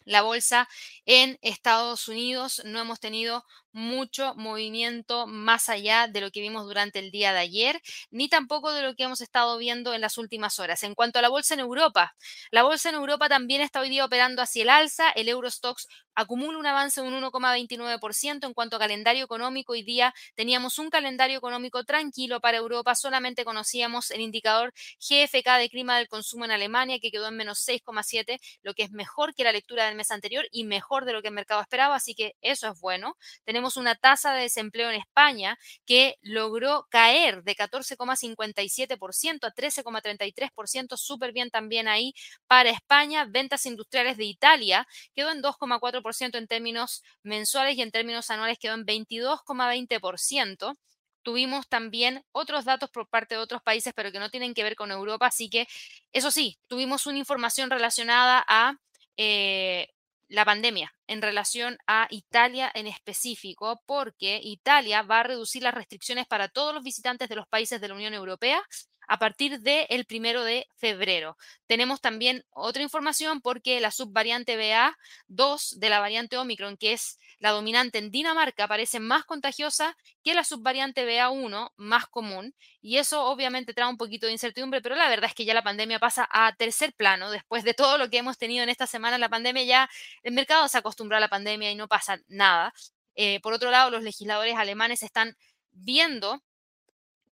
la 0.05 0.23
bolsa 0.23 0.69
en 1.07 1.39
Estados 1.43 2.09
Unidos. 2.09 2.63
No 2.65 2.81
hemos 2.81 3.01
tenido 3.01 3.45
mucho 3.72 4.35
movimiento 4.37 5.26
más 5.26 5.68
allá 5.68 6.09
de 6.09 6.20
lo 6.20 6.30
que 6.30 6.40
vimos 6.40 6.64
durante 6.64 6.98
el 6.98 7.11
día 7.11 7.33
de 7.33 7.38
ayer, 7.38 7.80
ni 8.11 8.28
tampoco 8.28 8.72
de 8.72 8.83
lo 8.83 8.94
que 8.94 9.04
hemos 9.04 9.20
estado 9.20 9.56
viendo 9.59 9.94
en 9.94 10.00
las 10.00 10.18
últimas 10.18 10.59
horas. 10.59 10.83
En 10.83 10.94
cuanto 10.94 11.18
a 11.18 11.22
la 11.22 11.28
bolsa 11.28 11.54
en 11.54 11.61
Europa, 11.61 12.14
la 12.50 12.62
bolsa 12.62 12.88
en 12.88 12.96
Europa 12.96 13.28
también 13.28 13.61
está 13.61 13.80
hoy 13.80 13.90
día 13.90 14.04
operando 14.04 14.42
hacia 14.42 14.62
el 14.62 14.70
alza. 14.70 15.11
El 15.11 15.28
Eurostox 15.28 15.87
acumula 16.14 16.59
un 16.59 16.66
avance 16.66 17.00
de 17.00 17.09
un 17.09 17.14
1,29%. 17.22 18.46
En 18.46 18.54
cuanto 18.54 18.76
a 18.76 18.78
calendario 18.78 19.24
económico, 19.24 19.72
hoy 19.72 19.83
día 19.83 20.14
teníamos 20.35 20.78
un 20.78 20.90
calendario 20.90 21.38
económico 21.38 21.85
tranquilo 21.85 22.40
para 22.40 22.59
Europa. 22.59 22.94
Solamente 22.94 23.44
conocíamos 23.44 24.11
el 24.11 24.20
indicador 24.20 24.72
GFK 24.98 25.59
de 25.59 25.68
clima 25.70 25.98
del 25.98 26.09
consumo 26.09 26.44
en 26.44 26.50
Alemania, 26.50 26.98
que 27.00 27.11
quedó 27.11 27.28
en 27.28 27.37
menos 27.37 27.66
6,7, 27.66 28.38
lo 28.62 28.74
que 28.74 28.85
es 28.85 28.90
mejor 28.90 29.35
que 29.35 29.44
la 29.44 29.52
lectura 29.52 29.87
del 29.87 29.96
mes 29.96 30.11
anterior 30.11 30.46
y 30.50 30.64
mejor 30.64 31.04
de 31.04 31.12
lo 31.12 31.22
que 31.22 31.28
el 31.28 31.35
mercado 31.35 31.61
esperaba. 31.61 31.94
Así 31.94 32.14
que 32.14 32.35
eso 32.40 32.68
es 32.68 32.80
bueno. 32.80 33.16
Tenemos 33.44 33.60
una 33.77 33.94
tasa 33.94 34.33
de 34.33 34.42
desempleo 34.42 34.90
en 34.90 34.96
España 34.96 35.59
que 35.87 36.16
logró 36.23 36.87
caer 36.90 37.42
de 37.42 37.55
14,57% 37.57 39.46
a 39.46 39.55
13,33%. 39.55 40.96
Súper 40.96 41.33
bien 41.33 41.51
también 41.51 41.88
ahí 41.88 42.14
para 42.46 42.70
España. 42.70 43.25
Ventas 43.29 43.66
industriales 43.66 44.16
de 44.16 44.25
Italia 44.25 44.87
quedó 45.14 45.31
en 45.31 45.42
2,4% 45.42 46.38
en 46.38 46.46
términos 46.46 47.03
mensuales 47.23 47.77
y 47.77 47.83
en 47.83 47.90
términos 47.90 48.31
anuales 48.31 48.59
quedó 48.59 48.75
en 48.75 48.87
22,20%. 48.87 50.77
Tuvimos 51.23 51.68
también 51.68 52.25
otros 52.33 52.64
datos 52.64 52.90
por 52.90 53.09
parte 53.09 53.35
de 53.35 53.40
otros 53.40 53.62
países, 53.62 53.92
pero 53.94 54.11
que 54.11 54.18
no 54.18 54.31
tienen 54.31 54.55
que 54.55 54.62
ver 54.62 54.75
con 54.75 54.90
Europa. 54.90 55.27
Así 55.27 55.51
que, 55.51 55.66
eso 56.12 56.31
sí, 56.31 56.59
tuvimos 56.66 57.07
una 57.07 57.18
información 57.18 57.70
relacionada 57.70 58.42
a 58.49 58.77
eh, 59.18 59.88
la 60.31 60.45
pandemia 60.45 60.95
en 61.09 61.21
relación 61.21 61.77
a 61.87 62.07
Italia 62.09 62.71
en 62.75 62.87
específico, 62.87 63.83
porque 63.85 64.40
Italia 64.43 65.03
va 65.03 65.21
a 65.21 65.25
reducir 65.25 65.62
las 65.62 65.75
restricciones 65.75 66.27
para 66.27 66.49
todos 66.49 66.73
los 66.73 66.85
visitantes 66.85 67.29
de 67.29 67.35
los 67.37 67.49
países 67.49 67.81
de 67.81 67.88
la 67.88 67.95
Unión 67.95 68.14
Europea 68.14 68.62
a 69.11 69.18
partir 69.18 69.59
del 69.59 70.05
primero 70.05 70.44
de 70.44 70.68
febrero. 70.77 71.37
Tenemos 71.66 72.01
también 72.01 72.44
otra 72.51 72.85
información 72.85 73.40
porque 73.40 73.81
la 73.81 73.90
subvariante 73.90 74.57
BA2 74.57 75.79
de 75.79 75.90
la 75.90 75.99
variante 75.99 76.38
Omicron, 76.38 76.77
que 76.77 76.92
es 76.92 77.18
la 77.40 77.51
dominante 77.51 77.99
en 77.99 78.12
Dinamarca, 78.12 78.68
parece 78.68 79.01
más 79.01 79.25
contagiosa 79.25 79.96
que 80.23 80.33
la 80.33 80.44
subvariante 80.44 81.05
BA1 81.05 81.73
más 81.75 82.07
común. 82.07 82.55
Y 82.81 82.99
eso 82.99 83.25
obviamente 83.25 83.75
trae 83.75 83.90
un 83.90 83.96
poquito 83.96 84.27
de 84.27 84.33
incertidumbre, 84.33 84.81
pero 84.81 84.94
la 84.94 85.09
verdad 85.09 85.29
es 85.29 85.35
que 85.35 85.44
ya 85.44 85.55
la 85.55 85.64
pandemia 85.64 85.99
pasa 85.99 86.29
a 86.31 86.55
tercer 86.55 86.92
plano. 86.92 87.33
Después 87.33 87.64
de 87.64 87.75
todo 87.75 87.99
lo 87.99 88.11
que 88.11 88.18
hemos 88.18 88.38
tenido 88.38 88.62
en 88.62 88.68
esta 88.68 88.87
semana, 88.87 89.18
la 89.18 89.29
pandemia 89.29 89.64
ya, 89.64 89.90
el 90.23 90.35
mercado 90.35 90.68
se 90.68 90.79
acostumbró 90.79 91.16
a 91.16 91.20
la 91.20 91.29
pandemia 91.29 91.73
y 91.73 91.75
no 91.75 91.88
pasa 91.88 92.20
nada. 92.29 92.73
Eh, 93.16 93.40
por 93.40 93.55
otro 93.55 93.73
lado, 93.73 93.90
los 93.90 94.05
legisladores 94.05 94.55
alemanes 94.55 95.03
están 95.03 95.37
viendo 95.73 96.40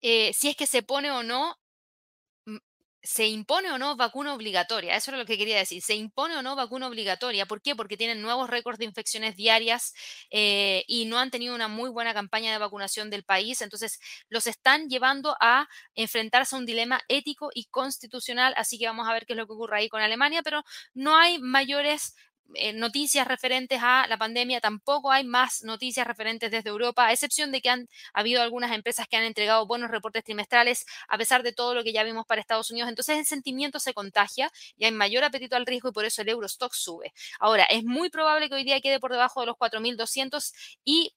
eh, 0.07 0.35
si 0.35 0.51
es 0.51 0.57
que 0.57 0.67
se 0.67 0.83
pone 0.83 1.11
o 1.11 1.23
no 1.23 1.59
¿Se 3.07 3.27
impone 3.27 3.71
o 3.71 3.77
no 3.77 3.97
vacuna 3.97 4.33
obligatoria? 4.33 4.97
Eso 4.97 5.11
era 5.11 5.19
lo 5.19 5.27
que 5.27 5.37
quería 5.37 5.59
decir. 5.59 5.83
¿Se 5.83 5.95
impone 5.95 6.37
o 6.39 6.43
no 6.43 6.57
vacuna 6.57 6.89
obligatoria? 6.89 7.45
¿Por 7.45 7.61
qué? 7.61 7.77
Porque 7.77 7.99
tienen 7.99 8.23
nuevos 8.23 8.49
récords 8.49 8.79
de 8.79 8.87
infecciones 8.87 9.37
diarias 9.37 9.93
eh, 10.31 10.85
y 10.89 11.05
no 11.05 11.19
han 11.19 11.31
tenido 11.31 11.55
una 11.55 11.69
muy 11.69 11.91
buena 11.91 12.15
campaña 12.15 12.51
de 12.51 12.59
vacunación 12.59 13.11
del 13.11 13.23
país. 13.23 13.61
Entonces, 13.61 14.01
los 14.31 14.47
están 14.47 14.89
llevando 14.89 15.37
a 15.39 15.69
enfrentarse 15.95 16.57
a 16.57 16.59
un 16.59 16.65
dilema 16.65 17.03
ético 17.09 17.51
y 17.55 17.67
constitucional. 17.67 18.55
Así 18.57 18.79
que 18.79 18.87
vamos 18.87 19.07
a 19.07 19.13
ver 19.13 19.27
qué 19.27 19.35
es 19.35 19.37
lo 19.37 19.47
que 19.47 19.53
ocurre 19.53 19.77
ahí 19.79 19.89
con 19.91 20.01
Alemania, 20.01 20.43
pero 20.43 20.65
no 20.95 21.15
hay 21.15 21.39
mayores 21.39 22.15
eh, 22.55 22.73
noticias 22.73 23.27
referentes 23.27 23.81
a 23.83 24.07
la 24.07 24.17
pandemia, 24.19 24.61
tampoco 24.61 25.11
hay 25.11 25.25
más 25.25 25.63
noticias 25.65 26.07
referentes 26.07 26.51
desde 26.51 26.71
Europa, 26.71 27.07
a 27.07 27.13
excepción 27.13 27.53
de 27.53 27.61
que 27.61 27.71
han 27.71 27.89
habido 28.13 28.43
algunas 28.43 28.73
empresas 28.73 29.09
que 29.09 29.17
han 29.17 29.25
entregado 29.25 29.67
buenos 29.67 29.91
reportes 29.91 30.25
trimestrales, 30.25 30.87
a 31.09 31.19
pesar 31.19 31.43
de 31.43 31.53
todo 31.53 31.75
lo 31.75 31.83
que 31.83 31.93
ya 31.93 32.05
vimos 32.05 32.27
para 32.27 32.41
Estados 32.41 32.71
Unidos. 32.71 32.89
Entonces 32.89 33.19
el 33.19 33.27
sentimiento 33.27 33.79
se 33.81 33.95
contagia 33.95 34.51
y 34.77 34.85
hay 34.85 34.93
mayor 34.93 35.25
apetito 35.25 35.57
al 35.57 35.67
riesgo 35.67 35.89
y 35.89 35.93
por 35.93 36.05
eso 36.05 36.23
el 36.23 36.29
Eurostock 36.29 36.75
sube. 36.75 37.13
Ahora, 37.41 37.65
es 37.65 37.85
muy 37.85 38.11
probable 38.11 38.49
que 38.49 38.55
hoy 38.55 38.65
día 38.65 38.81
quede 38.81 39.01
por 39.01 39.13
debajo 39.13 39.41
de 39.41 39.47
los 39.47 39.57
4.200 39.57 40.53
y 40.85 41.15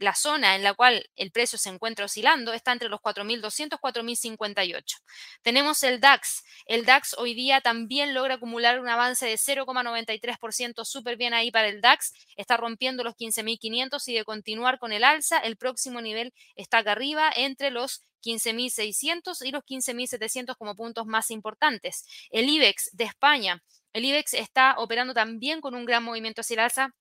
la 0.00 0.14
zona 0.14 0.56
en 0.56 0.62
la 0.62 0.74
cual 0.74 1.08
el 1.16 1.30
precio 1.30 1.58
se 1.58 1.68
encuentra 1.68 2.04
oscilando 2.04 2.52
está 2.52 2.72
entre 2.72 2.88
los 2.88 3.00
4.200 3.00 3.78
4.058. 3.80 5.00
Tenemos 5.42 5.82
el 5.82 6.00
DAX. 6.00 6.44
El 6.66 6.84
DAX 6.84 7.14
hoy 7.18 7.34
día 7.34 7.60
también 7.60 8.14
logra 8.14 8.34
acumular 8.34 8.80
un 8.80 8.88
avance 8.88 9.26
de 9.26 9.34
0,93%, 9.34 10.84
súper 10.84 11.16
bien 11.16 11.34
ahí 11.34 11.50
para 11.50 11.68
el 11.68 11.80
DAX. 11.80 12.12
Está 12.36 12.56
rompiendo 12.56 13.04
los 13.04 13.14
15.500 13.14 14.08
y 14.08 14.14
de 14.14 14.24
continuar 14.24 14.78
con 14.78 14.92
el 14.92 15.04
alza, 15.04 15.38
el 15.38 15.56
próximo 15.56 16.00
nivel 16.00 16.32
está 16.56 16.78
acá 16.78 16.92
arriba 16.92 17.30
entre 17.34 17.70
los 17.70 18.02
15.600 18.24 19.46
y 19.46 19.52
los 19.52 19.62
15.700 19.64 20.56
como 20.56 20.74
puntos 20.74 21.06
más 21.06 21.30
importantes. 21.30 22.04
El 22.30 22.48
IBEX 22.48 22.90
de 22.92 23.04
España. 23.04 23.62
El 23.92 24.04
IBEX 24.04 24.34
está 24.34 24.74
operando 24.78 25.14
también 25.14 25.60
con 25.60 25.74
un 25.74 25.84
gran 25.84 26.04
movimiento 26.04 26.42
hacia 26.42 26.54
el 26.54 26.60
alza 26.60 26.94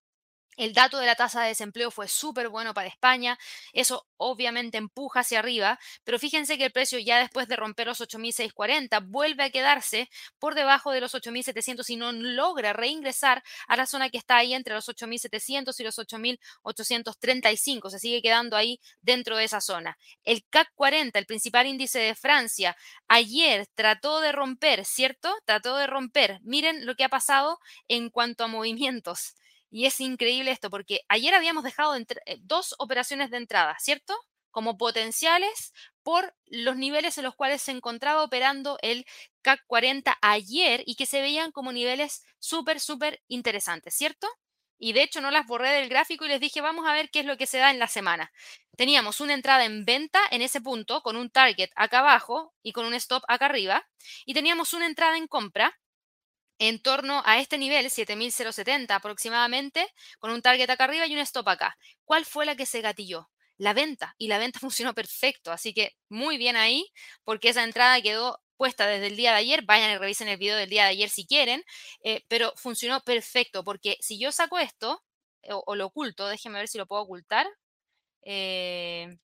El 0.58 0.74
dato 0.74 0.98
de 0.98 1.06
la 1.06 1.16
tasa 1.16 1.44
de 1.44 1.50
desempleo 1.50 1.92
fue 1.92 2.08
súper 2.08 2.50
bueno 2.50 2.74
para 2.74 2.88
España. 2.88 3.38
Eso 3.74 4.08
obviamente 4.18 4.80
empuja 4.80 5.20
hacia 5.20 5.38
arriba, 5.40 5.80
pero 6.04 6.18
fíjense 6.18 6.58
que 6.58 6.66
el 6.66 6.72
precio 6.72 6.98
ya 6.98 7.20
después 7.20 7.48
de 7.48 7.56
romper 7.56 7.86
los 7.86 8.02
8.640 8.02 9.06
vuelve 9.06 9.44
a 9.44 9.52
quedarse 9.52 10.10
por 10.40 10.56
debajo 10.56 10.92
de 10.92 11.00
los 11.00 11.14
8.700 11.14 11.88
y 11.92 11.96
no 11.96 12.12
logra 12.12 12.74
reingresar 12.74 13.44
a 13.68 13.78
la 13.78 13.86
zona 13.86 14.10
que 14.10 14.18
está 14.18 14.38
ahí 14.38 14.56
entre 14.56 14.74
los 14.74 14.90
8.700 14.90 15.80
y 15.80 15.84
los 15.84 16.00
8.835. 16.00 17.92
Se 17.92 18.00
sigue 18.00 18.24
quedando 18.24 18.58
ahí 18.58 18.80
dentro 19.02 19.38
de 19.38 19.44
esa 19.44 19.62
zona. 19.62 20.00
El 20.24 20.44
CAC 20.50 20.72
40, 20.74 21.20
el 21.20 21.28
principal 21.28 21.68
índice 21.68 22.00
de 22.00 22.16
Francia, 22.16 22.76
ayer 23.08 23.68
trató 23.76 24.22
de 24.22 24.32
romper, 24.32 24.86
¿cierto? 24.86 25.32
Trató 25.46 25.78
de 25.78 25.86
romper. 25.86 26.40
Miren 26.42 26.88
lo 26.88 26.96
que 26.96 27.04
ha 27.04 27.10
pasado 27.10 27.60
en 27.88 28.10
cuanto 28.10 28.44
a 28.44 28.48
movimientos. 28.48 29.36
Y 29.70 29.86
es 29.86 30.00
increíble 30.00 30.52
esto, 30.52 30.70
porque 30.70 31.02
ayer 31.10 31.34
habíamos 31.34 31.64
dejado 31.64 31.96
eh, 31.96 32.06
dos 32.42 32.76
operaciones 32.80 33.32
de 33.32 33.38
entrada, 33.38 33.76
¿cierto? 33.80 34.16
Como 34.52 34.78
potenciales 34.78 35.74
por 36.04 36.34
los 36.46 36.78
niveles 36.78 37.18
en 37.18 37.26
los 37.26 37.36
cuales 37.36 37.62
se 37.62 37.72
encontraba 37.72 38.24
operando 38.24 38.78
el 38.82 39.06
CAC 39.42 39.62
40 39.68 40.18
ayer 40.22 40.84
y 40.86 40.96
que 40.96 41.06
se 41.06 41.22
veían 41.22 41.52
como 41.52 41.74
niveles 41.74 42.24
súper, 42.40 42.80
súper 42.80 43.22
interesantes, 43.28 43.94
¿cierto? 43.94 44.28
Y 44.80 44.94
de 44.94 45.04
hecho 45.04 45.22
no 45.22 45.32
las 45.32 45.48
borré 45.48 45.72
del 45.72 45.90
gráfico 45.90 46.26
y 46.26 46.30
les 46.30 46.40
dije, 46.40 46.62
vamos 46.62 46.88
a 46.88 46.94
ver 46.94 47.10
qué 47.10 47.22
es 47.22 47.26
lo 47.26 47.38
que 47.38 47.48
se 47.48 47.58
da 47.58 47.72
en 47.72 47.80
la 47.80 47.88
semana. 47.88 48.32
Teníamos 48.78 49.22
una 49.22 49.34
entrada 49.34 49.66
en 49.66 49.86
venta 49.86 50.20
en 50.32 50.42
ese 50.42 50.62
punto 50.62 51.02
con 51.02 51.16
un 51.18 51.30
target 51.32 51.70
acá 51.76 52.00
abajo 52.00 52.54
y 52.62 52.74
con 52.74 52.86
un 52.86 52.94
stop 52.94 53.24
acá 53.28 53.46
arriba. 53.48 53.88
Y 54.26 54.34
teníamos 54.34 54.74
una 54.74 54.86
entrada 54.86 55.18
en 55.18 55.28
compra 55.28 55.78
en 56.60 56.82
torno 56.82 57.22
a 57.26 57.40
este 57.40 57.58
nivel, 57.58 57.90
7070 57.90 58.96
aproximadamente, 58.96 59.88
con 60.20 60.32
un 60.32 60.42
target 60.42 60.70
acá 60.70 60.86
arriba 60.86 61.08
y 61.08 61.14
un 61.14 61.20
stop 61.20 61.48
acá. 61.50 61.78
¿Cuál 62.06 62.26
fue 62.26 62.46
la 62.46 62.56
que 62.56 62.66
se 62.66 62.82
gatilló? 62.82 63.30
La 63.58 63.74
venta. 63.74 64.16
Y 64.18 64.28
la 64.28 64.38
venta 64.38 64.60
funcionó 64.60 64.94
perfecto. 64.94 65.52
Así 65.52 65.74
que 65.74 65.96
muy 66.10 66.38
bien 66.38 66.56
ahí, 66.56 66.92
porque 67.24 67.50
esa 67.50 67.64
entrada 67.64 68.02
quedó 68.02 68.42
puesta 68.58 68.88
desde 68.88 69.08
el 69.08 69.18
día 69.18 69.32
de 69.32 69.38
ayer. 69.38 69.64
Vayan 69.66 69.92
y 69.92 69.98
revisen 69.98 70.28
el 70.30 70.38
video 70.38 70.58
del 70.58 70.70
día 70.70 70.84
de 70.84 70.90
ayer 70.90 71.10
si 71.10 71.26
quieren. 71.28 71.64
Eh, 72.04 72.24
pero 72.28 72.54
funcionó 72.58 73.02
perfecto, 73.02 73.64
porque 73.64 73.98
si 74.02 74.20
yo 74.20 74.32
saco 74.32 74.60
esto 74.60 75.04
o, 75.50 75.76
lo 75.76 75.88
oculto, 75.88 76.28
déjenme 76.28 76.60
ver 76.60 76.68
si 76.68 76.78
lo 76.78 76.88
puedo 76.88 77.04
ocultar. 77.04 77.48
Eh. 78.24 79.18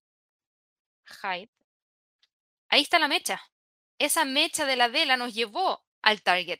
Ahí 2.69 2.81
está 2.81 2.99
la 2.99 3.07
mecha. 3.07 3.41
Esa 3.99 4.25
mecha 4.25 4.65
de 4.65 4.75
la 4.75 4.87
vela 4.87 5.17
nos 5.17 5.33
llevó 5.33 5.83
al 6.01 6.21
target. 6.23 6.59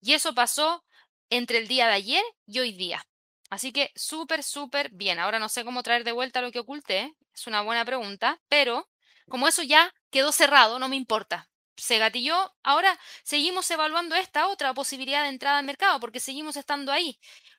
Y 0.00 0.14
eso 0.14 0.34
pasó 0.34 0.84
entre 1.30 1.58
el 1.58 1.68
día 1.68 1.86
de 1.86 1.94
ayer 1.94 2.24
y 2.46 2.60
hoy 2.60 2.72
día. 2.72 3.04
Así 3.50 3.72
que 3.72 3.92
súper, 3.94 4.42
súper 4.42 4.90
bien. 4.90 5.18
Ahora 5.18 5.38
no 5.38 5.48
sé 5.48 5.64
cómo 5.64 5.82
traer 5.82 6.04
de 6.04 6.12
vuelta 6.12 6.42
lo 6.42 6.52
que 6.52 6.60
oculté. 6.60 7.14
Es 7.34 7.46
una 7.46 7.62
buena 7.62 7.84
pregunta, 7.84 8.40
pero 8.48 8.88
como 9.28 9.48
eso 9.48 9.62
ya 9.62 9.94
quedó 10.10 10.32
cerrado, 10.32 10.78
no 10.78 10.88
me 10.88 10.96
importa 10.96 11.48
se 11.78 11.98
gatilló. 11.98 12.54
Ahora 12.62 12.98
seguimos 13.22 13.70
evaluando 13.70 14.14
esta 14.14 14.48
otra 14.48 14.74
posibilidad 14.74 15.22
de 15.22 15.30
entrada 15.30 15.58
al 15.58 15.64
mercado 15.64 16.00
porque 16.00 16.20
seguimos 16.20 16.56
estando 16.56 16.92
ahí. 16.92 17.18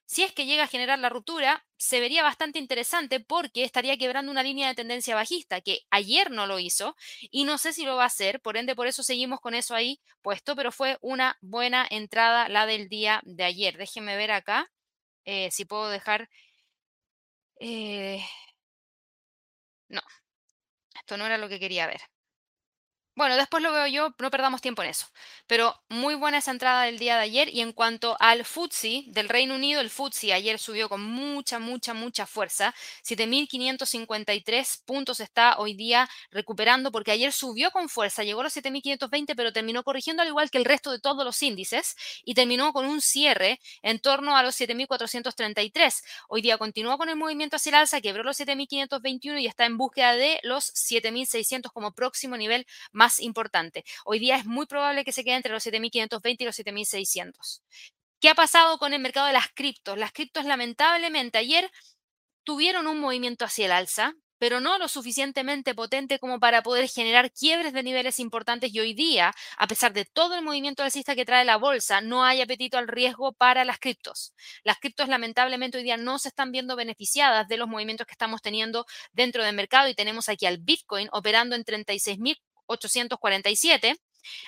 Si 0.09 0.23
es 0.23 0.33
que 0.33 0.47
llega 0.47 0.63
a 0.63 0.67
generar 0.67 0.97
la 0.97 1.09
ruptura, 1.09 1.67
se 1.77 1.99
vería 1.99 2.23
bastante 2.23 2.57
interesante 2.57 3.19
porque 3.19 3.63
estaría 3.63 3.95
quebrando 3.95 4.31
una 4.31 4.41
línea 4.41 4.67
de 4.67 4.73
tendencia 4.73 5.13
bajista 5.13 5.61
que 5.61 5.81
ayer 5.91 6.31
no 6.31 6.47
lo 6.47 6.57
hizo 6.57 6.95
y 7.29 7.43
no 7.43 7.59
sé 7.59 7.73
si 7.73 7.85
lo 7.85 7.95
va 7.95 8.03
a 8.03 8.07
hacer, 8.07 8.41
por 8.41 8.57
ende 8.57 8.75
por 8.75 8.87
eso 8.87 9.03
seguimos 9.03 9.39
con 9.39 9.53
eso 9.53 9.75
ahí 9.75 10.01
puesto, 10.23 10.55
pero 10.55 10.71
fue 10.71 10.97
una 11.01 11.37
buena 11.41 11.85
entrada 11.87 12.49
la 12.49 12.65
del 12.65 12.89
día 12.89 13.21
de 13.23 13.43
ayer. 13.43 13.77
Déjenme 13.77 14.17
ver 14.17 14.31
acá 14.31 14.71
eh, 15.25 15.51
si 15.51 15.65
puedo 15.65 15.89
dejar... 15.89 16.27
Eh, 17.59 18.23
no, 19.89 20.01
esto 20.95 21.17
no 21.17 21.25
era 21.25 21.37
lo 21.39 21.49
que 21.49 21.59
quería 21.59 21.87
ver. 21.87 22.01
Bueno, 23.19 23.35
después 23.35 23.61
lo 23.61 23.73
veo 23.73 23.85
yo, 23.85 24.15
no 24.17 24.31
perdamos 24.31 24.61
tiempo 24.61 24.81
en 24.81 24.91
eso. 24.91 25.07
Pero 25.45 25.75
muy 25.89 26.15
buena 26.15 26.37
esa 26.37 26.51
entrada 26.51 26.83
del 26.83 26.99
día 26.99 27.17
de 27.17 27.23
ayer. 27.23 27.53
Y 27.53 27.59
en 27.59 27.73
cuanto 27.73 28.15
al 28.17 28.45
FTSE 28.45 29.03
del 29.07 29.27
Reino 29.27 29.55
Unido, 29.55 29.81
el 29.81 29.89
FTSE 29.89 30.31
ayer 30.31 30.57
subió 30.57 30.87
con 30.87 31.03
mucha, 31.03 31.59
mucha, 31.59 31.93
mucha 31.93 32.25
fuerza. 32.25 32.73
7.553 33.03 34.85
puntos 34.85 35.19
está 35.19 35.57
hoy 35.57 35.73
día 35.73 36.09
recuperando 36.31 36.93
porque 36.93 37.11
ayer 37.11 37.33
subió 37.33 37.71
con 37.71 37.89
fuerza, 37.89 38.23
llegó 38.23 38.39
a 38.39 38.45
los 38.45 38.55
7.520, 38.55 39.35
pero 39.35 39.51
terminó 39.51 39.83
corrigiendo 39.83 40.21
al 40.23 40.29
igual 40.29 40.49
que 40.49 40.57
el 40.57 40.63
resto 40.63 40.89
de 40.89 41.01
todos 41.01 41.25
los 41.25 41.43
índices 41.43 41.97
y 42.23 42.35
terminó 42.35 42.71
con 42.71 42.85
un 42.85 43.01
cierre 43.01 43.59
en 43.81 43.99
torno 43.99 44.37
a 44.37 44.43
los 44.43 44.57
7.433. 44.57 46.03
Hoy 46.29 46.41
día 46.41 46.57
continuó 46.57 46.97
con 46.97 47.09
el 47.09 47.17
movimiento 47.17 47.57
hacia 47.57 47.71
el 47.71 47.75
alza, 47.75 47.99
quebró 47.99 48.23
los 48.23 48.39
7.521 48.39 49.41
y 49.41 49.45
está 49.45 49.65
en 49.65 49.77
búsqueda 49.77 50.15
de 50.15 50.39
los 50.43 50.71
7.600 50.73 51.69
como 51.73 51.91
próximo 51.91 52.37
nivel 52.37 52.65
más 52.93 53.08
importante. 53.19 53.83
Hoy 54.05 54.19
día 54.19 54.35
es 54.35 54.45
muy 54.45 54.67
probable 54.67 55.03
que 55.03 55.11
se 55.11 55.23
quede 55.23 55.35
entre 55.35 55.53
los 55.53 55.65
7.520 55.65 56.35
y 56.39 56.45
los 56.45 56.59
7.600. 56.59 57.61
¿Qué 58.19 58.29
ha 58.29 58.35
pasado 58.35 58.77
con 58.77 58.93
el 58.93 59.01
mercado 59.01 59.27
de 59.27 59.33
las 59.33 59.47
criptos? 59.53 59.97
Las 59.97 60.11
criptos 60.11 60.45
lamentablemente 60.45 61.37
ayer 61.37 61.71
tuvieron 62.43 62.87
un 62.87 62.99
movimiento 62.99 63.45
hacia 63.45 63.65
el 63.65 63.71
alza, 63.71 64.13
pero 64.39 64.59
no 64.59 64.77
lo 64.77 64.87
suficientemente 64.87 65.75
potente 65.75 66.17
como 66.17 66.39
para 66.39 66.63
poder 66.63 66.89
generar 66.89 67.31
quiebres 67.31 67.73
de 67.73 67.83
niveles 67.83 68.19
importantes 68.19 68.73
y 68.73 68.79
hoy 68.79 68.93
día, 68.93 69.33
a 69.57 69.67
pesar 69.67 69.93
de 69.93 70.05
todo 70.05 70.35
el 70.35 70.43
movimiento 70.43 70.81
alcista 70.81 71.15
que 71.15 71.25
trae 71.25 71.45
la 71.45 71.57
bolsa, 71.57 72.01
no 72.01 72.23
hay 72.23 72.41
apetito 72.41 72.77
al 72.77 72.87
riesgo 72.87 73.33
para 73.33 73.65
las 73.65 73.79
criptos. 73.79 74.33
Las 74.63 74.79
criptos 74.79 75.09
lamentablemente 75.09 75.77
hoy 75.77 75.83
día 75.83 75.97
no 75.97 76.19
se 76.19 76.29
están 76.29 76.51
viendo 76.51 76.75
beneficiadas 76.75 77.47
de 77.47 77.57
los 77.57 77.67
movimientos 77.67 78.07
que 78.07 78.13
estamos 78.13 78.41
teniendo 78.41 78.85
dentro 79.11 79.43
del 79.43 79.55
mercado 79.55 79.89
y 79.89 79.93
tenemos 79.93 80.29
aquí 80.29 80.45
al 80.45 80.57
Bitcoin 80.57 81.09
operando 81.11 81.55
en 81.55 81.63
36.000 81.63 82.37
847. 82.69 83.99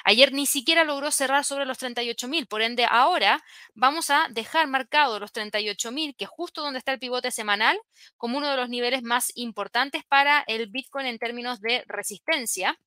Ayer 0.03 0.31
ni 0.33 0.45
siquiera 0.45 0.83
logró 0.83 1.11
cerrar 1.11 1.43
sobre 1.43 1.65
los 1.65 1.79
38.000, 1.79 2.47
por 2.47 2.61
ende 2.61 2.85
ahora 2.89 3.43
vamos 3.73 4.09
a 4.09 4.27
dejar 4.29 4.67
marcado 4.67 5.19
los 5.19 5.33
38.000, 5.33 6.15
que 6.15 6.25
es 6.25 6.29
justo 6.29 6.61
donde 6.61 6.79
está 6.79 6.91
el 6.93 6.99
pivote 6.99 7.31
semanal, 7.31 7.79
como 8.17 8.37
uno 8.37 8.49
de 8.49 8.57
los 8.57 8.69
niveles 8.69 9.03
más 9.03 9.31
importantes 9.35 10.03
para 10.05 10.43
el 10.47 10.67
Bitcoin 10.67 11.05
en 11.05 11.19
términos 11.19 11.61
de 11.61 11.83
resistencia. 11.87 12.77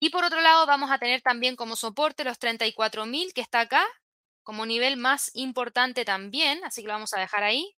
Y 0.00 0.10
por 0.10 0.24
otro 0.24 0.40
lado 0.40 0.66
vamos 0.66 0.90
a 0.90 0.98
tener 0.98 1.22
también 1.22 1.56
como 1.56 1.76
soporte 1.76 2.24
los 2.24 2.38
34.000 2.38 3.32
que 3.32 3.40
está 3.40 3.60
acá, 3.60 3.86
como 4.42 4.66
nivel 4.66 4.96
más 4.96 5.30
importante 5.34 6.04
también, 6.04 6.64
así 6.64 6.80
que 6.80 6.88
lo 6.88 6.94
vamos 6.94 7.12
a 7.14 7.20
dejar 7.20 7.44
ahí. 7.44 7.76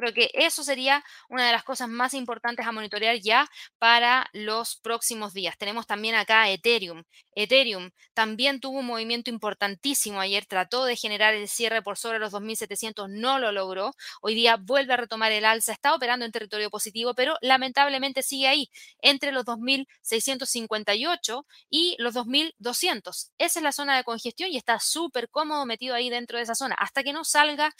Creo 0.00 0.14
que 0.14 0.30
eso 0.32 0.64
sería 0.64 1.04
una 1.28 1.46
de 1.46 1.52
las 1.52 1.62
cosas 1.62 1.86
más 1.86 2.14
importantes 2.14 2.66
a 2.66 2.72
monitorear 2.72 3.20
ya 3.20 3.46
para 3.78 4.26
los 4.32 4.76
próximos 4.76 5.34
días. 5.34 5.58
Tenemos 5.58 5.86
también 5.86 6.14
acá 6.14 6.48
Ethereum. 6.48 7.04
Ethereum 7.34 7.90
también 8.14 8.60
tuvo 8.60 8.78
un 8.78 8.86
movimiento 8.86 9.28
importantísimo 9.28 10.18
ayer, 10.18 10.46
trató 10.46 10.86
de 10.86 10.96
generar 10.96 11.34
el 11.34 11.48
cierre 11.48 11.82
por 11.82 11.98
sobre 11.98 12.18
los 12.18 12.32
2.700, 12.32 13.10
no 13.10 13.38
lo 13.38 13.52
logró. 13.52 13.92
Hoy 14.22 14.34
día 14.34 14.56
vuelve 14.56 14.94
a 14.94 14.96
retomar 14.96 15.32
el 15.32 15.44
alza, 15.44 15.72
está 15.72 15.94
operando 15.94 16.24
en 16.24 16.32
territorio 16.32 16.70
positivo, 16.70 17.12
pero 17.14 17.36
lamentablemente 17.42 18.22
sigue 18.22 18.48
ahí, 18.48 18.70
entre 19.02 19.32
los 19.32 19.44
2.658 19.44 21.44
y 21.68 21.96
los 21.98 22.14
2.200. 22.14 23.32
Esa 23.36 23.58
es 23.58 23.62
la 23.62 23.72
zona 23.72 23.98
de 23.98 24.04
congestión 24.04 24.50
y 24.50 24.56
está 24.56 24.80
súper 24.80 25.28
cómodo 25.28 25.66
metido 25.66 25.94
ahí 25.94 26.08
dentro 26.08 26.38
de 26.38 26.44
esa 26.44 26.54
zona. 26.54 26.74
Hasta 26.78 27.02
que 27.02 27.12
no 27.12 27.22
salga 27.22 27.74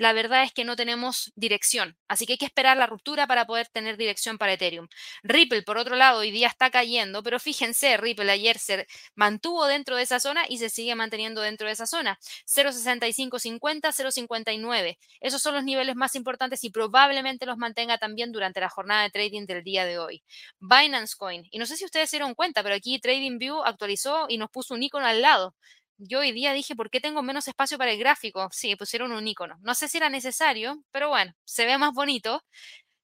la 0.00 0.14
verdad 0.14 0.44
es 0.44 0.52
que 0.54 0.64
no 0.64 0.76
tenemos 0.76 1.30
dirección. 1.36 1.94
Así 2.08 2.24
que 2.24 2.32
hay 2.32 2.38
que 2.38 2.46
esperar 2.46 2.78
la 2.78 2.86
ruptura 2.86 3.26
para 3.26 3.44
poder 3.44 3.68
tener 3.68 3.98
dirección 3.98 4.38
para 4.38 4.54
Ethereum. 4.54 4.88
Ripple, 5.22 5.62
por 5.62 5.76
otro 5.76 5.94
lado, 5.94 6.20
hoy 6.20 6.30
día 6.30 6.48
está 6.48 6.70
cayendo, 6.70 7.22
pero 7.22 7.38
fíjense, 7.38 7.98
Ripple 7.98 8.32
ayer 8.32 8.58
se 8.58 8.86
mantuvo 9.14 9.66
dentro 9.66 9.96
de 9.96 10.04
esa 10.04 10.18
zona 10.18 10.44
y 10.48 10.56
se 10.56 10.70
sigue 10.70 10.94
manteniendo 10.94 11.42
dentro 11.42 11.66
de 11.66 11.74
esa 11.74 11.84
zona. 11.84 12.18
0.6550, 12.46 13.92
0.59. 13.92 14.96
Esos 15.20 15.42
son 15.42 15.54
los 15.54 15.64
niveles 15.64 15.96
más 15.96 16.14
importantes 16.14 16.64
y 16.64 16.70
probablemente 16.70 17.44
los 17.44 17.58
mantenga 17.58 17.98
también 17.98 18.32
durante 18.32 18.60
la 18.60 18.70
jornada 18.70 19.02
de 19.02 19.10
trading 19.10 19.44
del 19.44 19.62
día 19.62 19.84
de 19.84 19.98
hoy. 19.98 20.24
Binance 20.60 21.14
Coin. 21.14 21.46
Y 21.50 21.58
no 21.58 21.66
sé 21.66 21.76
si 21.76 21.84
ustedes 21.84 22.08
se 22.08 22.16
dieron 22.16 22.34
cuenta, 22.34 22.62
pero 22.62 22.74
aquí 22.74 22.98
TradingView 23.00 23.64
actualizó 23.64 24.24
y 24.30 24.38
nos 24.38 24.50
puso 24.50 24.72
un 24.72 24.82
icono 24.82 25.04
al 25.04 25.20
lado 25.20 25.54
yo 26.00 26.20
hoy 26.20 26.32
día 26.32 26.52
dije, 26.52 26.74
¿por 26.76 26.90
qué 26.90 27.00
tengo 27.00 27.22
menos 27.22 27.48
espacio 27.48 27.78
para 27.78 27.92
el 27.92 27.98
gráfico? 27.98 28.48
Sí, 28.52 28.76
pusieron 28.76 29.12
un 29.12 29.26
icono. 29.28 29.56
No 29.62 29.74
sé 29.74 29.88
si 29.88 29.98
era 29.98 30.08
necesario, 30.10 30.82
pero 30.92 31.08
bueno, 31.10 31.34
se 31.44 31.66
ve 31.66 31.78
más 31.78 31.92
bonito. 31.94 32.42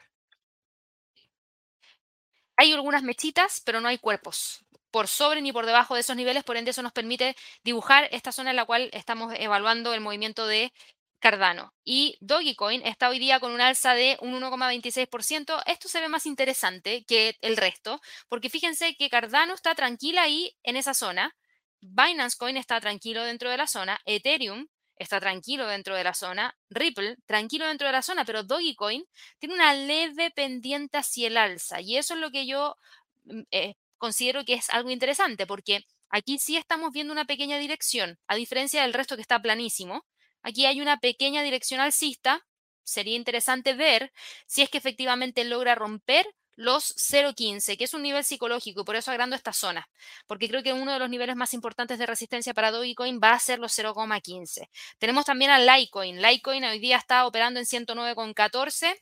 Hay 2.57 2.73
algunas 2.73 3.01
mechitas, 3.01 3.59
pero 3.65 3.81
no 3.81 3.87
hay 3.87 3.97
cuerpos 3.97 4.63
por 4.93 5.07
sobre 5.07 5.41
ni 5.41 5.51
por 5.51 5.65
debajo 5.65 5.95
de 5.95 6.01
esos 6.01 6.15
niveles, 6.15 6.43
por 6.43 6.55
ende 6.55 6.69
eso 6.69 6.83
nos 6.83 6.91
permite 6.91 7.35
dibujar 7.63 8.07
esta 8.11 8.31
zona 8.31 8.51
en 8.51 8.55
la 8.55 8.65
cual 8.65 8.91
estamos 8.93 9.33
evaluando 9.35 9.91
el 9.95 10.01
movimiento 10.01 10.45
de 10.45 10.71
Cardano. 11.17 11.73
Y 11.83 12.15
Dogecoin 12.21 12.85
está 12.85 13.09
hoy 13.09 13.17
día 13.17 13.39
con 13.39 13.53
un 13.53 13.61
alza 13.61 13.95
de 13.95 14.17
un 14.21 14.39
1,26%. 14.39 15.63
Esto 15.65 15.89
se 15.89 15.99
ve 15.99 16.09
más 16.09 16.27
interesante 16.27 17.05
que 17.05 17.35
el 17.41 17.57
resto, 17.57 18.01
porque 18.29 18.51
fíjense 18.51 18.95
que 18.95 19.09
Cardano 19.09 19.55
está 19.55 19.73
tranquila 19.73 20.21
ahí 20.21 20.55
en 20.61 20.77
esa 20.77 20.93
zona, 20.93 21.35
Binance 21.81 22.37
Coin 22.37 22.55
está 22.57 22.79
tranquilo 22.79 23.23
dentro 23.23 23.49
de 23.49 23.57
la 23.57 23.65
zona, 23.65 23.99
Ethereum 24.05 24.67
está 24.95 25.19
tranquilo 25.19 25.65
dentro 25.65 25.95
de 25.95 26.03
la 26.03 26.13
zona, 26.13 26.55
Ripple 26.69 27.17
tranquilo 27.25 27.65
dentro 27.65 27.87
de 27.87 27.93
la 27.93 28.03
zona, 28.03 28.25
pero 28.25 28.43
Dogecoin 28.43 29.03
tiene 29.39 29.55
una 29.55 29.73
leve 29.73 30.29
pendiente 30.29 30.99
hacia 30.99 31.27
el 31.27 31.37
alza 31.37 31.81
y 31.81 31.97
eso 31.97 32.13
es 32.13 32.19
lo 32.19 32.29
que 32.29 32.45
yo 32.45 32.77
mm, 33.25 33.41
eh, 33.49 33.73
considero 34.03 34.43
que 34.43 34.55
es 34.55 34.69
algo 34.69 34.89
interesante 34.89 35.47
porque 35.47 35.85
aquí 36.09 36.37
sí 36.37 36.57
estamos 36.57 36.91
viendo 36.91 37.13
una 37.13 37.23
pequeña 37.23 37.57
dirección, 37.57 38.19
a 38.27 38.35
diferencia 38.35 38.81
del 38.81 38.91
resto 38.91 39.15
que 39.15 39.21
está 39.21 39.41
planísimo. 39.41 40.05
Aquí 40.41 40.65
hay 40.65 40.81
una 40.81 40.97
pequeña 40.97 41.41
dirección 41.41 41.79
alcista. 41.79 42.45
Sería 42.83 43.15
interesante 43.15 43.75
ver 43.75 44.11
si 44.45 44.61
es 44.61 44.69
que 44.69 44.77
efectivamente 44.77 45.45
logra 45.45 45.73
romper 45.73 46.25
los 46.57 46.93
0.15, 46.97 47.77
que 47.77 47.85
es 47.85 47.93
un 47.93 48.01
nivel 48.01 48.25
psicológico 48.25 48.81
y 48.81 48.83
por 48.83 48.97
eso 48.97 49.09
agrando 49.09 49.37
esta 49.37 49.53
zona, 49.53 49.87
porque 50.27 50.49
creo 50.49 50.63
que 50.63 50.73
uno 50.73 50.91
de 50.91 50.99
los 50.99 51.09
niveles 51.09 51.37
más 51.37 51.53
importantes 51.53 51.97
de 51.97 52.05
resistencia 52.05 52.53
para 52.53 52.71
Dogecoin 52.71 53.21
va 53.23 53.31
a 53.31 53.39
ser 53.39 53.59
los 53.59 53.71
0,15. 53.71 54.69
Tenemos 54.99 55.23
también 55.23 55.49
a 55.49 55.59
Litecoin. 55.59 56.21
Litecoin 56.21 56.65
hoy 56.65 56.79
día 56.79 56.97
está 56.97 57.25
operando 57.25 57.61
en 57.61 57.65
109,14, 57.65 59.01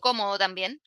cómodo 0.00 0.38
también 0.38 0.80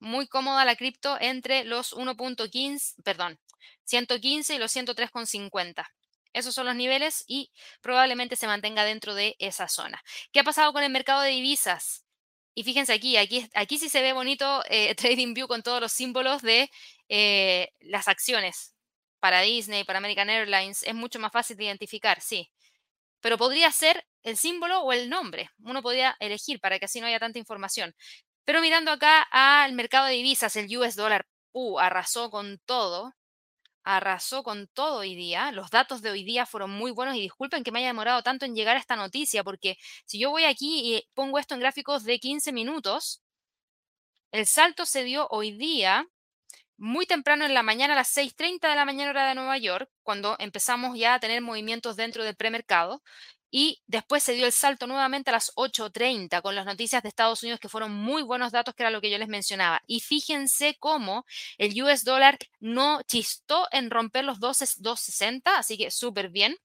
muy 0.00 0.28
cómoda 0.28 0.64
la 0.64 0.76
cripto 0.76 1.16
entre 1.20 1.64
los 1.64 1.92
1.15, 1.94 3.02
perdón, 3.02 3.38
115 3.84 4.54
y 4.54 4.58
los 4.58 4.74
103.50. 4.74 5.86
Esos 6.32 6.54
son 6.54 6.66
los 6.66 6.76
niveles 6.76 7.24
y 7.26 7.50
probablemente 7.80 8.36
se 8.36 8.46
mantenga 8.46 8.84
dentro 8.84 9.14
de 9.14 9.34
esa 9.38 9.68
zona. 9.68 10.02
¿Qué 10.32 10.40
ha 10.40 10.44
pasado 10.44 10.72
con 10.72 10.82
el 10.82 10.90
mercado 10.90 11.22
de 11.22 11.30
divisas? 11.30 12.04
Y 12.54 12.64
fíjense 12.64 12.92
aquí, 12.92 13.16
aquí, 13.16 13.48
aquí 13.54 13.78
sí 13.78 13.88
se 13.88 14.02
ve 14.02 14.12
bonito 14.12 14.62
eh, 14.68 14.94
TradingView 14.96 15.46
con 15.48 15.62
todos 15.62 15.80
los 15.80 15.92
símbolos 15.92 16.42
de 16.42 16.70
eh, 17.08 17.70
las 17.80 18.08
acciones. 18.08 18.74
Para 19.20 19.40
Disney, 19.40 19.84
para 19.84 19.98
American 19.98 20.30
Airlines, 20.30 20.82
es 20.84 20.94
mucho 20.94 21.18
más 21.18 21.32
fácil 21.32 21.56
de 21.56 21.64
identificar, 21.64 22.20
sí. 22.20 22.50
Pero 23.20 23.38
podría 23.38 23.70
ser 23.72 24.04
el 24.22 24.36
símbolo 24.36 24.80
o 24.80 24.92
el 24.92 25.08
nombre. 25.10 25.50
Uno 25.60 25.82
podría 25.82 26.16
elegir 26.20 26.60
para 26.60 26.78
que 26.78 26.84
así 26.86 27.00
no 27.00 27.06
haya 27.06 27.18
tanta 27.18 27.38
información. 27.38 27.94
Pero 28.48 28.62
mirando 28.62 28.90
acá 28.90 29.28
al 29.30 29.74
mercado 29.74 30.06
de 30.06 30.14
divisas, 30.14 30.56
el 30.56 30.74
US 30.74 30.96
dólar, 30.96 31.26
uh, 31.52 31.78
arrasó 31.80 32.30
con 32.30 32.58
todo. 32.64 33.14
Arrasó 33.84 34.42
con 34.42 34.68
todo 34.68 35.00
hoy 35.00 35.14
día. 35.16 35.52
Los 35.52 35.70
datos 35.70 36.00
de 36.00 36.08
hoy 36.08 36.24
día 36.24 36.46
fueron 36.46 36.70
muy 36.70 36.90
buenos 36.90 37.14
y 37.16 37.20
disculpen 37.20 37.62
que 37.62 37.70
me 37.72 37.80
haya 37.80 37.88
demorado 37.88 38.22
tanto 38.22 38.46
en 38.46 38.54
llegar 38.54 38.78
a 38.78 38.80
esta 38.80 38.96
noticia, 38.96 39.44
porque 39.44 39.76
si 40.06 40.18
yo 40.18 40.30
voy 40.30 40.44
aquí 40.44 40.94
y 40.94 41.08
pongo 41.12 41.38
esto 41.38 41.52
en 41.56 41.60
gráficos 41.60 42.04
de 42.04 42.18
15 42.18 42.52
minutos, 42.52 43.20
el 44.32 44.46
salto 44.46 44.86
se 44.86 45.04
dio 45.04 45.28
hoy 45.28 45.52
día 45.52 46.06
muy 46.78 47.04
temprano 47.04 47.44
en 47.44 47.52
la 47.52 47.62
mañana, 47.62 47.92
a 47.92 47.96
las 47.96 48.16
6.30 48.16 48.70
de 48.70 48.76
la 48.76 48.86
mañana 48.86 49.10
hora 49.10 49.28
de 49.28 49.34
Nueva 49.34 49.58
York, 49.58 49.90
cuando 50.02 50.36
empezamos 50.38 50.96
ya 50.96 51.14
a 51.14 51.20
tener 51.20 51.42
movimientos 51.42 51.96
dentro 51.96 52.24
del 52.24 52.34
premercado, 52.34 53.02
y 53.50 53.82
después 53.86 54.22
se 54.22 54.34
dio 54.34 54.46
el 54.46 54.52
salto 54.52 54.86
nuevamente 54.86 55.30
a 55.30 55.32
las 55.34 55.52
8.30 55.56 56.42
con 56.42 56.54
las 56.54 56.66
noticias 56.66 57.02
de 57.02 57.08
Estados 57.08 57.42
Unidos 57.42 57.60
que 57.60 57.68
fueron 57.68 57.92
muy 57.92 58.22
buenos 58.22 58.52
datos, 58.52 58.74
que 58.74 58.82
era 58.82 58.90
lo 58.90 59.00
que 59.00 59.10
yo 59.10 59.18
les 59.18 59.28
mencionaba. 59.28 59.82
Y 59.86 60.00
fíjense 60.00 60.76
cómo 60.78 61.24
el 61.56 61.80
US 61.82 62.04
dólar 62.04 62.38
no 62.60 63.02
chistó 63.02 63.66
en 63.72 63.90
romper 63.90 64.24
los 64.24 64.38
2.60, 64.40 65.42
así 65.56 65.78
que 65.78 65.90
súper 65.90 66.28
bien. 66.30 66.56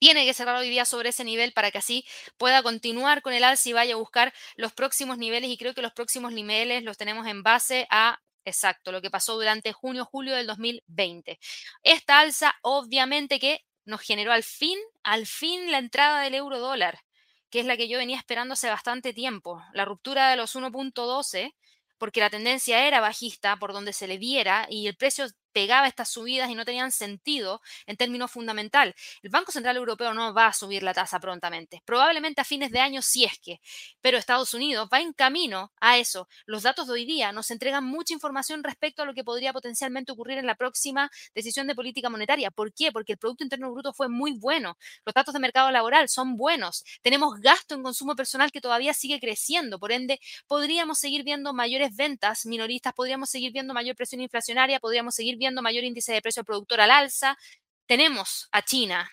Tiene 0.00 0.24
que 0.24 0.34
cerrar 0.34 0.56
hoy 0.56 0.70
día 0.70 0.84
sobre 0.84 1.08
ese 1.08 1.24
nivel 1.24 1.52
para 1.52 1.72
que 1.72 1.78
así 1.78 2.04
pueda 2.36 2.62
continuar 2.62 3.20
con 3.20 3.32
el 3.32 3.42
alza 3.42 3.68
y 3.68 3.72
vaya 3.72 3.94
a 3.94 3.98
buscar 3.98 4.32
los 4.56 4.72
próximos 4.72 5.18
niveles. 5.18 5.50
Y 5.50 5.58
creo 5.58 5.74
que 5.74 5.82
los 5.82 5.92
próximos 5.92 6.32
niveles 6.32 6.84
los 6.84 6.96
tenemos 6.96 7.26
en 7.26 7.42
base 7.42 7.86
a 7.90 8.20
Exacto, 8.44 8.92
lo 8.92 9.02
que 9.02 9.10
pasó 9.10 9.34
durante 9.34 9.74
junio-julio 9.74 10.34
del 10.34 10.46
2020. 10.46 11.38
Esta 11.82 12.20
alza, 12.20 12.54
obviamente 12.62 13.38
que 13.38 13.62
nos 13.88 14.02
generó 14.02 14.32
al 14.32 14.42
fin, 14.42 14.78
al 15.02 15.26
fin 15.26 15.72
la 15.72 15.78
entrada 15.78 16.20
del 16.20 16.34
euro 16.34 16.58
dólar, 16.58 17.00
que 17.48 17.60
es 17.60 17.66
la 17.66 17.78
que 17.78 17.88
yo 17.88 17.96
venía 17.96 18.18
esperando 18.18 18.52
hace 18.52 18.68
bastante 18.68 19.14
tiempo. 19.14 19.62
La 19.72 19.86
ruptura 19.86 20.28
de 20.28 20.36
los 20.36 20.54
1.12, 20.54 21.54
porque 21.96 22.20
la 22.20 22.28
tendencia 22.28 22.86
era 22.86 23.00
bajista 23.00 23.56
por 23.56 23.72
donde 23.72 23.94
se 23.94 24.06
le 24.06 24.18
diera 24.18 24.66
y 24.68 24.86
el 24.88 24.96
precio 24.96 25.26
pegaba 25.52 25.86
estas 25.86 26.10
subidas 26.10 26.50
y 26.50 26.54
no 26.54 26.64
tenían 26.64 26.92
sentido 26.92 27.60
en 27.86 27.96
términos 27.96 28.30
fundamental. 28.30 28.94
El 29.22 29.30
Banco 29.30 29.52
Central 29.52 29.76
Europeo 29.76 30.14
no 30.14 30.32
va 30.34 30.46
a 30.46 30.52
subir 30.52 30.82
la 30.82 30.94
tasa 30.94 31.20
prontamente, 31.20 31.82
probablemente 31.84 32.40
a 32.40 32.44
fines 32.44 32.70
de 32.70 32.80
año 32.80 33.02
si 33.02 33.24
es 33.24 33.38
que, 33.40 33.60
pero 34.00 34.18
Estados 34.18 34.54
Unidos 34.54 34.88
va 34.92 35.00
en 35.00 35.12
camino 35.12 35.72
a 35.80 35.98
eso. 35.98 36.28
Los 36.46 36.62
datos 36.62 36.86
de 36.86 36.92
hoy 36.92 37.04
día 37.04 37.32
nos 37.32 37.50
entregan 37.50 37.84
mucha 37.84 38.14
información 38.14 38.62
respecto 38.62 39.02
a 39.02 39.06
lo 39.06 39.14
que 39.14 39.24
podría 39.24 39.52
potencialmente 39.52 40.12
ocurrir 40.12 40.38
en 40.38 40.46
la 40.46 40.54
próxima 40.54 41.10
decisión 41.34 41.66
de 41.66 41.74
política 41.74 42.10
monetaria. 42.10 42.50
¿Por 42.50 42.72
qué? 42.72 42.92
Porque 42.92 43.12
el 43.12 43.18
Producto 43.18 43.44
Interno 43.44 43.72
Bruto 43.72 43.92
fue 43.92 44.08
muy 44.08 44.32
bueno, 44.38 44.76
los 45.04 45.14
datos 45.14 45.34
de 45.34 45.40
mercado 45.40 45.70
laboral 45.70 46.08
son 46.08 46.36
buenos, 46.36 46.84
tenemos 47.02 47.40
gasto 47.40 47.74
en 47.74 47.82
consumo 47.82 48.14
personal 48.14 48.52
que 48.52 48.60
todavía 48.60 48.94
sigue 48.94 49.20
creciendo, 49.20 49.78
por 49.78 49.92
ende 49.92 50.20
podríamos 50.46 50.98
seguir 50.98 51.24
viendo 51.24 51.52
mayores 51.54 51.94
ventas 51.96 52.46
minoristas, 52.46 52.92
podríamos 52.92 53.30
seguir 53.30 53.52
viendo 53.52 53.74
mayor 53.74 53.96
presión 53.96 54.20
inflacionaria, 54.20 54.80
podríamos 54.80 55.14
seguir 55.14 55.36
viendo 55.38 55.62
mayor 55.62 55.84
índice 55.84 56.12
de 56.12 56.22
precio 56.22 56.44
productor 56.44 56.80
al 56.80 56.90
alza. 56.90 57.38
Tenemos 57.86 58.48
a 58.52 58.62
China, 58.62 59.10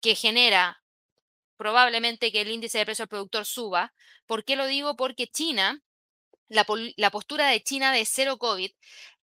que 0.00 0.14
genera 0.14 0.82
probablemente 1.56 2.32
que 2.32 2.40
el 2.40 2.50
índice 2.50 2.78
de 2.78 2.86
precio 2.86 3.04
al 3.04 3.08
productor 3.08 3.44
suba. 3.44 3.92
¿Por 4.26 4.44
qué 4.44 4.56
lo 4.56 4.66
digo? 4.66 4.96
Porque 4.96 5.26
China, 5.26 5.82
la, 6.48 6.66
la 6.96 7.10
postura 7.10 7.48
de 7.48 7.62
China 7.62 7.92
de 7.92 8.04
cero 8.04 8.38
COVID, 8.38 8.70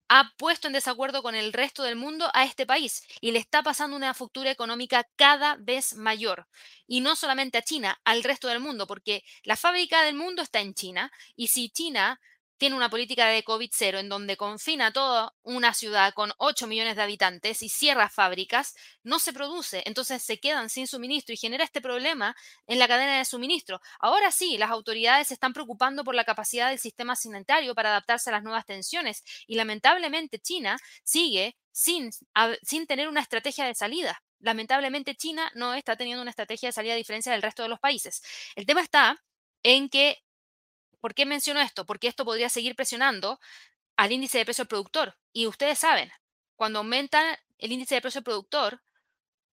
ha 0.08 0.32
puesto 0.36 0.66
en 0.66 0.74
desacuerdo 0.74 1.22
con 1.22 1.34
el 1.34 1.52
resto 1.52 1.82
del 1.82 1.96
mundo 1.96 2.30
a 2.34 2.44
este 2.44 2.66
país 2.66 3.02
y 3.20 3.32
le 3.32 3.38
está 3.38 3.62
pasando 3.62 3.96
una 3.96 4.14
futura 4.14 4.50
económica 4.50 5.08
cada 5.16 5.56
vez 5.56 5.94
mayor. 5.94 6.46
Y 6.86 7.00
no 7.00 7.16
solamente 7.16 7.58
a 7.58 7.62
China, 7.62 7.98
al 8.04 8.22
resto 8.22 8.48
del 8.48 8.60
mundo, 8.60 8.86
porque 8.86 9.24
la 9.44 9.56
fábrica 9.56 10.02
del 10.02 10.14
mundo 10.14 10.42
está 10.42 10.60
en 10.60 10.74
China 10.74 11.10
y 11.36 11.48
si 11.48 11.70
China 11.70 12.20
tiene 12.58 12.76
una 12.76 12.88
política 12.88 13.26
de 13.26 13.42
COVID 13.42 13.70
cero 13.72 13.98
en 13.98 14.08
donde 14.08 14.36
confina 14.36 14.92
toda 14.92 15.34
una 15.42 15.74
ciudad 15.74 16.12
con 16.14 16.32
8 16.38 16.66
millones 16.66 16.96
de 16.96 17.02
habitantes 17.02 17.62
y 17.62 17.68
cierra 17.68 18.08
fábricas, 18.08 18.74
no 19.02 19.18
se 19.18 19.32
produce. 19.32 19.82
Entonces 19.86 20.22
se 20.22 20.38
quedan 20.38 20.70
sin 20.70 20.86
suministro 20.86 21.34
y 21.34 21.36
genera 21.36 21.64
este 21.64 21.80
problema 21.80 22.36
en 22.66 22.78
la 22.78 22.88
cadena 22.88 23.18
de 23.18 23.24
suministro. 23.24 23.80
Ahora 24.00 24.30
sí, 24.30 24.58
las 24.58 24.70
autoridades 24.70 25.28
se 25.28 25.34
están 25.34 25.52
preocupando 25.52 26.04
por 26.04 26.14
la 26.14 26.24
capacidad 26.24 26.70
del 26.70 26.78
sistema 26.78 27.16
sanitario 27.16 27.74
para 27.74 27.90
adaptarse 27.90 28.30
a 28.30 28.32
las 28.34 28.42
nuevas 28.42 28.66
tensiones 28.66 29.24
y 29.46 29.56
lamentablemente 29.56 30.38
China 30.38 30.78
sigue 31.02 31.56
sin, 31.72 32.10
sin 32.62 32.86
tener 32.86 33.08
una 33.08 33.20
estrategia 33.20 33.66
de 33.66 33.74
salida. 33.74 34.22
Lamentablemente 34.38 35.16
China 35.16 35.50
no 35.54 35.74
está 35.74 35.96
teniendo 35.96 36.22
una 36.22 36.30
estrategia 36.30 36.68
de 36.68 36.72
salida 36.72 36.94
a 36.94 36.96
diferencia 36.96 37.32
del 37.32 37.42
resto 37.42 37.62
de 37.62 37.68
los 37.68 37.80
países. 37.80 38.22
El 38.54 38.66
tema 38.66 38.82
está 38.82 39.22
en 39.62 39.88
que 39.88 40.23
¿Por 41.04 41.14
qué 41.14 41.26
menciono 41.26 41.60
esto? 41.60 41.84
Porque 41.84 42.08
esto 42.08 42.24
podría 42.24 42.48
seguir 42.48 42.74
presionando 42.76 43.38
al 43.94 44.12
índice 44.12 44.38
de 44.38 44.46
precio 44.46 44.64
del 44.64 44.68
productor. 44.68 45.18
Y 45.34 45.46
ustedes 45.46 45.78
saben, 45.78 46.10
cuando 46.56 46.78
aumenta 46.78 47.38
el 47.58 47.72
índice 47.72 47.94
de 47.94 48.00
precio 48.00 48.20
del 48.20 48.24
productor, 48.24 48.80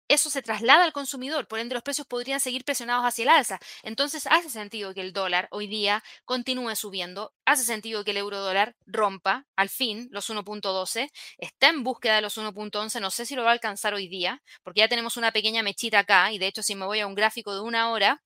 eso 0.08 0.30
se 0.30 0.42
traslada 0.42 0.86
al 0.86 0.94
consumidor, 0.94 1.50
por 1.50 1.60
ende 1.60 1.74
los 1.74 1.84
precios 1.84 2.08
podrían 2.08 2.40
seguir 2.40 2.64
presionados 2.64 3.04
hacia 3.06 3.24
el 3.24 3.30
alza. 3.30 3.60
Entonces 3.84 4.28
hace 4.28 4.50
sentido 4.50 4.94
que 4.94 5.02
el 5.02 5.12
dólar 5.12 5.50
hoy 5.52 5.68
día 5.68 6.02
continúe 6.24 6.74
subiendo, 6.78 7.34
hace 7.44 7.66
sentido 7.66 8.06
que 8.06 8.12
el 8.12 8.18
euro 8.18 8.40
dólar 8.40 8.78
rompa 8.86 9.46
al 9.58 9.68
fin 9.68 10.08
los 10.10 10.30
1.12, 10.30 11.12
está 11.38 11.68
en 11.68 11.84
búsqueda 11.84 12.16
de 12.16 12.22
los 12.22 12.38
1.11, 12.38 13.02
no 13.02 13.12
sé 13.12 13.26
si 13.26 13.36
lo 13.36 13.44
va 13.44 13.50
a 13.50 13.54
alcanzar 13.54 13.94
hoy 13.94 14.08
día, 14.08 14.42
porque 14.64 14.80
ya 14.80 14.88
tenemos 14.88 15.18
una 15.18 15.34
pequeña 15.34 15.64
mechita 15.64 16.00
acá 16.00 16.32
y 16.32 16.38
de 16.38 16.48
hecho 16.48 16.64
si 16.64 16.76
me 16.76 16.86
voy 16.86 17.02
a 17.02 17.08
un 17.08 17.16
gráfico 17.16 17.54
de 17.54 17.60
una 17.60 17.92
hora, 17.92 18.24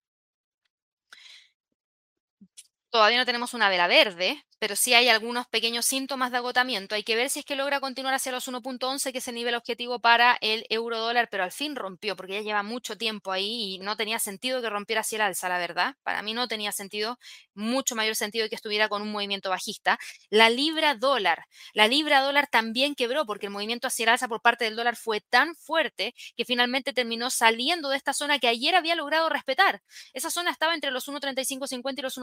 todavía 2.96 3.18
no 3.18 3.26
tenemos 3.26 3.54
una 3.54 3.68
vela 3.68 3.88
verde, 3.88 4.46
pero 4.58 4.78
sí 4.78 4.94
hay 4.94 5.10
algunos 5.10 5.48
pequeños 5.48 5.86
síntomas 5.86 6.32
de 6.32 6.38
agotamiento. 6.38 6.96
Hay 6.96 7.04
que 7.04 7.18
ver 7.18 7.30
si 7.30 7.40
es 7.40 7.46
que 7.46 7.58
logra 7.58 7.82
continuar 7.82 8.14
hacia 8.14 8.32
los 8.32 8.48
1.11, 8.48 9.12
que 9.12 9.18
es 9.18 9.28
el 9.28 9.36
nivel 9.36 9.54
objetivo 9.54 10.00
para 10.00 10.38
el 10.40 10.66
euro 10.70 10.98
dólar, 10.98 11.28
pero 11.30 11.44
al 11.44 11.52
fin 11.52 11.76
rompió, 11.76 12.16
porque 12.16 12.36
ya 12.36 12.42
lleva 12.42 12.64
mucho 12.64 12.98
tiempo 12.98 13.34
ahí 13.34 13.76
y 13.76 13.80
no 13.80 13.98
tenía 13.98 14.18
sentido 14.18 14.62
que 14.62 14.70
rompiera 14.70 15.02
hacia 15.02 15.18
el 15.18 15.22
alza, 15.24 15.50
la 15.50 15.58
verdad. 15.58 15.96
Para 16.04 16.22
mí 16.22 16.34
no 16.34 16.48
tenía 16.48 16.72
sentido, 16.72 17.20
mucho 17.54 17.96
mayor 17.96 18.16
sentido 18.16 18.48
que 18.48 18.56
estuviera 18.56 18.88
con 18.88 19.02
un 19.02 19.12
movimiento 19.12 19.50
bajista. 19.50 20.00
La 20.30 20.50
libra 20.50 20.96
dólar, 20.96 21.46
la 21.74 21.90
libra 21.90 22.22
dólar 22.22 22.48
también 22.48 22.96
quebró, 22.96 23.26
porque 23.26 23.48
el 23.48 23.52
movimiento 23.52 23.88
hacia 23.88 24.04
el 24.04 24.10
alza 24.10 24.30
por 24.30 24.42
parte 24.42 24.64
del 24.64 24.78
dólar 24.78 24.96
fue 24.96 25.20
tan 25.20 25.56
fuerte 25.58 26.16
que 26.38 26.46
finalmente 26.46 26.94
terminó 26.94 27.30
saliendo 27.30 27.90
de 27.90 27.98
esta 27.98 28.14
zona 28.14 28.40
que 28.40 28.48
ayer 28.48 28.74
había 28.74 28.96
logrado 28.96 29.28
respetar. 29.28 29.82
Esa 30.14 30.32
zona 30.32 30.52
estaba 30.52 30.74
entre 30.74 30.92
los 30.92 31.10
1.3550 31.10 32.00
y 32.00 32.02
los 32.02 32.18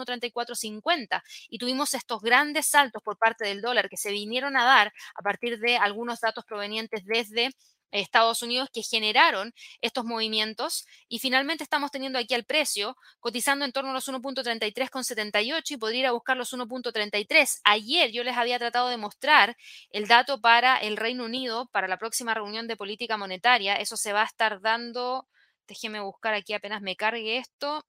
1.3450 0.62 1.22
y 1.48 1.58
tuvimos 1.58 1.94
estos 1.94 2.20
grandes 2.22 2.66
saltos 2.66 3.02
por 3.02 3.18
parte 3.18 3.44
del 3.46 3.60
dólar 3.60 3.88
que 3.88 3.96
se 3.96 4.10
vinieron 4.10 4.56
a 4.56 4.64
dar 4.64 4.92
a 5.14 5.22
partir 5.22 5.58
de 5.58 5.76
algunos 5.76 6.20
datos 6.20 6.44
provenientes 6.44 7.04
desde 7.04 7.50
Estados 7.92 8.42
Unidos 8.42 8.68
que 8.72 8.82
generaron 8.82 9.52
estos 9.80 10.04
movimientos 10.04 10.86
y 11.08 11.18
finalmente 11.18 11.62
estamos 11.62 11.90
teniendo 11.90 12.18
aquí 12.18 12.34
el 12.34 12.44
precio 12.44 12.96
cotizando 13.20 13.64
en 13.64 13.72
torno 13.72 13.90
a 13.90 13.94
los 13.94 14.08
1.33,78 14.08 15.70
y 15.72 15.76
podría 15.76 16.00
ir 16.00 16.06
a 16.06 16.12
buscar 16.12 16.36
los 16.36 16.52
1.33. 16.52 17.60
Ayer 17.64 18.10
yo 18.10 18.24
les 18.24 18.36
había 18.36 18.58
tratado 18.58 18.88
de 18.88 18.96
mostrar 18.96 19.56
el 19.90 20.08
dato 20.08 20.40
para 20.40 20.78
el 20.78 20.96
Reino 20.96 21.24
Unido 21.24 21.68
para 21.70 21.86
la 21.86 21.98
próxima 21.98 22.34
reunión 22.34 22.66
de 22.66 22.76
política 22.76 23.16
monetaria. 23.16 23.76
Eso 23.76 23.96
se 23.96 24.12
va 24.12 24.22
a 24.22 24.26
estar 24.26 24.60
dando, 24.60 25.28
déjenme 25.68 26.00
buscar 26.00 26.34
aquí 26.34 26.54
apenas 26.54 26.80
me 26.80 26.96
cargue 26.96 27.36
esto. 27.36 27.84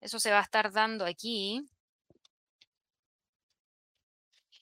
Eso 0.00 0.20
se 0.20 0.30
va 0.30 0.38
a 0.40 0.42
estar 0.42 0.72
dando 0.72 1.04
aquí 1.04 1.68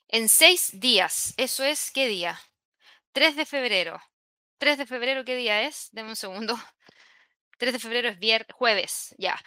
en 0.08 0.28
seis 0.28 0.78
días. 0.80 1.34
Eso 1.36 1.64
es, 1.64 1.90
¿qué 1.90 2.06
día? 2.08 2.40
3 3.12 3.36
de 3.36 3.46
febrero. 3.46 4.00
3 4.58 4.78
de 4.78 4.86
febrero, 4.86 5.24
¿qué 5.24 5.36
día 5.36 5.62
es? 5.62 5.88
Deme 5.92 6.10
un 6.10 6.16
segundo. 6.16 6.56
3 7.58 7.72
de 7.72 7.78
febrero 7.78 8.08
es 8.08 8.46
jueves, 8.52 9.14
ya. 9.18 9.40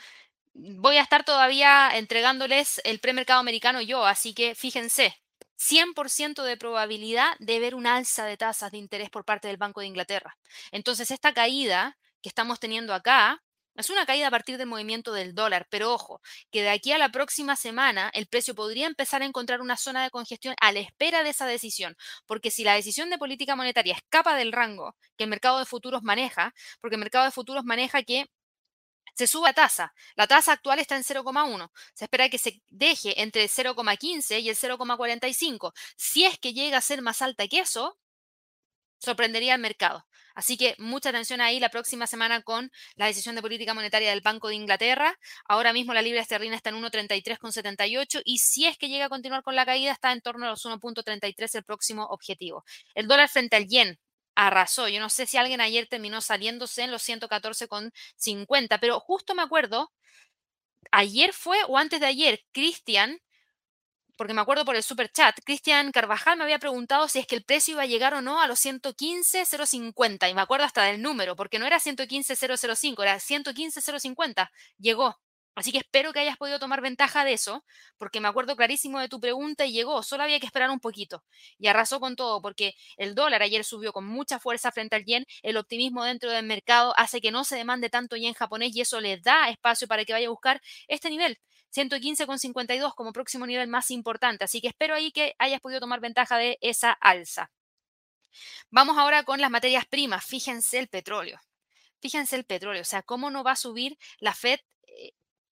Voy 0.54 0.98
a 0.98 1.04
estar 1.04 1.24
todavía 1.24 1.92
entregándoles 1.94 2.82
el 2.84 3.00
premercado 3.00 3.40
americano 3.40 3.82
yo, 3.82 4.06
así 4.06 4.34
que 4.34 4.56
fíjense, 4.56 5.16
100% 5.58 6.44
de 6.44 6.58
probabilidad 6.58 7.36
de 7.40 7.60
ver 7.60 7.76
un 7.76 7.88
alza 7.88 8.26
de 8.26 8.38
tasas 8.38 8.72
de 8.72 8.78
interés 8.78 9.10
por 9.10 9.26
parte 9.26 9.48
del 9.48 9.58
Banco 9.58 9.82
de 9.82 9.88
Inglaterra. 9.88 10.38
Entonces, 10.72 11.12
esta 11.12 11.34
caída 11.34 11.98
que 12.22 12.30
estamos 12.30 12.60
teniendo 12.60 12.94
acá 12.94 13.44
es 13.78 13.90
una 13.90 14.06
caída 14.06 14.28
a 14.28 14.32
partir 14.32 14.58
del 14.58 14.68
movimiento 14.68 15.14
del 15.14 15.36
dólar, 15.36 15.68
pero 15.70 15.94
ojo, 15.94 16.22
que 16.52 16.64
de 16.64 16.70
aquí 16.70 16.92
a 16.92 16.98
la 16.98 17.10
próxima 17.10 17.56
semana 17.56 18.10
el 18.14 18.28
precio 18.28 18.56
podría 18.56 18.88
empezar 18.88 19.22
a 19.22 19.26
encontrar 19.26 19.62
una 19.62 19.78
zona 19.78 20.04
de 20.04 20.10
congestión 20.10 20.56
a 20.60 20.72
la 20.72 20.80
espera 20.80 21.24
de 21.24 21.30
esa 21.30 21.46
decisión, 21.46 21.96
porque 22.26 22.52
si 22.52 22.64
la 22.64 22.74
decisión 22.74 23.10
de 23.10 23.18
política 23.18 23.56
monetaria 23.56 23.96
escapa 23.96 24.36
del 24.36 24.52
rango 24.52 24.96
que 25.18 25.26
el 25.26 25.30
mercado 25.30 25.60
de 25.60 25.66
futuros 25.66 26.04
maneja, 26.04 26.54
porque 26.82 26.96
el 26.96 27.00
mercado 27.00 27.26
de 27.26 27.32
futuros 27.32 27.64
maneja 27.66 28.04
que 28.04 28.28
se 29.16 29.28
suba 29.28 29.54
tasa. 29.54 29.94
La 30.16 30.28
tasa 30.28 30.54
actual 30.54 30.80
está 30.80 30.96
en 30.96 31.04
0,1. 31.04 31.72
Se 31.96 32.06
espera 32.06 32.30
que 32.30 32.38
se 32.38 32.62
deje 32.70 33.22
entre 33.22 33.44
el 33.44 33.50
0,15 33.50 34.42
y 34.42 34.50
el 34.50 34.56
0,45. 34.56 35.74
Si 35.96 36.24
es 36.24 36.38
que 36.38 36.54
llega 36.54 36.78
a 36.78 36.82
ser 36.82 37.02
más 37.02 37.24
alta 37.24 37.48
que 37.48 37.60
eso, 37.60 37.98
sorprendería 39.00 39.56
al 39.56 39.60
mercado. 39.60 40.06
Así 40.38 40.56
que 40.56 40.76
mucha 40.78 41.10
atención 41.10 41.42
ahí 41.42 41.60
la 41.60 41.70
próxima 41.70 42.06
semana 42.06 42.44
con 42.44 42.72
la 42.96 43.08
decisión 43.08 43.34
de 43.34 43.42
política 43.42 43.74
monetaria 43.74 44.12
del 44.12 44.22
Banco 44.22 44.50
de 44.50 44.54
Inglaterra. 44.54 45.18
Ahora 45.46 45.74
mismo 45.74 45.96
la 45.96 46.04
libra 46.04 46.22
esterlina 46.22 46.56
está 46.56 46.70
en 46.70 46.76
1.33,78 46.76 48.22
y 48.24 48.38
si 48.38 48.68
es 48.68 48.78
que 48.78 48.88
llega 48.88 49.06
a 49.06 49.10
continuar 49.10 49.42
con 49.42 49.56
la 49.56 49.66
caída 49.66 49.92
está 49.92 50.12
en 50.12 50.22
torno 50.22 50.46
a 50.46 50.50
los 50.50 50.64
1.33 50.64 51.56
el 51.56 51.64
próximo 51.64 52.06
objetivo. 52.06 52.64
El 52.94 53.08
dólar 53.08 53.30
frente 53.30 53.56
al 53.56 53.66
yen 53.68 53.98
arrasó. 54.36 54.88
Yo 54.88 55.00
no 55.00 55.10
sé 55.10 55.26
si 55.26 55.38
alguien 55.38 55.60
ayer 55.60 55.88
terminó 55.88 56.22
saliéndose 56.22 56.84
en 56.84 56.92
los 56.92 57.02
114,50, 57.10 58.78
pero 58.80 59.00
justo 59.00 59.34
me 59.34 59.42
acuerdo, 59.42 59.92
ayer 60.92 61.34
fue 61.34 61.58
o 61.68 61.80
antes 61.80 62.00
de 62.00 62.06
ayer, 62.06 62.44
Cristian 62.52 63.20
porque 64.18 64.34
me 64.34 64.42
acuerdo 64.42 64.66
por 64.66 64.76
el 64.76 64.84
super 64.84 65.12
chat, 65.12 65.38
Cristian 65.46 65.92
Carvajal 65.92 66.38
me 66.38 66.44
había 66.44 66.60
preguntado 66.60 67.08
si 67.08 67.20
es 67.20 67.28
que 67.28 67.36
el 67.36 67.44
precio 67.44 67.74
iba 67.74 67.84
a 67.84 67.86
llegar 67.86 68.14
o 68.14 68.22
no 68.22 68.42
a 68.42 68.48
los 68.48 68.60
115.050 68.60 70.30
y 70.30 70.34
me 70.34 70.42
acuerdo 70.42 70.66
hasta 70.66 70.84
del 70.84 71.02
número, 71.02 71.36
porque 71.36 71.60
no 71.60 71.66
era 71.66 71.80
115.005, 71.80 73.02
era 73.04 73.20
115.050. 73.20 74.52
Llegó. 74.78 75.18
Así 75.58 75.72
que 75.72 75.80
espero 75.80 76.14
que 76.14 76.20
hayas 76.20 76.38
podido 76.38 76.60
tomar 76.60 76.82
ventaja 76.82 77.26
de 77.26 77.34
eso, 77.34 77.66
porque 77.98 78.20
me 78.20 78.28
acuerdo 78.28 78.56
clarísimo 78.56 79.00
de 79.00 79.10
tu 79.10 79.20
pregunta 79.20 79.66
y 79.66 79.72
llegó, 79.72 80.04
solo 80.04 80.22
había 80.22 80.40
que 80.40 80.46
esperar 80.46 80.70
un 80.70 80.80
poquito. 80.80 81.24
Y 81.58 81.66
arrasó 81.66 82.00
con 82.00 82.16
todo, 82.16 82.44
porque 82.44 82.76
el 82.96 83.16
dólar 83.16 83.42
ayer 83.42 83.64
subió 83.64 83.92
con 83.92 84.06
mucha 84.06 84.38
fuerza 84.38 84.72
frente 84.72 84.96
al 84.96 85.04
yen, 85.04 85.26
el 85.42 85.58
optimismo 85.58 86.04
dentro 86.04 86.30
del 86.30 86.46
mercado 86.46 86.94
hace 86.96 87.22
que 87.22 87.32
no 87.32 87.44
se 87.44 87.56
demande 87.56 87.90
tanto 87.90 88.16
yen 88.16 88.36
japonés 88.36 88.76
y 88.76 88.82
eso 88.82 89.02
le 89.02 89.18
da 89.18 89.50
espacio 89.50 89.88
para 89.88 90.06
que 90.06 90.14
vaya 90.14 90.28
a 90.28 90.30
buscar 90.30 90.62
este 90.88 91.10
nivel. 91.10 91.40
115,52 91.76 92.94
como 92.94 93.12
próximo 93.12 93.48
nivel 93.48 93.68
más 93.68 93.90
importante. 93.90 94.44
Así 94.44 94.62
que 94.62 94.68
espero 94.68 94.94
ahí 94.94 95.12
que 95.12 95.34
hayas 95.40 95.60
podido 95.60 95.80
tomar 95.80 96.02
ventaja 96.02 96.38
de 96.38 96.60
esa 96.62 96.92
alza. 96.92 97.50
Vamos 98.70 98.96
ahora 99.00 99.24
con 99.24 99.42
las 99.42 99.50
materias 99.50 99.88
primas. 99.88 100.24
Fíjense 100.24 100.78
el 100.78 100.88
petróleo. 100.88 101.42
Fíjense 102.00 102.36
el 102.36 102.46
petróleo. 102.46 102.84
O 102.84 102.86
sea, 102.86 103.02
¿cómo 103.02 103.32
no 103.32 103.44
va 103.44 103.54
a 103.54 103.56
subir 103.56 103.98
la 104.20 104.36
Fed 104.36 104.60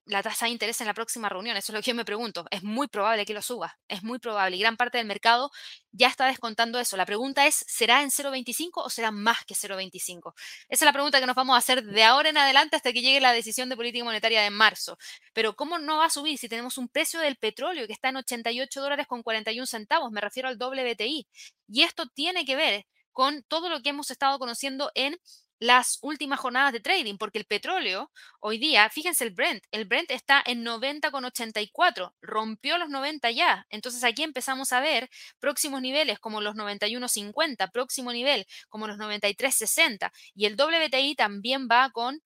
la 0.06 0.22
tasa 0.24 0.46
de 0.46 0.52
interés 0.52 0.80
en 0.82 0.88
la 0.88 0.94
próxima 0.94 1.30
reunión? 1.30 1.58
Eso 1.58 1.72
es 1.72 1.76
lo 1.76 1.82
que 1.82 1.92
yo 1.92 1.96
me 1.96 2.06
pregunto. 2.06 2.46
Es 2.52 2.64
muy 2.64 2.88
probable 2.88 3.26
que 3.26 3.34
lo 3.34 3.42
suba, 3.42 3.78
es 3.88 4.04
muy 4.04 4.20
probable. 4.20 4.56
Y 4.56 4.60
gran 4.60 4.78
parte 4.78 4.98
del 4.98 5.08
mercado 5.08 5.52
ya 5.92 6.08
está 6.08 6.28
descontando 6.28 6.80
eso. 6.80 6.98
La 6.98 7.06
pregunta 7.06 7.48
es, 7.48 7.66
¿será 7.68 8.02
en 8.02 8.10
0,25 8.10 8.84
o 8.84 8.90
será 8.90 9.12
más 9.12 9.46
que 9.46 9.56
0,25? 9.56 10.34
Esa 10.68 10.68
es 10.70 10.82
la 10.82 10.94
pregunta 10.94 11.20
que 11.20 11.26
nos 11.26 11.36
vamos 11.36 11.56
a 11.56 11.60
hacer 11.60 11.84
de 11.84 12.04
ahora 12.04 12.30
en 12.30 12.38
adelante 12.38 12.76
hasta 12.76 12.94
que 12.94 13.02
llegue 13.02 13.20
la 13.20 13.34
decisión 13.34 13.70
de 13.70 13.76
política 13.76 14.06
monetaria 14.06 14.42
de 14.42 14.50
marzo. 14.50 14.98
Pero 15.34 15.56
¿cómo 15.56 15.80
no 15.80 15.98
va 15.98 16.06
a 16.06 16.10
subir 16.10 16.38
si 16.38 16.50
tenemos 16.50 16.78
un 16.78 16.88
precio 16.88 17.20
del 17.20 17.36
petróleo 17.38 17.88
que 17.88 17.94
está 17.94 18.10
en 18.10 18.18
88 18.18 18.82
dólares 18.82 19.08
con 19.08 19.24
41 19.24 19.66
centavos? 19.66 20.12
Me 20.12 20.22
refiero 20.22 20.50
al 20.50 20.58
WTI. 20.58 21.28
Y 21.68 21.84
esto 21.84 22.08
tiene 22.08 22.46
que 22.46 22.56
ver 22.56 22.86
con 23.12 23.44
todo 23.44 23.70
lo 23.70 23.82
que 23.82 23.90
hemos 23.90 24.12
estado 24.12 24.38
conociendo 24.40 24.92
en 24.94 25.18
las 25.60 26.00
últimas 26.02 26.40
jornadas 26.40 26.74
de 26.74 26.80
trading, 26.80 27.18
porque 27.18 27.38
el 27.40 27.46
petróleo 27.46 28.12
hoy 28.40 28.58
día, 28.58 28.90
fíjense 28.90 29.24
el 29.24 29.32
Brent, 29.32 29.64
el 29.72 29.86
Brent 29.86 30.12
está 30.12 30.42
en 30.46 30.64
90,84, 30.66 32.14
rompió 32.22 32.78
los 32.78 32.90
90 32.90 33.32
ya. 33.32 33.66
Entonces 33.70 34.04
aquí 34.04 34.24
empezamos 34.24 34.74
a 34.74 34.82
ver 34.82 35.10
próximos 35.40 35.82
niveles 35.82 36.20
como 36.20 36.42
los 36.42 36.56
91,50, 36.56 37.72
próximo 37.72 38.12
nivel 38.12 38.46
como 38.70 38.88
los 38.88 38.98
93,60 38.98 40.12
y 40.34 40.46
el 40.46 40.56
WTI 40.56 41.16
también 41.16 41.68
va 41.72 41.90
con 41.92 42.22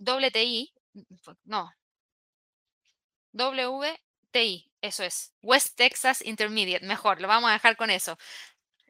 WTI, 0.00 0.72
no, 1.44 1.70
WTI, 3.32 4.70
eso 4.80 5.04
es, 5.04 5.32
West 5.42 5.76
Texas 5.76 6.22
Intermediate, 6.24 6.86
mejor, 6.86 7.20
lo 7.20 7.28
vamos 7.28 7.50
a 7.50 7.54
dejar 7.54 7.76
con 7.76 7.90
eso. 7.90 8.18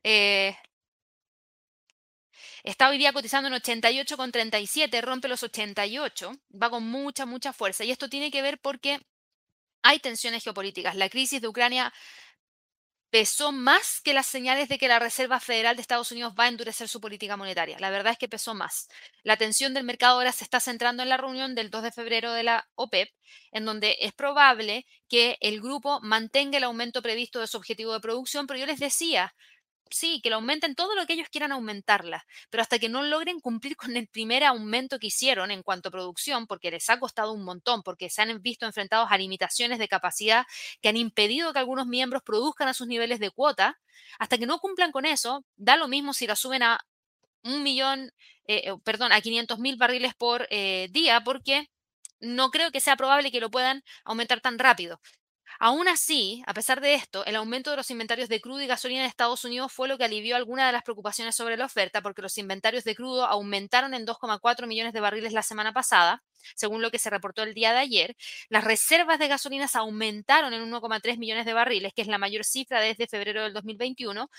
Eh, 0.04 0.56
Está 2.64 2.88
hoy 2.88 2.98
día 2.98 3.12
cotizando 3.12 3.48
en 3.48 3.54
88,37, 3.54 5.00
rompe 5.02 5.26
los 5.26 5.42
88, 5.42 6.32
va 6.62 6.70
con 6.70 6.84
mucha, 6.84 7.26
mucha 7.26 7.52
fuerza. 7.52 7.84
Y 7.84 7.90
esto 7.90 8.08
tiene 8.08 8.30
que 8.30 8.40
ver 8.40 8.60
porque 8.60 9.00
hay 9.82 9.98
tensiones 9.98 10.44
geopolíticas. 10.44 10.94
La 10.94 11.08
crisis 11.08 11.40
de 11.40 11.48
Ucrania 11.48 11.92
pesó 13.10 13.52
más 13.52 14.00
que 14.00 14.14
las 14.14 14.26
señales 14.26 14.68
de 14.70 14.78
que 14.78 14.88
la 14.88 14.98
Reserva 14.98 15.38
Federal 15.38 15.76
de 15.76 15.82
Estados 15.82 16.12
Unidos 16.12 16.34
va 16.38 16.44
a 16.44 16.48
endurecer 16.48 16.88
su 16.88 17.00
política 17.00 17.36
monetaria. 17.36 17.78
La 17.78 17.90
verdad 17.90 18.12
es 18.12 18.18
que 18.18 18.28
pesó 18.28 18.54
más. 18.54 18.88
La 19.22 19.34
atención 19.34 19.74
del 19.74 19.84
mercado 19.84 20.14
ahora 20.14 20.32
se 20.32 20.44
está 20.44 20.60
centrando 20.60 21.02
en 21.02 21.10
la 21.10 21.18
reunión 21.18 21.54
del 21.54 21.68
2 21.68 21.82
de 21.82 21.92
febrero 21.92 22.32
de 22.32 22.44
la 22.44 22.68
OPEP, 22.74 23.10
en 23.50 23.64
donde 23.66 23.98
es 24.00 24.14
probable 24.14 24.86
que 25.08 25.36
el 25.40 25.60
grupo 25.60 26.00
mantenga 26.00 26.56
el 26.58 26.64
aumento 26.64 27.02
previsto 27.02 27.40
de 27.40 27.48
su 27.48 27.58
objetivo 27.58 27.92
de 27.92 28.00
producción, 28.00 28.46
pero 28.46 28.58
yo 28.58 28.66
les 28.66 28.78
decía, 28.78 29.34
sí, 29.92 30.20
que 30.22 30.30
lo 30.30 30.36
aumenten 30.36 30.74
todo 30.74 30.94
lo 30.94 31.06
que 31.06 31.14
ellos 31.14 31.28
quieran 31.30 31.52
aumentarla, 31.52 32.26
pero 32.50 32.62
hasta 32.62 32.78
que 32.78 32.88
no 32.88 33.02
logren 33.02 33.40
cumplir 33.40 33.76
con 33.76 33.96
el 33.96 34.08
primer 34.08 34.44
aumento 34.44 34.98
que 34.98 35.08
hicieron 35.08 35.50
en 35.50 35.62
cuanto 35.62 35.88
a 35.88 35.92
producción, 35.92 36.46
porque 36.46 36.70
les 36.70 36.88
ha 36.90 36.98
costado 36.98 37.32
un 37.32 37.44
montón, 37.44 37.82
porque 37.82 38.10
se 38.10 38.22
han 38.22 38.42
visto 38.42 38.66
enfrentados 38.66 39.08
a 39.10 39.18
limitaciones 39.18 39.78
de 39.78 39.88
capacidad 39.88 40.44
que 40.80 40.88
han 40.88 40.96
impedido 40.96 41.52
que 41.52 41.58
algunos 41.58 41.86
miembros 41.86 42.22
produzcan 42.22 42.68
a 42.68 42.74
sus 42.74 42.86
niveles 42.86 43.20
de 43.20 43.30
cuota, 43.30 43.78
hasta 44.18 44.38
que 44.38 44.46
no 44.46 44.58
cumplan 44.58 44.92
con 44.92 45.06
eso, 45.06 45.44
da 45.56 45.76
lo 45.76 45.88
mismo 45.88 46.12
si 46.14 46.26
la 46.26 46.36
suben 46.36 46.62
a 46.62 46.80
un 47.44 47.62
millón, 47.62 48.12
eh, 48.46 48.72
perdón, 48.84 49.12
a 49.12 49.20
500 49.20 49.58
mil 49.58 49.76
barriles 49.76 50.14
por 50.14 50.46
eh, 50.50 50.88
día, 50.90 51.22
porque 51.24 51.70
no 52.20 52.50
creo 52.50 52.70
que 52.70 52.80
sea 52.80 52.96
probable 52.96 53.32
que 53.32 53.40
lo 53.40 53.50
puedan 53.50 53.82
aumentar 54.04 54.40
tan 54.40 54.58
rápido. 54.58 55.00
Aún 55.64 55.86
así, 55.86 56.42
a 56.48 56.54
pesar 56.54 56.80
de 56.80 56.94
esto, 56.94 57.24
el 57.24 57.36
aumento 57.36 57.70
de 57.70 57.76
los 57.76 57.88
inventarios 57.92 58.28
de 58.28 58.40
crudo 58.40 58.60
y 58.62 58.66
gasolina 58.66 59.02
en 59.02 59.06
Estados 59.06 59.44
Unidos 59.44 59.72
fue 59.72 59.86
lo 59.86 59.96
que 59.96 60.02
alivió 60.02 60.34
algunas 60.34 60.66
de 60.66 60.72
las 60.72 60.82
preocupaciones 60.82 61.36
sobre 61.36 61.56
la 61.56 61.66
oferta, 61.66 62.02
porque 62.02 62.20
los 62.20 62.36
inventarios 62.36 62.82
de 62.82 62.96
crudo 62.96 63.26
aumentaron 63.26 63.94
en 63.94 64.04
2,4 64.04 64.66
millones 64.66 64.92
de 64.92 64.98
barriles 64.98 65.32
la 65.32 65.44
semana 65.44 65.72
pasada, 65.72 66.24
según 66.56 66.82
lo 66.82 66.90
que 66.90 66.98
se 66.98 67.10
reportó 67.10 67.44
el 67.44 67.54
día 67.54 67.72
de 67.72 67.78
ayer. 67.78 68.16
Las 68.48 68.64
reservas 68.64 69.20
de 69.20 69.28
gasolinas 69.28 69.76
aumentaron 69.76 70.52
en 70.52 70.68
1,3 70.68 71.16
millones 71.18 71.46
de 71.46 71.52
barriles, 71.52 71.92
que 71.94 72.02
es 72.02 72.08
la 72.08 72.18
mayor 72.18 72.42
cifra 72.42 72.80
desde 72.80 73.06
febrero 73.06 73.44
del 73.44 73.52
2021, 73.52 74.30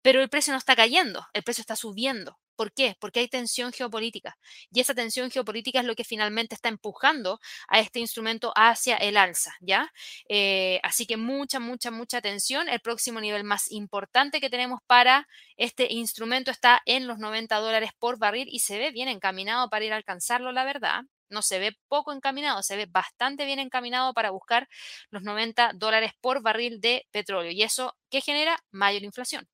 pero 0.00 0.22
el 0.22 0.28
precio 0.28 0.52
no 0.52 0.58
está 0.58 0.76
cayendo, 0.76 1.26
el 1.32 1.42
precio 1.42 1.62
está 1.62 1.74
subiendo. 1.74 2.38
¿Por 2.58 2.72
qué? 2.72 2.96
Porque 2.98 3.20
hay 3.20 3.28
tensión 3.28 3.72
geopolítica. 3.72 4.36
Y 4.72 4.80
esa 4.80 4.92
tensión 4.92 5.30
geopolítica 5.30 5.78
es 5.78 5.86
lo 5.86 5.94
que 5.94 6.02
finalmente 6.02 6.56
está 6.56 6.68
empujando 6.68 7.38
a 7.68 7.78
este 7.78 8.00
instrumento 8.00 8.52
hacia 8.56 8.96
el 8.96 9.16
alza, 9.16 9.52
¿ya? 9.60 9.92
Eh, 10.28 10.80
así 10.82 11.06
que 11.06 11.16
mucha, 11.16 11.60
mucha, 11.60 11.92
mucha 11.92 12.18
atención. 12.18 12.68
El 12.68 12.80
próximo 12.80 13.20
nivel 13.20 13.44
más 13.44 13.70
importante 13.70 14.40
que 14.40 14.50
tenemos 14.50 14.80
para 14.88 15.28
este 15.56 15.92
instrumento 15.92 16.50
está 16.50 16.82
en 16.84 17.06
los 17.06 17.18
90 17.18 17.54
dólares 17.58 17.92
por 17.96 18.18
barril 18.18 18.48
y 18.50 18.58
se 18.58 18.76
ve 18.76 18.90
bien 18.90 19.06
encaminado 19.08 19.70
para 19.70 19.84
ir 19.84 19.92
a 19.92 19.96
alcanzarlo, 19.96 20.50
la 20.50 20.64
verdad. 20.64 21.02
No 21.28 21.42
se 21.42 21.60
ve 21.60 21.78
poco 21.86 22.12
encaminado, 22.12 22.64
se 22.64 22.76
ve 22.76 22.86
bastante 22.86 23.44
bien 23.44 23.60
encaminado 23.60 24.14
para 24.14 24.30
buscar 24.30 24.68
los 25.10 25.22
90 25.22 25.74
dólares 25.76 26.10
por 26.20 26.42
barril 26.42 26.80
de 26.80 27.06
petróleo. 27.12 27.52
¿Y 27.52 27.62
eso 27.62 27.96
qué 28.10 28.20
genera? 28.20 28.58
Mayor 28.72 29.04
inflación 29.04 29.48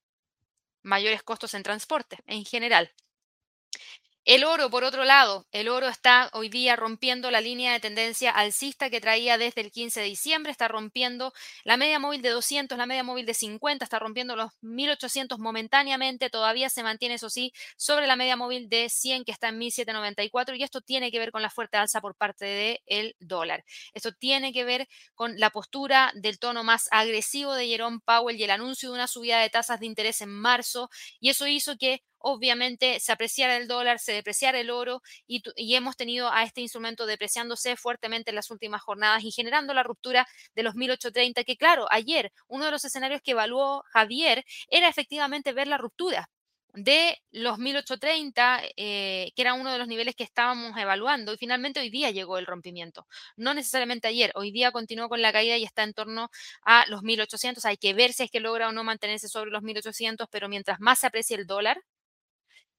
mayores 0.84 1.22
costos 1.24 1.54
en 1.54 1.64
transporte 1.64 2.18
en 2.26 2.44
general. 2.44 2.92
El 4.26 4.44
oro, 4.44 4.70
por 4.70 4.84
otro 4.84 5.04
lado, 5.04 5.46
el 5.52 5.68
oro 5.68 5.86
está 5.86 6.30
hoy 6.32 6.48
día 6.48 6.76
rompiendo 6.76 7.30
la 7.30 7.42
línea 7.42 7.74
de 7.74 7.80
tendencia 7.80 8.30
alcista 8.30 8.88
que 8.88 8.98
traía 8.98 9.36
desde 9.36 9.60
el 9.60 9.70
15 9.70 10.00
de 10.00 10.06
diciembre, 10.06 10.50
está 10.50 10.66
rompiendo 10.66 11.34
la 11.62 11.76
media 11.76 11.98
móvil 11.98 12.22
de 12.22 12.30
200, 12.30 12.78
la 12.78 12.86
media 12.86 13.04
móvil 13.04 13.26
de 13.26 13.34
50, 13.34 13.84
está 13.84 13.98
rompiendo 13.98 14.34
los 14.34 14.50
1800 14.62 15.38
momentáneamente, 15.38 16.30
todavía 16.30 16.70
se 16.70 16.82
mantiene, 16.82 17.16
eso 17.16 17.28
sí, 17.28 17.52
sobre 17.76 18.06
la 18.06 18.16
media 18.16 18.34
móvil 18.34 18.70
de 18.70 18.88
100 18.88 19.26
que 19.26 19.32
está 19.32 19.50
en 19.50 19.58
1794 19.58 20.54
y 20.54 20.62
esto 20.62 20.80
tiene 20.80 21.10
que 21.10 21.18
ver 21.18 21.30
con 21.30 21.42
la 21.42 21.50
fuerte 21.50 21.76
alza 21.76 22.00
por 22.00 22.16
parte 22.16 22.80
del 22.86 23.16
dólar. 23.20 23.62
Esto 23.92 24.12
tiene 24.12 24.54
que 24.54 24.64
ver 24.64 24.88
con 25.14 25.38
la 25.38 25.50
postura 25.50 26.12
del 26.14 26.38
tono 26.38 26.64
más 26.64 26.88
agresivo 26.92 27.52
de 27.52 27.66
Jerome 27.66 27.98
Powell 28.02 28.40
y 28.40 28.44
el 28.44 28.52
anuncio 28.52 28.88
de 28.88 28.94
una 28.94 29.06
subida 29.06 29.40
de 29.42 29.50
tasas 29.50 29.80
de 29.80 29.86
interés 29.86 30.22
en 30.22 30.30
marzo 30.30 30.88
y 31.20 31.28
eso 31.28 31.46
hizo 31.46 31.76
que 31.76 32.02
obviamente 32.24 33.00
se 33.00 33.12
apreciara 33.12 33.56
el 33.56 33.68
dólar, 33.68 33.98
se 33.98 34.12
depreciara 34.12 34.58
el 34.58 34.70
oro 34.70 35.02
y, 35.26 35.42
hemos 35.74 35.96
tenido 35.96 36.30
a 36.32 36.42
este 36.44 36.62
instrumento 36.62 37.06
depreciándose 37.06 37.76
fuertemente 37.76 38.30
en 38.30 38.36
las 38.36 38.50
últimas 38.50 38.82
jornadas 38.82 39.24
y 39.24 39.30
generando 39.30 39.74
la 39.74 39.82
ruptura 39.82 40.26
de 40.54 40.62
los 40.62 40.74
1830, 40.74 41.44
que 41.44 41.56
claro, 41.56 41.86
ayer 41.90 42.32
uno 42.48 42.64
de 42.64 42.70
los 42.70 42.84
escenarios 42.84 43.20
que 43.22 43.32
evaluó 43.32 43.84
Javier 43.92 44.44
era 44.68 44.88
efectivamente 44.88 45.52
ver 45.52 45.68
la 45.68 45.78
ruptura 45.78 46.30
de 46.74 47.22
los 47.30 47.58
1830, 47.58 48.62
eh, 48.76 49.30
que 49.36 49.42
era 49.42 49.54
uno 49.54 49.70
de 49.70 49.78
los 49.78 49.86
niveles 49.86 50.16
que 50.16 50.24
estábamos 50.24 50.76
evaluando, 50.76 51.32
y 51.32 51.36
finalmente 51.36 51.80
hoy 51.80 51.90
día 51.90 52.10
llegó 52.10 52.38
el 52.38 52.46
rompimiento. 52.46 53.06
No 53.36 53.54
necesariamente 53.54 54.08
ayer, 54.08 54.32
hoy 54.34 54.50
día 54.50 54.72
continuó 54.72 55.08
con 55.08 55.22
la 55.22 55.32
caída 55.32 55.56
y 55.56 55.64
está 55.64 55.84
en 55.84 55.94
torno 55.94 56.30
a 56.64 56.84
los 56.88 57.02
1800. 57.02 57.64
Hay 57.66 57.76
que 57.76 57.94
ver 57.94 58.12
si 58.12 58.24
es 58.24 58.30
que 58.30 58.40
logra 58.40 58.68
o 58.68 58.72
no 58.72 58.82
mantenerse 58.82 59.28
sobre 59.28 59.50
los 59.50 59.62
1800, 59.62 60.26
pero 60.30 60.48
mientras 60.48 60.80
más 60.80 60.98
se 61.00 61.06
aprecie 61.06 61.36
el 61.36 61.46
dólar, 61.46 61.80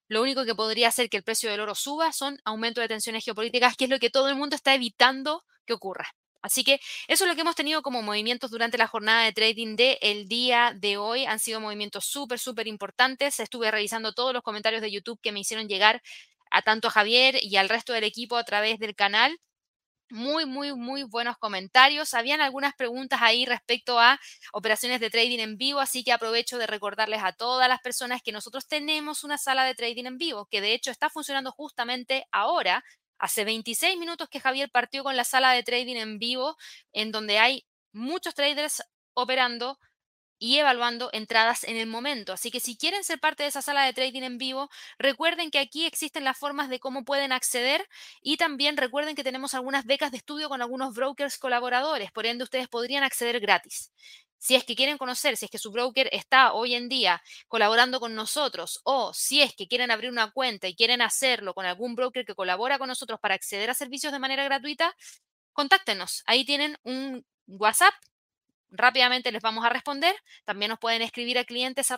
lo 0.07 0.21
único 0.21 0.45
que 0.45 0.55
podría 0.55 0.89
hacer 0.89 1.09
que 1.09 1.17
el 1.17 1.23
precio 1.23 1.49
del 1.49 1.59
oro 1.59 1.75
suba 1.75 2.11
son 2.11 2.39
aumentos 2.45 2.81
de 2.81 2.87
tensiones 2.87 3.23
geopolíticas, 3.23 3.75
que 3.75 3.85
es 3.85 3.89
lo 3.89 3.99
que 3.99 4.09
todo 4.09 4.29
el 4.29 4.35
mundo 4.35 4.55
está 4.55 4.73
evitando 4.73 5.43
que 5.65 5.73
ocurra. 5.73 6.15
Así 6.41 6.63
que 6.63 6.79
eso 7.07 7.23
es 7.23 7.27
lo 7.27 7.33
que 7.33 7.41
hemos 7.41 7.55
tenido 7.55 7.81
como 7.81 8.03
movimientos 8.03 8.51
durante 8.51 8.77
la 8.77 8.85
jornada 8.85 9.23
de 9.23 9.33
trading 9.33 9.75
de 9.75 9.97
el 10.01 10.27
día 10.27 10.73
de 10.75 10.97
hoy. 10.97 11.25
Han 11.25 11.39
sido 11.39 11.59
movimientos 11.59 12.05
súper, 12.05 12.37
súper 12.37 12.67
importantes. 12.67 13.39
Estuve 13.39 13.71
revisando 13.71 14.13
todos 14.13 14.31
los 14.31 14.43
comentarios 14.43 14.83
de 14.83 14.91
YouTube 14.91 15.19
que 15.23 15.31
me 15.31 15.39
hicieron 15.39 15.67
llegar 15.67 16.03
a 16.51 16.61
tanto 16.61 16.89
a 16.89 16.91
Javier 16.91 17.37
y 17.41 17.55
al 17.55 17.67
resto 17.67 17.93
del 17.93 18.03
equipo 18.03 18.37
a 18.37 18.43
través 18.43 18.77
del 18.77 18.93
canal. 18.93 19.39
Muy, 20.11 20.45
muy, 20.45 20.73
muy 20.75 21.03
buenos 21.03 21.35
comentarios. 21.39 22.13
Habían 22.13 22.39
algunas 22.39 22.75
preguntas 22.75 23.19
ahí 23.23 23.45
respecto 23.45 23.99
a 23.99 24.19
operaciones 24.53 24.99
de 24.99 25.09
trading 25.09 25.39
en 25.39 25.57
vivo, 25.57 25.79
así 25.79 26.03
que 26.03 26.11
aprovecho 26.13 26.59
de 26.59 26.67
recordarles 26.67 27.23
a 27.23 27.33
todas 27.33 27.67
las 27.67 27.81
personas 27.81 28.21
que 28.21 28.31
nosotros 28.31 28.67
tenemos 28.67 29.23
una 29.23 29.37
sala 29.39 29.63
de 29.65 29.73
trading 29.73 30.05
en 30.05 30.17
vivo, 30.19 30.45
que 30.51 30.61
de 30.61 30.73
hecho 30.73 30.91
está 30.91 31.09
funcionando 31.09 31.51
justamente 31.51 32.25
ahora. 32.31 32.83
Hace 33.17 33.45
26 33.45 33.97
minutos 33.97 34.27
que 34.29 34.39
Javier 34.39 34.69
partió 34.71 35.03
con 35.03 35.15
la 35.17 35.23
sala 35.23 35.53
de 35.53 35.63
trading 35.63 35.95
en 35.95 36.19
vivo, 36.19 36.55
en 36.93 37.11
donde 37.11 37.39
hay 37.39 37.65
muchos 37.91 38.35
traders 38.35 38.83
operando 39.15 39.79
y 40.45 40.59
evaluando 40.59 41.09
entradas 41.11 41.63
en 41.63 41.75
el 41.75 41.87
momento. 41.87 42.31
Así 42.31 42.51
que 42.51 42.59
si 42.59 42.77
quieren 42.77 43.03
ser 43.03 43.19
parte 43.19 43.41
de 43.41 43.49
esa 43.49 43.63
sala 43.63 43.83
de 43.83 43.93
trading 43.93 44.21
en 44.21 44.37
vivo, 44.37 44.69
recuerden 44.99 45.49
que 45.49 45.57
aquí 45.57 45.87
existen 45.87 46.23
las 46.23 46.37
formas 46.37 46.69
de 46.69 46.79
cómo 46.79 47.03
pueden 47.03 47.31
acceder 47.31 47.83
y 48.21 48.37
también 48.37 48.77
recuerden 48.77 49.15
que 49.15 49.23
tenemos 49.23 49.55
algunas 49.55 49.85
becas 49.85 50.11
de 50.11 50.17
estudio 50.17 50.47
con 50.47 50.61
algunos 50.61 50.93
brokers 50.93 51.39
colaboradores, 51.39 52.11
por 52.11 52.27
ende 52.27 52.43
ustedes 52.43 52.67
podrían 52.67 53.03
acceder 53.03 53.39
gratis. 53.39 53.91
Si 54.37 54.53
es 54.53 54.63
que 54.63 54.75
quieren 54.75 54.99
conocer, 54.99 55.35
si 55.35 55.45
es 55.45 55.51
que 55.51 55.57
su 55.57 55.71
broker 55.71 56.09
está 56.11 56.53
hoy 56.53 56.75
en 56.75 56.89
día 56.89 57.23
colaborando 57.47 57.99
con 57.99 58.13
nosotros 58.13 58.81
o 58.83 59.15
si 59.15 59.41
es 59.41 59.55
que 59.55 59.67
quieren 59.67 59.89
abrir 59.89 60.11
una 60.11 60.29
cuenta 60.29 60.67
y 60.67 60.75
quieren 60.75 61.01
hacerlo 61.01 61.55
con 61.55 61.65
algún 61.65 61.95
broker 61.95 62.23
que 62.23 62.35
colabora 62.35 62.77
con 62.77 62.87
nosotros 62.87 63.19
para 63.19 63.33
acceder 63.33 63.71
a 63.71 63.73
servicios 63.73 64.13
de 64.13 64.19
manera 64.19 64.43
gratuita, 64.43 64.95
contáctenos. 65.53 66.21
Ahí 66.27 66.45
tienen 66.45 66.77
un 66.83 67.25
WhatsApp 67.47 67.95
rápidamente 68.69 69.31
les 69.31 69.41
vamos 69.41 69.65
a 69.65 69.69
responder. 69.69 70.15
También 70.45 70.69
nos 70.69 70.79
pueden 70.79 71.01
escribir 71.01 71.37
a 71.37 71.45
clientes 71.45 71.91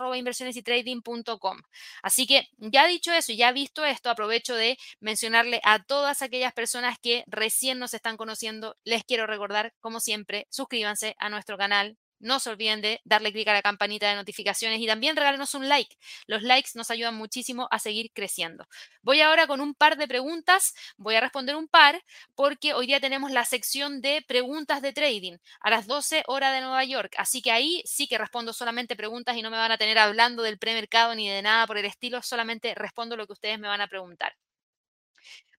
Así 2.02 2.28
que 2.28 2.48
ya 2.58 2.88
dicho 2.88 3.12
eso 3.12 3.32
y 3.32 3.38
ya 3.38 3.52
visto 3.52 3.86
esto, 3.86 4.10
aprovecho 4.10 4.56
de 4.56 4.78
mencionarle 5.00 5.62
a 5.64 5.84
todas 5.84 6.22
aquellas 6.22 6.54
personas 6.54 6.98
que 7.02 7.24
recién 7.28 7.80
nos 7.80 7.94
están 7.94 8.18
conociendo, 8.18 8.76
les 8.84 9.04
quiero 9.04 9.28
recordar, 9.28 9.74
como 9.80 10.00
siempre, 10.00 10.48
suscríbanse 10.50 11.16
a 11.20 11.30
nuestro 11.30 11.58
canal 11.58 11.98
no 12.20 12.40
se 12.40 12.50
olviden 12.50 12.82
de 12.82 13.02
darle 13.04 13.32
clic 13.32 13.48
a 13.48 13.54
la 13.54 13.62
campanita 13.62 14.10
de 14.10 14.16
notificaciones 14.16 14.80
y 14.80 14.88
también 14.88 15.16
regálenos 15.16 15.54
un 15.56 15.68
like. 15.70 15.96
Los 16.28 16.44
likes 16.44 16.72
nos 16.76 16.92
ayudan 16.92 17.16
muchísimo 17.16 17.68
a 17.72 17.80
seguir 17.80 18.12
creciendo. 18.14 18.68
Voy 19.02 19.22
ahora 19.22 19.48
con 19.48 19.62
un 19.62 19.74
par 19.74 19.98
de 19.98 20.08
preguntas. 20.08 20.74
Voy 20.98 21.16
a 21.16 21.22
responder 21.22 21.56
un 21.56 21.68
par 21.68 22.04
porque 22.36 22.74
hoy 22.74 22.88
día 22.88 23.00
tenemos 23.00 23.32
la 23.32 23.46
sección 23.46 24.02
de 24.02 24.24
preguntas 24.28 24.82
de 24.82 24.94
trading 24.94 25.38
a 25.62 25.70
las 25.70 25.88
12 25.88 26.24
horas 26.28 26.54
de 26.54 26.62
Nueva 26.62 26.84
York. 26.84 27.14
Así 27.18 27.42
que 27.42 27.52
ahí 27.52 27.82
sí 27.86 28.08
que 28.08 28.18
respondo 28.18 28.54
solamente 28.54 28.96
preguntas 28.96 29.36
y 29.38 29.42
no 29.42 29.52
me 29.52 29.58
van 29.58 29.72
a 29.72 29.78
tener 29.78 29.98
hablando 29.98 30.44
del 30.44 30.58
premercado 30.60 31.16
ni 31.16 31.30
de 31.30 31.42
nada 31.42 31.68
por 31.68 31.78
el 31.78 31.86
estilo. 31.86 32.22
Solamente 32.22 32.74
respondo 32.76 33.16
lo 33.18 33.28
que 33.28 33.34
ustedes 33.34 33.60
me 33.60 33.68
van 33.68 33.82
a 33.82 33.88
preguntar. 33.88 34.34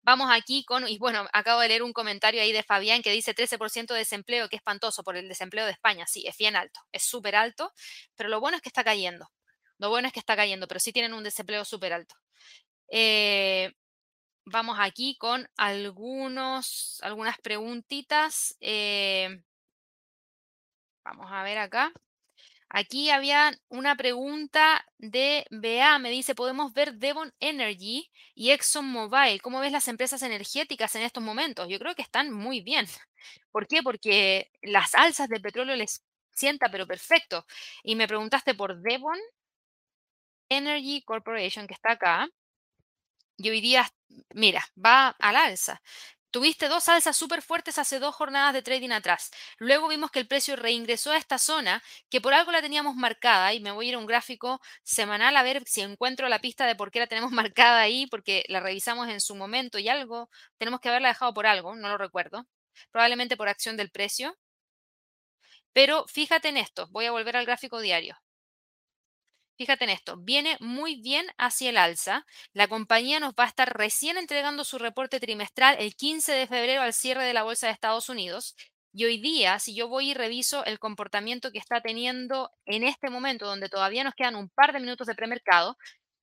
Vamos 0.09 0.30
aquí 0.32 0.64
con, 0.64 0.88
y 0.88 0.96
bueno, 0.96 1.28
acabo 1.34 1.61
de 1.61 1.68
leer 1.68 1.82
un 1.82 1.92
comentario 1.92 2.40
ahí 2.40 2.50
de 2.50 2.62
Fabián 2.62 3.02
que 3.02 3.12
dice 3.12 3.34
13% 3.34 3.92
de 3.92 3.98
desempleo, 3.98 4.48
que 4.48 4.56
espantoso 4.56 5.02
por 5.02 5.18
el 5.18 5.28
desempleo 5.28 5.66
de 5.66 5.72
España. 5.72 6.06
Sí, 6.06 6.26
es 6.26 6.38
bien 6.38 6.56
alto, 6.56 6.80
es 6.92 7.02
súper 7.02 7.36
alto, 7.36 7.74
pero 8.16 8.30
lo 8.30 8.40
bueno 8.40 8.56
es 8.56 8.62
que 8.62 8.70
está 8.70 8.82
cayendo. 8.82 9.30
Lo 9.76 9.90
bueno 9.90 10.06
es 10.09 10.14
que 10.14 10.20
está 10.20 10.34
cayendo, 10.34 10.66
pero 10.66 10.80
sí 10.80 10.94
tienen 10.94 11.12
un 11.12 11.24
desempleo 11.24 11.62
súper 11.66 11.92
alto. 11.92 12.14
Eh, 12.90 13.70
vamos 14.46 14.78
aquí 14.80 15.18
con 15.18 15.46
algunos, 15.59 17.00
algunas 17.02 17.36
preguntitas. 17.40 18.56
Eh, 18.61 19.42
vamos 21.04 21.26
a 21.30 21.42
ver 21.42 21.59
acá. 21.59 21.92
Aquí 22.71 23.11
había 23.11 23.53
una 23.69 23.97
pregunta 23.97 24.85
de 24.99 25.47
BA, 25.51 25.99
me 25.99 26.11
dice, 26.11 26.35
podemos 26.35 26.73
ver 26.75 26.95
Devon 26.95 27.33
Energy 27.41 28.11
y 28.35 28.51
ExxonMobil. 28.51 29.41
¿Cómo 29.41 29.61
ves 29.61 29.73
las 29.73 29.89
empresas 29.89 30.23
energéticas 30.23 30.95
en 30.95 31.03
estos 31.03 31.23
momentos? 31.23 31.66
Yo 31.69 31.79
creo 31.79 31.95
que 31.95 32.03
están 32.03 32.31
muy 32.31 32.61
bien. 32.61 32.87
¿Por 33.53 33.66
qué? 33.66 33.83
Porque 33.83 34.51
las 34.62 34.95
alzas 34.95 35.29
de 35.29 35.41
petróleo 35.41 35.77
les 35.77 36.03
sienta, 36.33 36.71
pero 36.71 36.87
perfecto. 36.87 37.47
Y 37.83 37.97
me 37.97 38.07
preguntaste 38.07 38.55
por 38.55 38.81
Devon 38.83 39.19
Energy 40.51 41.03
Corporation, 41.05 41.66
que 41.66 41.75
está 41.75 41.93
acá. 41.93 42.29
Y 43.37 43.51
hoy 43.51 43.61
día, 43.61 43.89
mira, 44.35 44.64
va 44.77 45.09
al 45.19 45.37
alza. 45.37 45.81
Tuviste 46.31 46.68
dos 46.68 46.89
alzas 46.89 47.16
súper 47.16 47.41
fuertes 47.43 47.79
hace 47.79 47.99
dos 47.99 48.14
jornadas 48.14 48.53
de 48.53 48.62
trading 48.62 48.91
atrás. 48.91 49.31
Luego 49.59 49.89
vimos 49.89 50.11
que 50.11 50.18
el 50.18 50.29
precio 50.29 50.57
reingresó 50.57 51.11
a 51.12 51.16
esta 51.16 51.39
zona, 51.39 51.83
que 52.11 52.20
por 52.20 52.35
algo 52.35 52.53
la 52.53 52.61
teníamos 52.61 52.97
marcada, 52.97 53.55
y 53.55 53.61
me 53.61 53.72
voy 53.72 53.87
a 53.87 53.89
ir 53.91 53.95
a 53.95 53.99
un 53.99 54.07
gráfico 54.07 54.61
semanal 54.83 55.37
a 55.37 55.43
ver 55.43 55.62
si 55.66 55.81
encuentro 55.81 56.29
la 56.29 56.41
pista 56.41 56.66
de 56.66 56.76
por 56.76 56.91
qué 56.91 56.99
la 57.01 57.07
tenemos 57.07 57.31
marcada 57.33 57.81
ahí, 57.81 58.07
porque 58.07 58.45
la 58.49 58.61
revisamos 58.61 59.09
en 59.09 59.20
su 59.20 59.35
momento 59.37 59.79
y 59.79 59.89
algo, 59.89 60.29
tenemos 60.59 60.81
que 60.81 60.89
haberla 60.91 61.09
dejado 61.09 61.33
por 61.35 61.47
algo, 61.47 61.74
no 61.76 61.89
lo 61.89 61.97
recuerdo, 61.99 62.47
probablemente 62.91 63.37
por 63.37 63.49
acción 63.49 63.76
del 63.76 63.91
precio. 63.91 64.37
Pero 65.72 66.05
fíjate 66.09 66.49
en 66.49 66.59
esto, 66.59 66.89
voy 66.91 67.07
a 67.07 67.11
volver 67.11 67.35
al 67.37 67.47
gráfico 67.47 67.81
diario. 67.81 68.18
Fíjate 69.59 69.84
en 69.84 69.90
esto, 69.90 70.16
viene 70.16 70.56
muy 70.61 71.00
bien 71.00 71.26
hacia 71.36 71.70
el 71.70 71.78
alza. 71.78 72.24
La 72.52 72.68
compañía 72.68 73.18
nos 73.18 73.34
va 73.34 73.42
a 73.44 73.48
estar 73.48 73.76
recién 73.76 74.16
entregando 74.16 74.62
su 74.62 74.78
reporte 74.78 75.18
trimestral 75.18 75.76
el 75.80 75.96
15 75.96 76.30
de 76.32 76.46
febrero 76.46 76.82
al 76.82 76.92
cierre 76.92 77.24
de 77.24 77.34
la 77.34 77.42
Bolsa 77.42 77.66
de 77.66 77.72
Estados 77.72 78.09
Unidos. 78.09 78.54
Y 78.92 79.04
hoy 79.04 79.18
día, 79.20 79.59
si 79.59 79.74
yo 79.74 79.88
voy 79.88 80.11
y 80.11 80.14
reviso 80.14 80.64
el 80.64 80.78
comportamiento 80.78 81.50
que 81.50 81.59
está 81.59 81.80
teniendo 81.80 82.50
en 82.66 82.84
este 82.84 83.11
momento, 83.11 83.46
donde 83.46 83.68
todavía 83.68 84.04
nos 84.04 84.14
quedan 84.14 84.36
un 84.36 84.48
par 84.48 84.72
de 84.72 84.78
minutos 84.80 85.09
de 85.09 85.16
premercado, 85.16 85.76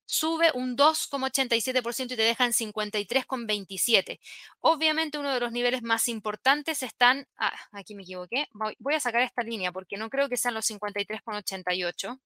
sube 0.06 0.50
un 0.54 0.74
2,87% 0.76 2.14
y 2.14 2.16
te 2.16 2.22
deja 2.22 2.46
en 2.46 2.52
53,27. 2.54 4.18
Obviamente 4.60 5.18
uno 5.18 5.32
de 5.34 5.40
los 5.40 5.52
niveles 5.52 5.82
más 5.82 6.08
importantes 6.08 6.82
están, 6.82 7.26
ah, 7.36 7.54
aquí 7.72 7.94
me 7.94 8.02
equivoqué, 8.04 8.48
voy 8.78 8.94
a 8.94 9.00
sacar 9.00 9.20
esta 9.22 9.42
línea 9.42 9.72
porque 9.72 9.98
no 9.98 10.08
creo 10.08 10.28
que 10.30 10.38
sean 10.38 10.54
los 10.54 10.64
53,88. 10.66 12.18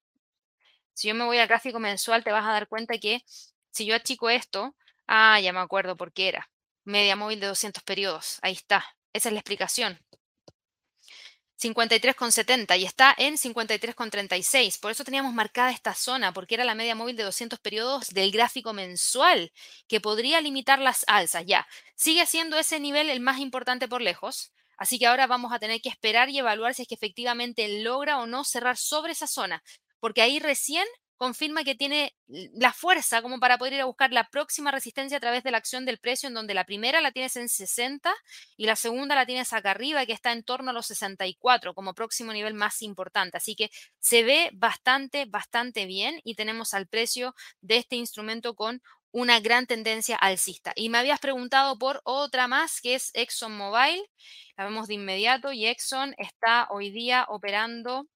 Si 0.95 1.09
yo 1.09 1.15
me 1.15 1.25
voy 1.25 1.39
al 1.39 1.49
gráfico 1.49 1.79
mensual, 1.79 2.25
te 2.25 2.33
vas 2.33 2.47
a 2.47 2.53
dar 2.53 2.69
cuenta 2.69 2.99
que 2.99 3.23
si 3.71 3.87
yo 3.87 3.95
achico 3.95 4.31
esto, 4.31 4.75
ah, 5.07 5.41
ya 5.41 5.53
me 5.53 5.61
acuerdo 5.61 5.97
por 5.97 6.13
qué 6.13 6.29
era. 6.29 6.51
Media 6.85 7.17
móvil 7.17 7.41
de 7.41 7.47
200 7.47 7.83
periodos. 7.83 8.39
Ahí 8.43 8.53
está. 8.53 8.85
Esa 9.13 9.29
es 9.29 9.33
la 9.33 9.41
explicación. 9.41 9.99
53,70 11.61 12.79
y 12.79 12.85
está 12.85 13.15
en 13.17 13.37
53,36. 13.37 14.81
Por 14.81 14.91
eso 14.91 15.05
teníamos 15.05 15.35
marcada 15.35 15.73
esta 15.73 15.95
zona, 15.95 16.33
porque 16.33 16.55
era 16.55 16.65
la 16.65 16.75
media 16.75 16.95
móvil 16.95 17.17
de 17.17 17.25
200 17.25 17.59
periodos 17.61 18.09
del 18.09 18.33
gráfico 18.33 18.73
mensual, 18.73 19.53
que 19.87 20.01
podría 20.01 20.41
limitar 20.41 20.79
las 20.79 21.05
alzas. 21.07 21.45
Ya, 21.47 21.67
sigue 21.95 22.25
siendo 22.27 22.59
ese 22.59 22.81
nivel 22.81 23.11
el 23.11 23.21
más 23.21 23.39
importante 23.39 23.89
por 23.89 24.01
lejos. 24.01 24.53
Así 24.79 24.99
que 24.99 25.07
ahora 25.07 25.27
vamos 25.27 25.53
a 25.53 25.59
tener 25.59 25.83
que 25.83 25.91
esperar 25.91 26.31
y 26.31 26.39
evaluar 26.39 26.75
si 26.75 26.83
es 26.83 26.89
que 26.89 26.95
efectivamente 26.95 27.83
logra 27.83 28.19
o 28.19 28.27
no 28.27 28.45
cerrar 28.45 28.79
sobre 28.79 29.13
esa 29.13 29.27
zona 29.27 29.63
porque 30.01 30.23
ahí 30.23 30.39
recién 30.39 30.87
confirma 31.21 31.65
que 31.65 31.75
tiene 31.75 32.17
la 32.29 32.73
fuerza 32.73 33.21
como 33.21 33.39
para 33.41 33.59
poder 33.59 33.75
ir 33.75 33.81
a 33.83 33.85
buscar 33.85 34.11
la 34.11 34.31
próxima 34.31 34.71
resistencia 34.71 35.19
a 35.19 35.21
través 35.21 35.43
de 35.43 35.51
la 35.51 35.59
acción 35.59 35.85
del 35.85 35.99
precio, 35.99 36.29
en 36.29 36.35
donde 36.35 36.55
la 36.55 36.65
primera 36.65 37.03
la 37.03 37.13
tienes 37.13 37.37
en 37.37 37.51
60 37.51 38.11
y 38.57 38.65
la 38.65 38.75
segunda 38.75 39.15
la 39.15 39.27
tienes 39.27 39.53
acá 39.53 39.73
arriba, 39.73 40.07
que 40.07 40.15
está 40.15 40.33
en 40.33 40.43
torno 40.45 40.71
a 40.71 40.73
los 40.73 40.87
64 40.87 41.75
como 41.75 41.93
próximo 41.93 42.33
nivel 42.33 42.55
más 42.55 42.81
importante. 42.81 43.37
Así 43.37 43.55
que 43.55 43.69
se 43.99 44.23
ve 44.23 44.49
bastante, 44.55 45.27
bastante 45.27 45.85
bien 45.85 46.23
y 46.25 46.37
tenemos 46.37 46.73
al 46.73 46.87
precio 46.87 47.35
de 47.61 47.77
este 47.77 47.97
instrumento 47.97 48.55
con 48.55 48.81
una 49.13 49.41
gran 49.41 49.67
tendencia 49.67 50.17
alcista. 50.17 50.73
Y 50.75 50.89
me 50.89 50.97
habías 50.97 51.21
preguntado 51.21 51.79
por 51.79 52.01
otra 52.05 52.49
más, 52.49 52.81
que 52.81 52.95
es 52.95 53.11
ExxonMobil. 53.13 54.03
La 54.57 54.65
vemos 54.65 54.89
de 54.89 54.95
inmediato 54.95 55.53
y 55.53 55.67
Exxon 55.67 56.15
está 56.17 56.67
hoy 56.71 56.91
día 56.91 57.27
operando 57.29 58.07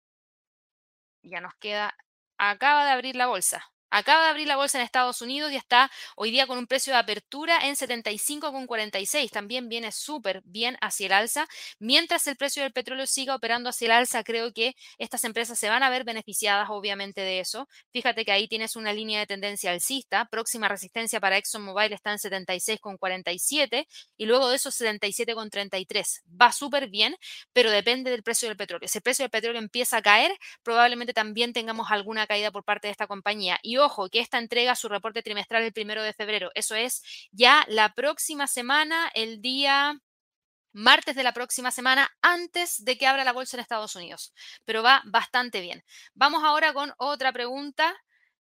ya 1.25 1.41
nos 1.41 1.55
queda, 1.61 1.95
acaba 2.39 2.85
de 2.87 2.93
abrir 2.93 3.17
la 3.17 3.27
bolsa. 3.27 3.65
Acaba 3.97 4.25
de 4.25 4.31
abrir 4.31 4.49
la 4.49 4.57
bolsa 4.57 4.77
en 4.77 4.85
Estados 4.85 5.23
Unidos 5.23 5.53
y 5.53 5.57
está 5.57 5.89
hoy 6.17 6.33
día 6.33 6.49
con 6.49 6.59
un 6.59 6.67
precio 6.67 6.93
de 6.93 6.99
apertura 6.99 7.61
en 7.65 7.77
75,46. 7.77 9.31
También 9.31 9.69
viene 9.69 9.93
súper 9.93 10.43
bien 10.45 10.77
hacia 10.81 11.07
el 11.07 11.13
alza. 11.13 11.47
Mientras 11.79 12.27
el 12.27 12.35
precio 12.35 12.65
del 12.65 12.73
petróleo 12.73 13.07
siga 13.07 13.37
operando 13.37 13.71
hacia 13.71 13.87
el 13.87 13.93
alza, 13.93 14.25
creo 14.25 14.53
que 14.53 14.75
estas 14.99 15.23
empresas 15.23 15.61
se 15.61 15.69
van 15.69 15.85
a 15.85 15.91
ver 15.91 16.03
beneficiadas 16.03 16.71
obviamente 16.71 17.21
de 17.21 17.39
eso. 17.39 17.69
Fíjate 17.93 18.25
que 18.25 18.33
ahí 18.33 18.49
tienes 18.49 18.75
una 18.75 18.93
línea 18.93 19.21
de 19.21 19.27
tendencia 19.29 19.71
alcista. 19.71 20.25
Próxima 20.25 20.67
resistencia 20.67 21.21
para 21.21 21.37
ExxonMobil 21.37 21.93
está 21.93 22.11
en 22.11 22.19
76,47 22.19 23.87
y 24.17 24.27
luego 24.27 24.49
de 24.49 24.57
eso 24.57 24.71
77,33. 24.71 26.23
Va 26.43 26.51
súper 26.51 26.89
bien, 26.89 27.15
pero 27.53 27.71
depende 27.71 28.11
del 28.11 28.25
precio 28.25 28.49
del 28.49 28.57
petróleo. 28.57 28.89
Si 28.89 28.99
el 28.99 29.03
precio 29.03 29.23
del 29.23 29.31
petróleo 29.31 29.61
empieza 29.63 29.99
a 29.99 30.03
caer, 30.03 30.37
probablemente 30.65 31.13
también 31.13 31.53
tengamos 31.53 31.93
alguna 31.93 32.27
caída 32.27 32.51
por 32.51 32.65
parte 32.65 32.89
de 32.89 32.91
esta 32.91 33.07
compañía. 33.07 33.61
Ojo, 33.85 34.09
que 34.09 34.21
esta 34.21 34.39
entrega 34.39 34.77
su 34.77 34.89
reporte 34.89 35.23
trimestral 35.23 35.63
el 35.63 35.73
primero 35.73 36.03
de 36.03 36.13
febrero. 36.13 36.51
Eso 36.55 36.75
es 36.75 37.03
ya 37.33 37.65
la 37.69 37.95
próxima 37.95 38.47
semana, 38.47 39.11
el 39.15 39.41
día 39.41 40.01
martes 40.73 41.15
de 41.15 41.23
la 41.23 41.33
próxima 41.33 41.71
semana, 41.71 42.11
antes 42.21 42.85
de 42.85 42.99
que 42.99 43.07
abra 43.07 43.25
la 43.25 43.33
bolsa 43.33 43.57
en 43.57 43.61
Estados 43.61 43.95
Unidos. 43.97 44.35
Pero 44.65 44.83
va 44.83 45.03
bastante 45.07 45.61
bien. 45.61 45.85
Vamos 46.15 46.43
ahora 46.45 46.75
con 46.75 46.93
otra 46.99 47.33
pregunta 47.33 47.95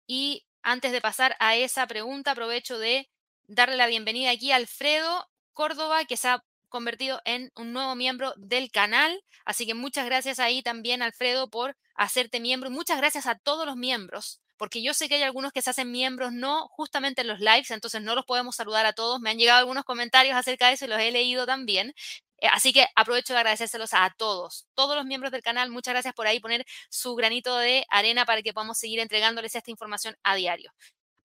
y 0.06 0.46
antes 0.62 0.92
de 0.92 1.02
pasar 1.02 1.36
a 1.40 1.56
esa 1.56 1.88
pregunta, 1.88 2.32
aprovecho 2.32 2.78
de 2.78 3.10
darle 3.48 3.78
la 3.78 3.88
bienvenida 3.88 4.32
aquí 4.32 4.52
a 4.52 4.58
Alfredo 4.58 5.30
Córdoba, 5.54 6.06
que 6.06 6.18
se 6.18 6.28
ha 6.28 6.44
convertido 6.70 7.22
en 7.24 7.52
un 7.56 7.72
nuevo 7.72 7.96
miembro 7.96 8.34
del 8.36 8.72
canal. 8.72 9.24
Así 9.46 9.66
que 9.66 9.74
muchas 9.74 10.06
gracias 10.06 10.40
ahí 10.40 10.62
también, 10.62 11.02
Alfredo, 11.02 11.50
por 11.50 11.78
hacerte 11.96 12.42
miembro. 12.42 12.70
Muchas 12.70 12.98
gracias 12.98 13.26
a 13.26 13.36
todos 13.36 13.66
los 13.66 13.78
miembros 13.78 14.42
porque 14.58 14.82
yo 14.82 14.94
sé 14.94 15.08
que 15.08 15.16
hay 15.16 15.24
algunos 15.24 15.52
que 15.52 15.62
se 15.62 15.70
hacen 15.70 15.92
miembros 15.92 16.34
no 16.34 16.68
justamente 16.70 17.22
en 17.22 17.28
los 17.28 17.40
lives, 17.40 17.72
entonces 17.72 18.02
no 18.02 18.16
los 18.16 18.26
podemos 18.26 18.56
saludar 18.56 18.86
a 18.86 18.94
todos. 18.94 19.20
Me 19.20 19.30
han 19.30 19.38
llegado 19.38 19.60
algunos 19.60 19.84
comentarios 19.86 20.36
acerca 20.36 20.68
de 20.68 20.74
eso 20.74 20.86
y 20.86 20.88
los 20.90 21.00
he 21.00 21.12
leído 21.12 21.46
también. 21.46 21.94
Eh, 22.40 22.48
así 22.52 22.72
que 22.74 22.86
aprovecho 22.96 23.34
de 23.34 23.40
agradecérselos 23.40 23.94
a 23.94 24.14
todos, 24.18 24.68
todos 24.76 24.96
los 24.96 25.06
miembros 25.06 25.32
del 25.32 25.42
canal. 25.42 25.72
Muchas 25.72 25.94
gracias 25.94 26.14
por 26.14 26.28
ahí 26.28 26.40
poner 26.40 26.66
su 26.90 27.16
granito 27.16 27.58
de 27.58 27.86
arena 27.90 28.26
para 28.26 28.42
que 28.42 28.54
podamos 28.54 28.78
seguir 28.78 29.00
entregándoles 29.00 29.56
esta 29.56 29.72
información 29.72 30.16
a 30.24 30.36
diario. 30.36 30.72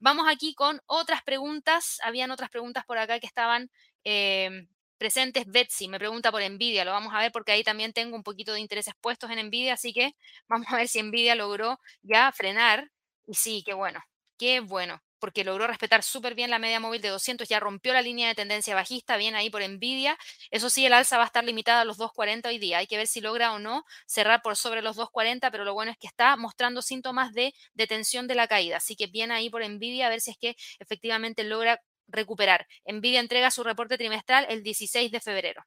Vamos 0.00 0.26
aquí 0.28 0.54
con 0.54 0.80
otras 0.86 1.22
preguntas. 1.22 1.98
Habían 2.02 2.30
otras 2.30 2.50
preguntas 2.50 2.84
por 2.84 2.98
acá 2.98 3.20
que 3.20 3.26
estaban 3.26 3.70
em, 4.04 4.68
presentes. 4.98 5.44
Betsy 5.46 5.88
me 5.88 5.98
pregunta 5.98 6.32
por 6.32 6.42
Nvidia. 6.42 6.84
Lo 6.84 6.92
vamos 6.92 7.14
a 7.14 7.18
ver 7.18 7.32
porque 7.32 7.52
ahí 7.52 7.62
también 7.64 7.92
tengo 7.92 8.16
un 8.16 8.22
poquito 8.22 8.52
de 8.52 8.60
intereses 8.60 8.94
puestos 9.00 9.30
en 9.30 9.46
Nvidia. 9.46 9.74
Así 9.74 9.92
que 9.92 10.16
vamos 10.48 10.66
a 10.70 10.76
ver 10.76 10.88
si 10.88 11.02
Nvidia 11.02 11.34
logró 11.34 11.78
ya 12.02 12.32
frenar 12.32 12.90
y 13.26 13.34
sí, 13.34 13.62
qué 13.64 13.74
bueno, 13.74 14.00
qué 14.38 14.60
bueno, 14.60 15.02
porque 15.18 15.44
logró 15.44 15.68
respetar 15.68 16.02
súper 16.02 16.34
bien 16.34 16.50
la 16.50 16.58
media 16.58 16.80
móvil 16.80 17.00
de 17.00 17.08
200, 17.08 17.48
ya 17.48 17.60
rompió 17.60 17.92
la 17.92 18.02
línea 18.02 18.26
de 18.28 18.34
tendencia 18.34 18.74
bajista, 18.74 19.16
bien 19.16 19.36
ahí 19.36 19.50
por 19.50 19.62
envidia. 19.62 20.18
Eso 20.50 20.68
sí, 20.68 20.84
el 20.84 20.92
alza 20.92 21.16
va 21.16 21.22
a 21.22 21.26
estar 21.26 21.44
limitada 21.44 21.82
a 21.82 21.84
los 21.84 21.96
2.40 21.98 22.48
hoy 22.48 22.58
día. 22.58 22.78
Hay 22.78 22.88
que 22.88 22.96
ver 22.96 23.06
si 23.06 23.20
logra 23.20 23.52
o 23.52 23.60
no 23.60 23.84
cerrar 24.06 24.42
por 24.42 24.56
sobre 24.56 24.82
los 24.82 24.96
2.40, 24.96 25.50
pero 25.52 25.64
lo 25.64 25.74
bueno 25.74 25.92
es 25.92 25.98
que 25.98 26.08
está 26.08 26.36
mostrando 26.36 26.82
síntomas 26.82 27.32
de 27.34 27.54
detención 27.74 28.26
de 28.26 28.34
la 28.34 28.48
caída. 28.48 28.78
Así 28.78 28.96
que 28.96 29.06
bien 29.06 29.30
ahí 29.30 29.48
por 29.48 29.62
envidia, 29.62 30.06
a 30.06 30.10
ver 30.10 30.20
si 30.20 30.32
es 30.32 30.38
que 30.38 30.56
efectivamente 30.80 31.44
logra 31.44 31.80
recuperar. 32.08 32.66
Nvidia 32.84 33.20
entrega 33.20 33.52
su 33.52 33.62
reporte 33.62 33.96
trimestral 33.96 34.46
el 34.48 34.64
16 34.64 35.12
de 35.12 35.20
febrero. 35.20 35.64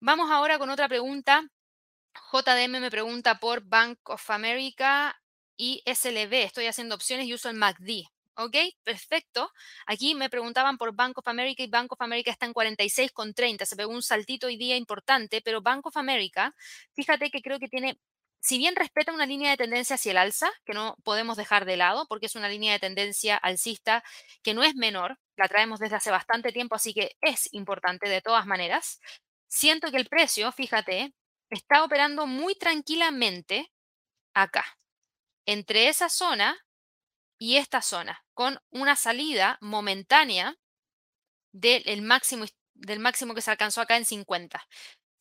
Vamos 0.00 0.30
ahora 0.30 0.58
con 0.58 0.68
otra 0.68 0.86
pregunta. 0.86 1.48
JDM 2.30 2.80
me 2.80 2.90
pregunta 2.90 3.40
por 3.40 3.62
Bank 3.64 3.98
of 4.04 4.30
America 4.30 5.18
y 5.56 5.82
SLB. 5.86 6.44
Estoy 6.44 6.66
haciendo 6.66 6.94
opciones 6.94 7.26
y 7.26 7.34
uso 7.34 7.48
el 7.48 7.56
MACD. 7.56 8.04
¿Ok? 8.36 8.56
Perfecto. 8.82 9.52
Aquí 9.86 10.14
me 10.14 10.28
preguntaban 10.28 10.76
por 10.76 10.94
Bank 10.94 11.18
of 11.18 11.28
America 11.28 11.62
y 11.62 11.68
Bank 11.68 11.92
of 11.92 12.00
America 12.02 12.30
está 12.32 12.46
en 12.46 12.54
46,30. 12.54 13.64
Se 13.64 13.76
pegó 13.76 13.92
un 13.92 14.02
saltito 14.02 14.48
hoy 14.48 14.56
día 14.56 14.76
importante, 14.76 15.40
pero 15.40 15.62
Bank 15.62 15.86
of 15.86 15.96
America, 15.96 16.54
fíjate 16.94 17.30
que 17.30 17.42
creo 17.42 17.60
que 17.60 17.68
tiene, 17.68 18.00
si 18.40 18.58
bien 18.58 18.74
respeta 18.74 19.12
una 19.12 19.26
línea 19.26 19.50
de 19.50 19.56
tendencia 19.56 19.94
hacia 19.94 20.10
el 20.10 20.18
alza, 20.18 20.50
que 20.64 20.74
no 20.74 20.96
podemos 21.04 21.36
dejar 21.36 21.64
de 21.64 21.76
lado, 21.76 22.06
porque 22.08 22.26
es 22.26 22.34
una 22.34 22.48
línea 22.48 22.72
de 22.72 22.80
tendencia 22.80 23.36
alcista 23.36 24.02
que 24.42 24.54
no 24.54 24.64
es 24.64 24.74
menor, 24.74 25.18
la 25.36 25.48
traemos 25.48 25.78
desde 25.78 25.96
hace 25.96 26.10
bastante 26.10 26.50
tiempo, 26.52 26.74
así 26.74 26.92
que 26.92 27.16
es 27.20 27.48
importante 27.52 28.08
de 28.08 28.20
todas 28.20 28.46
maneras. 28.46 29.00
Siento 29.46 29.92
que 29.92 29.98
el 29.98 30.06
precio, 30.08 30.50
fíjate, 30.50 31.14
está 31.50 31.84
operando 31.84 32.26
muy 32.26 32.56
tranquilamente 32.56 33.70
acá 34.34 34.64
entre 35.46 35.88
esa 35.88 36.08
zona 36.08 36.56
y 37.38 37.56
esta 37.56 37.82
zona, 37.82 38.24
con 38.34 38.58
una 38.70 38.96
salida 38.96 39.58
momentánea 39.60 40.56
del 41.52 42.02
máximo, 42.02 42.46
del 42.74 43.00
máximo 43.00 43.34
que 43.34 43.42
se 43.42 43.50
alcanzó 43.50 43.80
acá 43.80 43.96
en 43.96 44.04
50. 44.04 44.66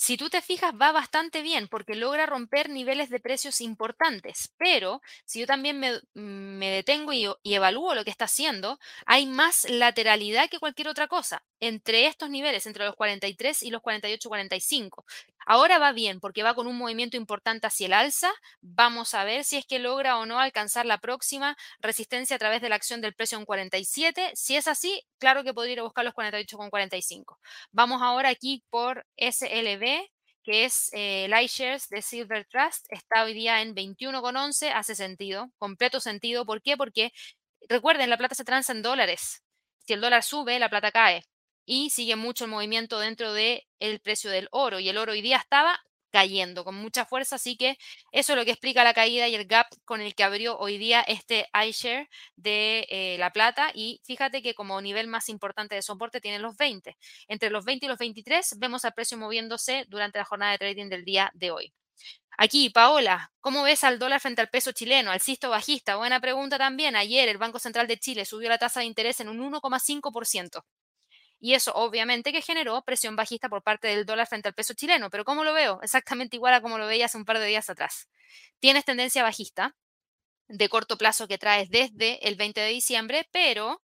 Si 0.04 0.18
tú 0.18 0.30
te 0.30 0.42
fijas, 0.42 0.74
va 0.74 0.92
bastante 0.92 1.42
bien 1.42 1.70
porque 1.70 1.96
logra 1.96 2.26
romper 2.26 2.70
niveles 2.70 3.10
de 3.10 3.22
precios 3.22 3.62
importantes, 3.62 4.52
pero 4.58 5.02
si 5.24 5.40
yo 5.40 5.48
también 5.48 5.80
me, 5.80 6.70
detengo 6.72 7.14
y, 7.14 7.26
y, 7.42 7.54
evalúo 7.54 7.96
lo 7.96 8.04
que 8.04 8.10
está 8.10 8.26
haciendo, 8.26 8.80
hay 9.06 9.26
más 9.26 9.70
lateralidad 9.70 10.50
que 10.50 10.60
cualquier 10.60 10.90
otra 10.90 11.08
cosa 11.08 11.46
entre 11.62 12.08
estos 12.08 12.30
niveles, 12.30 12.66
entre 12.66 12.84
los 12.84 12.96
43 12.96 13.64
y 13.64 13.70
los 13.70 13.82
48-45. 13.82 15.06
Ahora 15.46 15.80
va 15.80 15.92
bien 15.92 16.20
porque 16.20 16.44
va 16.44 16.54
con 16.54 16.68
un 16.68 16.78
movimiento 16.78 17.18
importante 17.18 17.68
hacia 17.68 17.88
el 17.88 17.94
alza. 17.94 18.32
Vamos 18.62 19.14
a 19.14 19.24
ver 19.24 19.44
si 19.44 19.58
es 19.58 19.66
que 19.66 19.80
logra 19.80 20.18
o 20.18 20.26
no 20.26 20.40
alcanzar 20.40 20.86
la 20.86 20.98
próxima 21.00 21.58
resistencia 21.80 22.36
a 22.36 22.40
través 22.40 22.62
de 22.62 22.70
la 22.70 22.76
acción 22.76 23.02
del 23.02 23.14
precio 23.14 23.38
en 23.38 23.46
47. 23.46 24.32
Si 24.36 24.56
es 24.56 24.68
así, 24.68 25.04
claro 25.20 25.44
que 25.44 25.54
podría 25.54 25.74
ir 25.74 25.80
a 25.80 25.84
buscar 25.84 26.06
los 26.06 26.14
48,45. 26.14 27.38
Vamos 27.72 28.02
ahora 28.02 28.30
aquí 28.30 28.64
por 28.70 29.06
SLB, 29.18 30.08
que 30.44 30.66
es 30.66 30.90
eh, 30.94 31.30
de 31.90 32.02
Silver 32.02 32.46
Trust. 32.46 32.86
Está 32.90 33.24
hoy 33.24 33.34
día 33.34 33.62
en 33.62 33.76
21,11. 33.76 34.72
Hace 34.74 34.96
sentido, 34.96 35.52
completo 35.58 36.00
sentido. 36.00 36.46
¿Por 36.46 36.62
qué? 36.62 36.78
Porque 36.78 37.12
recuerden, 37.70 38.10
la 38.10 38.18
plata 38.18 38.36
se 38.36 38.46
transa 38.46 38.74
en 38.74 38.82
dólares. 38.82 39.44
Si 39.86 39.94
el 39.94 40.02
dólar 40.02 40.24
sube, 40.24 40.60
la 40.60 40.70
plata 40.70 40.92
cae 40.92 41.24
y 41.66 41.90
sigue 41.90 42.16
mucho 42.16 42.46
el 42.46 42.52
movimiento 42.52 43.00
dentro 43.00 43.34
del 43.34 43.64
el 43.80 44.00
precio 44.02 44.30
del 44.32 44.48
oro. 44.52 44.80
Y 44.80 44.90
el 44.90 44.98
oro 44.98 45.14
hoy 45.14 45.22
día 45.22 45.38
estaba 45.38 45.80
cayendo 46.12 46.64
con 46.64 46.76
mucha 46.76 47.06
fuerza, 47.06 47.38
así 47.38 47.58
que 47.58 47.78
eso 48.12 48.34
es 48.34 48.38
lo 48.38 48.46
que 48.46 48.52
explica 48.52 48.84
la 48.84 48.94
caída 48.94 49.28
y 49.28 49.34
el 49.36 49.46
gap 49.48 49.66
con 49.84 50.00
el 50.00 50.14
que 50.14 50.24
abrió 50.24 50.58
hoy 50.60 50.78
día 50.78 51.02
este 51.02 51.50
iShare 51.68 52.08
de 52.36 52.86
eh, 52.90 53.18
La 53.18 53.32
Plata 53.34 53.72
y 53.74 54.00
fíjate 54.06 54.44
que 54.44 54.54
como 54.54 54.80
nivel 54.80 55.08
más 55.08 55.28
importante 55.30 55.74
de 55.74 55.82
soporte 55.82 56.22
tiene 56.22 56.38
los 56.38 56.56
20. 56.56 56.96
Entre 57.28 57.50
los 57.50 57.66
20 57.66 57.88
y 57.88 57.90
los 57.90 57.98
23 57.98 58.60
vemos 58.60 58.86
al 58.86 58.94
precio 58.94 59.18
moviéndose 59.18 59.86
durante 59.90 60.20
la 60.20 60.26
jornada 60.26 60.52
de 60.52 60.60
trading 60.60 60.90
del 60.90 61.04
día 61.04 61.32
de 61.34 61.50
hoy. 61.50 61.74
Aquí, 62.38 62.70
Paola, 62.70 63.32
¿cómo 63.42 63.64
ves 63.64 63.84
al 63.84 64.00
dólar 64.00 64.20
frente 64.20 64.42
al 64.42 64.50
peso 64.50 64.72
chileno, 64.72 65.12
al 65.12 65.22
cisto 65.22 65.50
bajista? 65.50 65.98
Buena 65.98 66.20
pregunta 66.20 66.58
también. 66.58 66.96
Ayer 66.96 67.30
el 67.30 67.38
Banco 67.38 67.60
Central 67.60 67.88
de 67.88 67.98
Chile 67.98 68.26
subió 68.26 68.50
la 68.50 68.58
tasa 68.58 68.82
de 68.82 68.88
interés 68.88 69.20
en 69.20 69.30
un 69.30 69.40
1,5%. 69.40 70.64
Y 71.44 71.56
eso 71.56 71.74
obviamente 71.76 72.32
que 72.32 72.42
generó 72.42 72.82
presión 72.86 73.18
bajista 73.18 73.50
por 73.50 73.64
parte 73.64 73.90
del 73.90 74.06
dólar 74.06 74.28
frente 74.28 74.48
al 74.48 74.54
peso 74.54 74.74
chileno. 74.76 75.10
Pero 75.10 75.26
¿cómo 75.26 75.44
lo 75.44 75.52
veo? 75.52 75.82
Exactamente 75.82 76.38
igual 76.38 76.54
a 76.54 76.62
como 76.62 76.78
lo 76.78 76.88
veía 76.88 77.08
hace 77.08 77.18
un 77.18 77.26
par 77.26 77.38
de 77.38 77.46
días 77.46 77.70
atrás. 77.70 78.08
Tienes 78.62 78.86
tendencia 78.86 79.24
bajista 79.24 79.76
de 80.48 80.70
corto 80.70 80.98
plazo 80.98 81.28
que 81.28 81.38
traes 81.38 81.70
desde 81.70 82.26
el 82.30 82.36
20 82.36 82.62
de 82.62 82.70
diciembre, 82.70 83.28
pero 83.34 83.82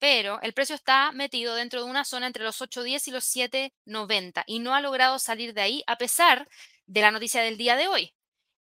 pero 0.00 0.40
el 0.42 0.54
precio 0.54 0.74
está 0.74 1.12
metido 1.12 1.54
dentro 1.54 1.84
de 1.84 1.88
una 1.88 2.04
zona 2.04 2.26
entre 2.26 2.42
los 2.42 2.60
8.10 2.60 3.06
y 3.06 3.10
los 3.12 3.24
7.90 3.24 4.42
y 4.48 4.58
no 4.58 4.74
ha 4.74 4.80
logrado 4.80 5.20
salir 5.20 5.54
de 5.54 5.60
ahí 5.60 5.84
a 5.86 5.98
pesar 5.98 6.48
de 6.86 7.00
la 7.00 7.12
noticia 7.12 7.42
del 7.42 7.58
día 7.58 7.76
de 7.76 7.86
hoy. 7.86 8.12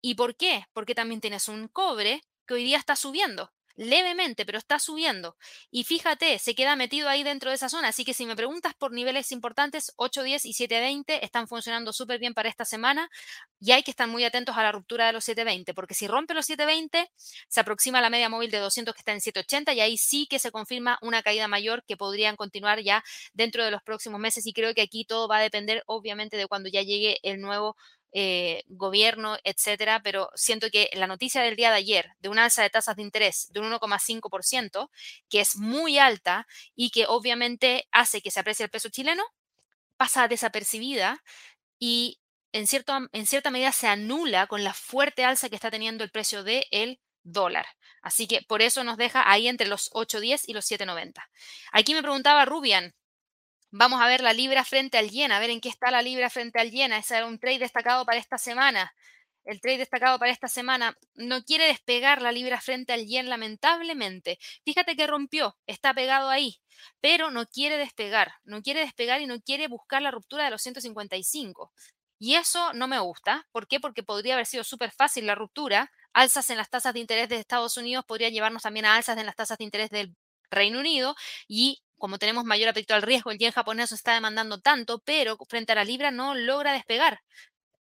¿Y 0.01 0.15
por 0.15 0.35
qué? 0.35 0.65
Porque 0.73 0.95
también 0.95 1.21
tienes 1.21 1.49
un 1.49 1.67
cobre 1.67 2.23
que 2.47 2.55
hoy 2.55 2.63
día 2.63 2.79
está 2.79 2.95
subiendo 2.95 3.53
levemente, 3.75 4.45
pero 4.45 4.57
está 4.57 4.79
subiendo. 4.79 5.37
Y 5.71 5.83
fíjate, 5.83 6.39
se 6.39 6.55
queda 6.55 6.75
metido 6.75 7.09
ahí 7.09 7.23
dentro 7.23 7.49
de 7.49 7.55
esa 7.55 7.69
zona. 7.69 7.89
Así 7.89 8.05
que 8.05 8.13
si 8.13 8.25
me 8.25 8.35
preguntas 8.35 8.73
por 8.75 8.91
niveles 8.91 9.31
importantes, 9.31 9.93
8.10 9.97 10.45
y 10.45 10.53
7.20 10.53 11.19
están 11.23 11.47
funcionando 11.47 11.93
súper 11.93 12.19
bien 12.19 12.33
para 12.33 12.49
esta 12.49 12.65
semana 12.65 13.09
y 13.59 13.71
hay 13.71 13.83
que 13.83 13.91
estar 13.91 14.07
muy 14.07 14.23
atentos 14.25 14.57
a 14.57 14.63
la 14.63 14.71
ruptura 14.71 15.07
de 15.07 15.13
los 15.13 15.27
7.20, 15.27 15.73
porque 15.73 15.93
si 15.93 16.07
rompe 16.07 16.33
los 16.33 16.49
7.20, 16.49 17.09
se 17.47 17.59
aproxima 17.59 18.01
la 18.01 18.09
media 18.09 18.29
móvil 18.29 18.51
de 18.51 18.59
200 18.59 18.93
que 18.93 18.99
está 19.01 19.13
en 19.13 19.21
7.80 19.21 19.73
y 19.73 19.81
ahí 19.81 19.97
sí 19.97 20.27
que 20.29 20.39
se 20.39 20.51
confirma 20.51 20.99
una 21.01 21.23
caída 21.23 21.47
mayor 21.47 21.83
que 21.85 21.97
podrían 21.97 22.35
continuar 22.35 22.81
ya 22.81 23.03
dentro 23.33 23.63
de 23.63 23.71
los 23.71 23.81
próximos 23.83 24.19
meses. 24.19 24.45
Y 24.45 24.53
creo 24.53 24.73
que 24.73 24.81
aquí 24.81 25.05
todo 25.05 25.27
va 25.27 25.37
a 25.37 25.41
depender, 25.41 25.83
obviamente, 25.87 26.37
de 26.37 26.47
cuando 26.47 26.69
ya 26.69 26.81
llegue 26.81 27.19
el 27.23 27.39
nuevo 27.41 27.75
eh, 28.13 28.63
gobierno, 28.67 29.37
etcétera, 29.43 30.01
pero 30.03 30.29
siento 30.35 30.69
que 30.69 30.89
la 30.93 31.07
noticia 31.07 31.41
del 31.41 31.55
día 31.55 31.71
de 31.71 31.77
ayer 31.77 32.11
de 32.19 32.29
un 32.29 32.37
alza 32.39 32.61
de 32.61 32.69
tasas 32.69 32.95
de 32.95 33.01
interés 33.01 33.47
de 33.51 33.59
un 33.59 33.71
1,5%, 33.71 34.89
que 35.29 35.41
es 35.41 35.55
muy 35.55 35.97
alta 35.97 36.47
y 36.75 36.91
que 36.91 37.05
obviamente 37.07 37.87
hace 37.91 38.21
que 38.21 38.31
se 38.31 38.39
aprecie 38.39 38.65
el 38.65 38.69
peso 38.69 38.89
chileno, 38.89 39.23
pasa 39.97 40.27
desapercibida 40.27 41.23
y 41.79 42.19
en, 42.51 42.67
cierto, 42.67 42.93
en 43.11 43.25
cierta 43.25 43.49
medida 43.49 43.71
se 43.71 43.87
anula 43.87 44.47
con 44.47 44.63
la 44.63 44.73
fuerte 44.73 45.25
alza 45.25 45.49
que 45.49 45.55
está 45.55 45.71
teniendo 45.71 46.03
el 46.03 46.11
precio 46.11 46.43
del 46.43 46.99
dólar. 47.23 47.65
Así 48.01 48.27
que 48.27 48.41
por 48.43 48.61
eso 48.61 48.83
nos 48.83 48.97
deja 48.97 49.29
ahí 49.29 49.47
entre 49.47 49.67
los 49.67 49.89
8.10 49.91 50.43
y 50.47 50.53
los 50.53 50.69
7.90. 50.69 51.13
Aquí 51.71 51.93
me 51.93 52.03
preguntaba 52.03 52.45
Rubian, 52.45 52.93
Vamos 53.75 53.99
a 53.99 54.05
ver 54.05 54.21
la 54.21 54.33
libra 54.33 54.63
frente 54.63 54.99
al 54.99 55.09
yen, 55.09 55.31
a 55.31 55.39
ver 55.39 55.49
en 55.49 55.59
qué 55.59 55.67
está 55.67 55.89
la 55.89 56.03
libra 56.03 56.29
frente 56.29 56.59
al 56.59 56.69
yen. 56.69 56.93
Ese 56.93 57.17
era 57.17 57.25
un 57.25 57.39
trade 57.39 57.57
destacado 57.57 58.05
para 58.05 58.19
esta 58.19 58.37
semana. 58.37 58.93
El 59.45 59.59
trade 59.61 59.79
destacado 59.79 60.19
para 60.19 60.31
esta 60.31 60.47
semana 60.47 60.95
no 61.15 61.43
quiere 61.43 61.65
despegar 61.65 62.21
la 62.21 62.31
libra 62.31 62.61
frente 62.61 62.93
al 62.93 63.07
yen, 63.07 63.29
lamentablemente. 63.29 64.37
Fíjate 64.63 64.95
que 64.95 65.07
rompió, 65.07 65.57
está 65.65 65.91
pegado 65.91 66.29
ahí, 66.29 66.61
pero 67.01 67.31
no 67.31 67.47
quiere 67.47 67.79
despegar. 67.79 68.33
No 68.43 68.61
quiere 68.61 68.81
despegar 68.81 69.21
y 69.21 69.25
no 69.25 69.41
quiere 69.41 69.67
buscar 69.67 70.03
la 70.03 70.11
ruptura 70.11 70.43
de 70.43 70.51
los 70.51 70.61
155. 70.61 71.73
Y 72.19 72.35
eso 72.35 72.73
no 72.73 72.87
me 72.87 72.99
gusta. 72.99 73.47
¿Por 73.51 73.67
qué? 73.67 73.79
Porque 73.79 74.03
podría 74.03 74.35
haber 74.35 74.45
sido 74.45 74.63
súper 74.63 74.91
fácil 74.91 75.25
la 75.25 75.33
ruptura. 75.33 75.91
Alzas 76.13 76.51
en 76.51 76.57
las 76.57 76.69
tasas 76.69 76.93
de 76.93 76.99
interés 76.99 77.27
de 77.27 77.37
Estados 77.37 77.75
Unidos 77.77 78.05
podría 78.05 78.29
llevarnos 78.29 78.61
también 78.61 78.85
a 78.85 78.95
alzas 78.95 79.17
en 79.17 79.25
las 79.25 79.35
tasas 79.35 79.57
de 79.57 79.63
interés 79.63 79.89
del 79.89 80.15
Reino 80.51 80.79
Unido 80.79 81.15
y 81.47 81.81
como 82.03 82.17
tenemos 82.17 82.43
mayor 82.43 82.67
apetito 82.67 82.95
al 82.95 83.01
riesgo, 83.01 83.31
el 83.31 83.37
yen 83.37 83.53
japonés 83.53 83.93
está 83.93 84.13
demandando 84.13 84.59
tanto, 84.59 84.99
pero 85.05 85.37
frente 85.47 85.71
a 85.71 85.75
la 85.75 85.85
libra 85.85 86.11
no 86.11 86.35
logra 86.35 86.73
despegar. 86.73 87.21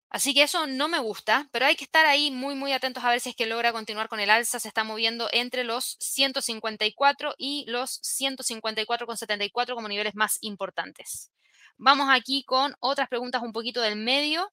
Así 0.08 0.32
que 0.32 0.44
eso 0.44 0.68
no 0.68 0.86
me 0.86 1.00
gusta, 1.00 1.48
pero 1.50 1.66
hay 1.66 1.74
que 1.74 1.82
estar 1.82 2.06
ahí 2.06 2.30
muy, 2.30 2.54
muy 2.54 2.72
atentos 2.72 3.02
a 3.02 3.10
ver 3.10 3.18
si 3.18 3.30
es 3.30 3.34
que 3.34 3.46
logra 3.46 3.72
continuar 3.72 4.08
con 4.08 4.20
el 4.20 4.30
alza. 4.30 4.60
Se 4.60 4.68
está 4.68 4.84
moviendo 4.84 5.28
entre 5.32 5.64
los 5.64 5.96
154 5.98 7.34
y 7.36 7.64
los 7.66 8.00
154,74 8.02 9.74
como 9.74 9.88
niveles 9.88 10.14
más 10.14 10.38
importantes. 10.40 11.32
Vamos 11.76 12.06
aquí 12.08 12.44
con 12.44 12.76
otras 12.78 13.08
preguntas 13.08 13.42
un 13.42 13.52
poquito 13.52 13.80
del 13.80 13.96
medio. 13.96 14.52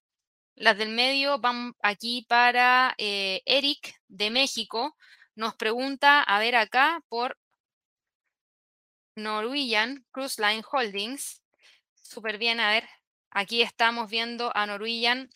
Las 0.56 0.80
del 0.80 0.90
medio 0.90 1.38
van 1.38 1.76
aquí 1.84 2.26
para 2.28 2.96
eh, 2.98 3.44
Eric 3.46 4.02
de 4.08 4.32
México. 4.32 4.98
Nos 5.36 5.54
pregunta, 5.54 6.24
a 6.24 6.40
ver 6.40 6.56
acá, 6.56 7.04
por 7.08 7.38
Norwegian 9.16 10.06
Cruise 10.12 10.40
Line 10.40 10.64
Holdings. 10.70 11.42
Súper 12.02 12.38
bien, 12.38 12.60
a 12.60 12.72
ver, 12.72 12.88
aquí 13.32 13.62
estamos 13.62 14.10
viendo 14.10 14.56
a 14.56 14.66
Norwegian 14.66 15.30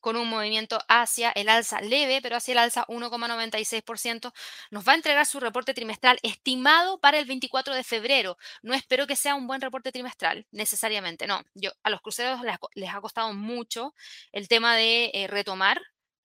con 0.00 0.16
un 0.16 0.28
movimiento 0.28 0.78
hacia 0.88 1.30
el 1.30 1.48
alza 1.48 1.80
leve, 1.80 2.20
pero 2.22 2.36
hacia 2.36 2.52
el 2.52 2.58
alza 2.58 2.84
1,96%. 2.88 4.32
Nos 4.70 4.86
va 4.86 4.92
a 4.92 4.96
entregar 4.96 5.26
su 5.26 5.40
reporte 5.40 5.74
trimestral 5.74 6.18
estimado 6.22 7.00
para 7.00 7.18
el 7.18 7.26
24 7.26 7.74
de 7.74 7.84
febrero. 7.84 8.38
No 8.62 8.74
espero 8.74 9.06
que 9.06 9.16
sea 9.16 9.34
un 9.34 9.46
buen 9.46 9.60
reporte 9.60 9.92
trimestral, 9.92 10.46
necesariamente, 10.50 11.26
no. 11.26 11.42
Yo, 11.54 11.72
a 11.82 11.90
los 11.90 12.00
cruceros 12.00 12.40
les, 12.74 12.90
ha 12.90 13.00
costado 13.00 13.32
mucho 13.34 13.94
el 14.32 14.48
tema 14.48 14.76
de 14.76 15.10
eh, 15.14 15.26
retomar 15.26 15.80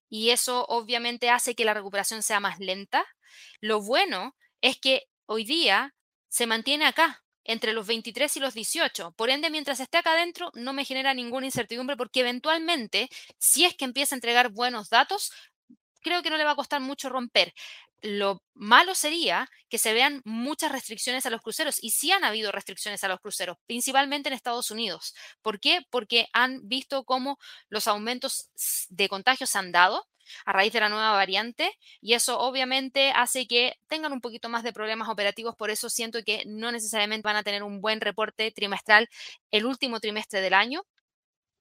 y 0.10 0.30
eso 0.30 0.66
obviamente 0.68 1.30
hace 1.30 1.56
que 1.56 1.66
la 1.66 1.74
recuperación 1.74 2.22
sea 2.22 2.40
más 2.40 2.60
lenta. 2.60 3.06
Lo 3.62 3.82
bueno 3.82 4.36
es 4.62 4.78
que 4.78 5.08
hoy 5.26 5.44
día 5.44 5.96
se 6.34 6.48
mantiene 6.48 6.88
acá, 6.88 7.24
entre 7.44 7.74
los 7.74 7.86
23 7.86 8.38
y 8.38 8.40
los 8.40 8.56
18. 8.56 9.12
Por 9.12 9.30
ende, 9.30 9.52
mientras 9.52 9.80
esté 9.80 10.00
acá 10.00 10.14
adentro, 10.14 10.50
no 10.56 10.74
me 10.74 10.84
genera 10.84 11.14
ninguna 11.14 11.46
incertidumbre 11.46 11.96
porque 11.96 12.22
eventualmente, 12.22 13.08
si 13.38 13.66
es 13.66 13.76
que 13.76 13.86
empieza 13.86 14.16
a 14.16 14.18
entregar 14.18 14.50
buenos 14.50 14.90
datos, 14.90 15.32
creo 16.02 16.24
que 16.24 16.32
no 16.32 16.38
le 16.38 16.44
va 16.44 16.52
a 16.52 16.56
costar 16.56 16.82
mucho 16.82 17.08
romper. 17.10 17.54
Lo 18.04 18.44
malo 18.54 18.96
sería 18.96 19.50
que 19.70 19.78
se 19.78 19.94
vean 19.94 20.22
muchas 20.26 20.72
restricciones 20.72 21.26
a 21.26 21.30
los 21.30 21.42
cruceros 21.42 21.82
y 21.82 21.92
sí 21.92 22.12
han 22.12 22.26
habido 22.26 22.52
restricciones 22.52 23.04
a 23.04 23.08
los 23.08 23.22
cruceros, 23.22 23.58
principalmente 23.66 24.28
en 24.30 24.34
Estados 24.34 24.72
Unidos. 24.72 25.16
¿Por 25.42 25.60
qué? 25.62 25.80
Porque 25.90 26.28
han 26.34 26.68
visto 26.68 27.06
cómo 27.06 27.40
los 27.70 27.88
aumentos 27.88 28.50
de 28.90 29.08
contagios 29.08 29.56
han 29.56 29.72
dado, 29.72 30.06
a 30.46 30.54
raíz 30.54 30.74
de 30.74 30.80
la 30.80 30.90
nueva 30.90 31.12
variante 31.12 31.78
y 32.02 32.14
eso 32.14 32.40
obviamente 32.40 33.12
hace 33.12 33.48
que 33.48 33.78
tengan 33.88 34.14
un 34.14 34.22
poquito 34.22 34.50
más 34.50 34.64
de 34.64 34.74
problemas 34.74 35.10
operativos, 35.10 35.56
por 35.56 35.70
eso 35.70 35.90
siento 35.90 36.24
que 36.24 36.44
no 36.46 36.72
necesariamente 36.72 37.28
van 37.28 37.36
a 37.36 37.44
tener 37.44 37.64
un 37.64 37.82
buen 37.82 38.02
reporte 38.02 38.52
trimestral 38.52 39.10
el 39.52 39.66
último 39.66 40.00
trimestre 40.00 40.42
del 40.42 40.54
año 40.54 40.86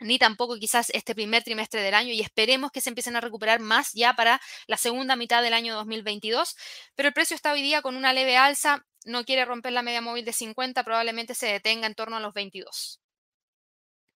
ni 0.03 0.19
tampoco 0.19 0.57
quizás 0.57 0.91
este 0.91 1.15
primer 1.15 1.43
trimestre 1.43 1.83
del 1.83 1.95
año 1.95 2.13
y 2.13 2.21
esperemos 2.21 2.71
que 2.71 2.81
se 2.81 2.91
empiecen 2.91 3.17
a 3.17 3.21
recuperar 3.21 3.61
más 3.61 3.93
ya 3.93 4.15
para 4.15 4.41
la 4.67 4.77
segunda 4.77 5.17
mitad 5.17 5.43
del 5.43 5.55
año 5.55 5.75
2022, 5.75 6.57
pero 6.95 7.09
el 7.09 7.15
precio 7.15 7.35
está 7.35 7.53
hoy 7.53 7.63
día 7.63 7.83
con 7.83 7.97
una 7.97 8.13
leve 8.13 8.37
alza, 8.37 8.85
no 9.05 9.25
quiere 9.25 9.45
romper 9.45 9.73
la 9.73 9.83
media 9.83 10.01
móvil 10.01 10.25
de 10.25 10.33
50, 10.33 10.85
probablemente 10.85 11.35
se 11.35 11.47
detenga 11.47 11.87
en 11.87 11.95
torno 11.95 12.17
a 12.17 12.21
los 12.21 12.35
22. 12.35 13.01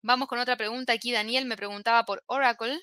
Vamos 0.03 0.28
con 0.28 0.39
otra 0.39 0.57
pregunta 0.57 0.93
aquí. 0.93 1.11
Daniel 1.11 1.47
me 1.47 1.57
preguntaba 1.57 2.05
por 2.05 2.22
Oracle 2.26 2.78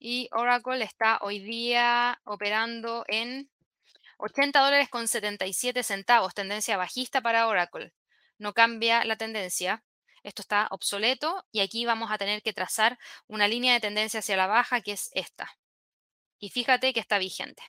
y 0.00 0.28
Oracle 0.32 0.82
está 0.82 1.18
hoy 1.20 1.38
día 1.38 2.20
operando 2.24 3.04
en 3.06 3.48
80 4.18 4.60
dólares 4.60 4.88
con 4.88 5.06
77 5.06 5.84
centavos, 5.84 6.34
tendencia 6.34 6.76
bajista 6.76 7.20
para 7.20 7.46
Oracle. 7.46 7.92
No 8.38 8.52
cambia 8.52 9.04
la 9.04 9.16
tendencia. 9.16 9.84
Esto 10.22 10.42
está 10.42 10.68
obsoleto 10.70 11.44
y 11.50 11.60
aquí 11.60 11.84
vamos 11.84 12.10
a 12.10 12.18
tener 12.18 12.42
que 12.42 12.52
trazar 12.52 12.98
una 13.26 13.48
línea 13.48 13.74
de 13.74 13.80
tendencia 13.80 14.20
hacia 14.20 14.36
la 14.36 14.46
baja 14.46 14.80
que 14.80 14.92
es 14.92 15.10
esta. 15.14 15.50
Y 16.38 16.50
fíjate 16.50 16.92
que 16.92 17.00
está 17.00 17.18
vigente. 17.18 17.62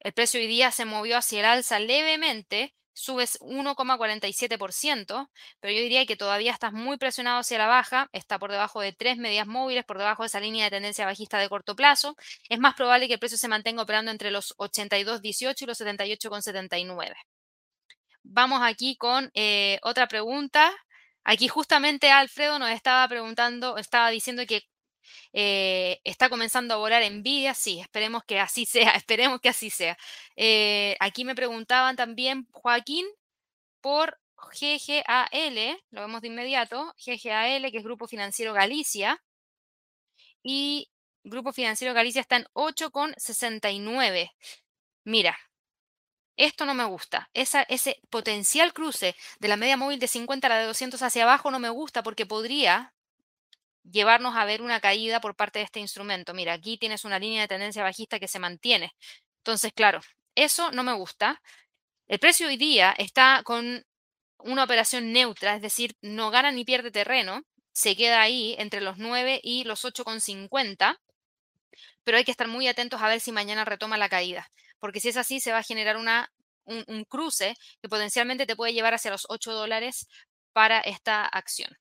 El 0.00 0.12
precio 0.12 0.40
hoy 0.40 0.46
día 0.46 0.70
se 0.70 0.84
movió 0.84 1.16
hacia 1.18 1.40
el 1.40 1.46
alza 1.46 1.80
levemente, 1.80 2.74
subes 2.92 3.38
1,47%, 3.40 5.30
pero 5.60 5.72
yo 5.72 5.80
diría 5.80 6.06
que 6.06 6.16
todavía 6.16 6.52
estás 6.52 6.72
muy 6.72 6.96
presionado 6.98 7.38
hacia 7.40 7.58
la 7.58 7.66
baja, 7.66 8.08
está 8.12 8.38
por 8.38 8.50
debajo 8.50 8.80
de 8.80 8.92
tres 8.92 9.16
medias 9.18 9.46
móviles, 9.46 9.84
por 9.84 9.98
debajo 9.98 10.22
de 10.22 10.28
esa 10.28 10.40
línea 10.40 10.64
de 10.64 10.70
tendencia 10.70 11.06
bajista 11.06 11.38
de 11.38 11.48
corto 11.48 11.76
plazo. 11.76 12.16
Es 12.48 12.58
más 12.58 12.74
probable 12.74 13.06
que 13.06 13.14
el 13.14 13.20
precio 13.20 13.38
se 13.38 13.48
mantenga 13.48 13.82
operando 13.82 14.10
entre 14.10 14.30
los 14.30 14.56
82,18 14.58 15.62
y 15.62 15.66
los 15.66 15.80
78,79. 15.80 17.14
Vamos 18.24 18.60
aquí 18.62 18.96
con 18.96 19.30
eh, 19.34 19.78
otra 19.82 20.06
pregunta. 20.06 20.70
Aquí 21.24 21.48
justamente 21.48 22.10
Alfredo 22.10 22.58
nos 22.58 22.70
estaba 22.70 23.06
preguntando, 23.08 23.76
estaba 23.78 24.10
diciendo 24.10 24.44
que 24.46 24.62
eh, 25.32 26.00
está 26.04 26.28
comenzando 26.30 26.74
a 26.74 26.78
volar 26.78 27.02
envidia, 27.02 27.54
sí, 27.54 27.80
esperemos 27.80 28.24
que 28.24 28.40
así 28.40 28.66
sea, 28.66 28.90
esperemos 28.92 29.40
que 29.40 29.50
así 29.50 29.70
sea. 29.70 29.96
Eh, 30.36 30.96
aquí 31.00 31.24
me 31.24 31.34
preguntaban 31.34 31.96
también, 31.96 32.46
Joaquín, 32.52 33.06
por 33.80 34.18
GGAL, 34.36 35.80
lo 35.90 36.00
vemos 36.02 36.20
de 36.22 36.28
inmediato, 36.28 36.94
GGAL, 37.04 37.70
que 37.70 37.78
es 37.78 37.84
Grupo 37.84 38.06
Financiero 38.08 38.52
Galicia. 38.54 39.20
y 40.42 40.88
Grupo 41.24 41.52
Financiero 41.52 41.94
Galicia 41.94 42.20
está 42.20 42.36
en 42.36 42.46
8,69. 42.54 44.30
Mira, 45.04 45.38
esto 46.38 46.64
no 46.64 46.72
me 46.72 46.84
gusta. 46.84 47.28
Ese 47.34 48.00
potencial 48.10 48.72
cruce 48.72 49.14
de 49.40 49.48
la 49.48 49.56
media 49.56 49.76
móvil 49.76 49.98
de 49.98 50.08
50 50.08 50.46
a 50.46 50.50
la 50.50 50.58
de 50.58 50.66
200 50.66 51.02
hacia 51.02 51.24
abajo 51.24 51.50
no 51.50 51.58
me 51.58 51.68
gusta 51.68 52.02
porque 52.02 52.26
podría 52.26 52.94
llevarnos 53.82 54.36
a 54.36 54.44
ver 54.44 54.62
una 54.62 54.80
caída 54.80 55.20
por 55.20 55.34
parte 55.34 55.58
de 55.58 55.64
este 55.64 55.80
instrumento. 55.80 56.34
Mira, 56.34 56.52
aquí 56.52 56.78
tienes 56.78 57.04
una 57.04 57.18
línea 57.18 57.42
de 57.42 57.48
tendencia 57.48 57.82
bajista 57.82 58.20
que 58.20 58.28
se 58.28 58.38
mantiene. 58.38 58.94
Entonces, 59.38 59.72
claro, 59.72 60.00
eso 60.34 60.70
no 60.70 60.84
me 60.84 60.92
gusta. 60.92 61.42
El 62.06 62.18
precio 62.18 62.46
hoy 62.46 62.56
día 62.56 62.94
está 62.96 63.42
con 63.44 63.84
una 64.38 64.64
operación 64.64 65.12
neutra, 65.12 65.56
es 65.56 65.62
decir, 65.62 65.96
no 66.00 66.30
gana 66.30 66.52
ni 66.52 66.64
pierde 66.64 66.90
terreno, 66.92 67.42
se 67.72 67.96
queda 67.96 68.20
ahí 68.20 68.54
entre 68.58 68.80
los 68.80 68.98
9 68.98 69.40
y 69.42 69.64
los 69.64 69.84
8,50, 69.84 71.00
pero 72.04 72.18
hay 72.18 72.24
que 72.24 72.30
estar 72.30 72.46
muy 72.46 72.68
atentos 72.68 73.02
a 73.02 73.08
ver 73.08 73.20
si 73.20 73.32
mañana 73.32 73.64
retoma 73.64 73.98
la 73.98 74.08
caída, 74.08 74.48
porque 74.80 75.00
si 75.00 75.08
es 75.08 75.16
así, 75.16 75.40
se 75.40 75.52
va 75.52 75.58
a 75.58 75.62
generar 75.62 75.96
una, 75.96 76.32
un, 76.64 77.04
cruce 77.04 77.56
que 77.80 77.88
potencialmente 77.88 78.46
te 78.46 78.56
puede 78.56 78.72
llevar 78.72 78.94
hacia 78.94 79.10
los 79.10 79.26
8 79.28 79.52
dólares 79.52 80.08
para 80.52 80.80
esta 80.80 81.24
acción. 81.26 81.76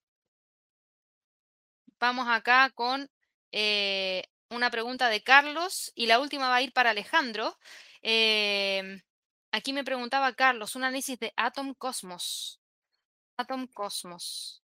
Vamos 1.99 2.27
acá 2.29 2.69
con 2.75 3.09
eh, 3.51 4.23
una 4.49 4.69
pregunta 4.69 5.09
de 5.09 5.23
Carlos 5.23 5.91
y 5.95 6.07
la 6.07 6.19
última 6.19 6.49
va 6.49 6.55
a 6.57 6.61
ir 6.61 6.73
para 6.73 6.91
Alejandro. 6.91 7.57
Em, 8.01 9.01
aquí 9.51 9.73
me 9.73 9.83
preguntaba 9.83 10.33
Carlos, 10.33 10.75
un 10.75 10.83
análisis 10.83 11.19
de 11.19 11.33
Atom 11.35 11.73
Cosmos. 11.73 12.59
Atom 13.37 13.67
Cosmos. 13.67 14.63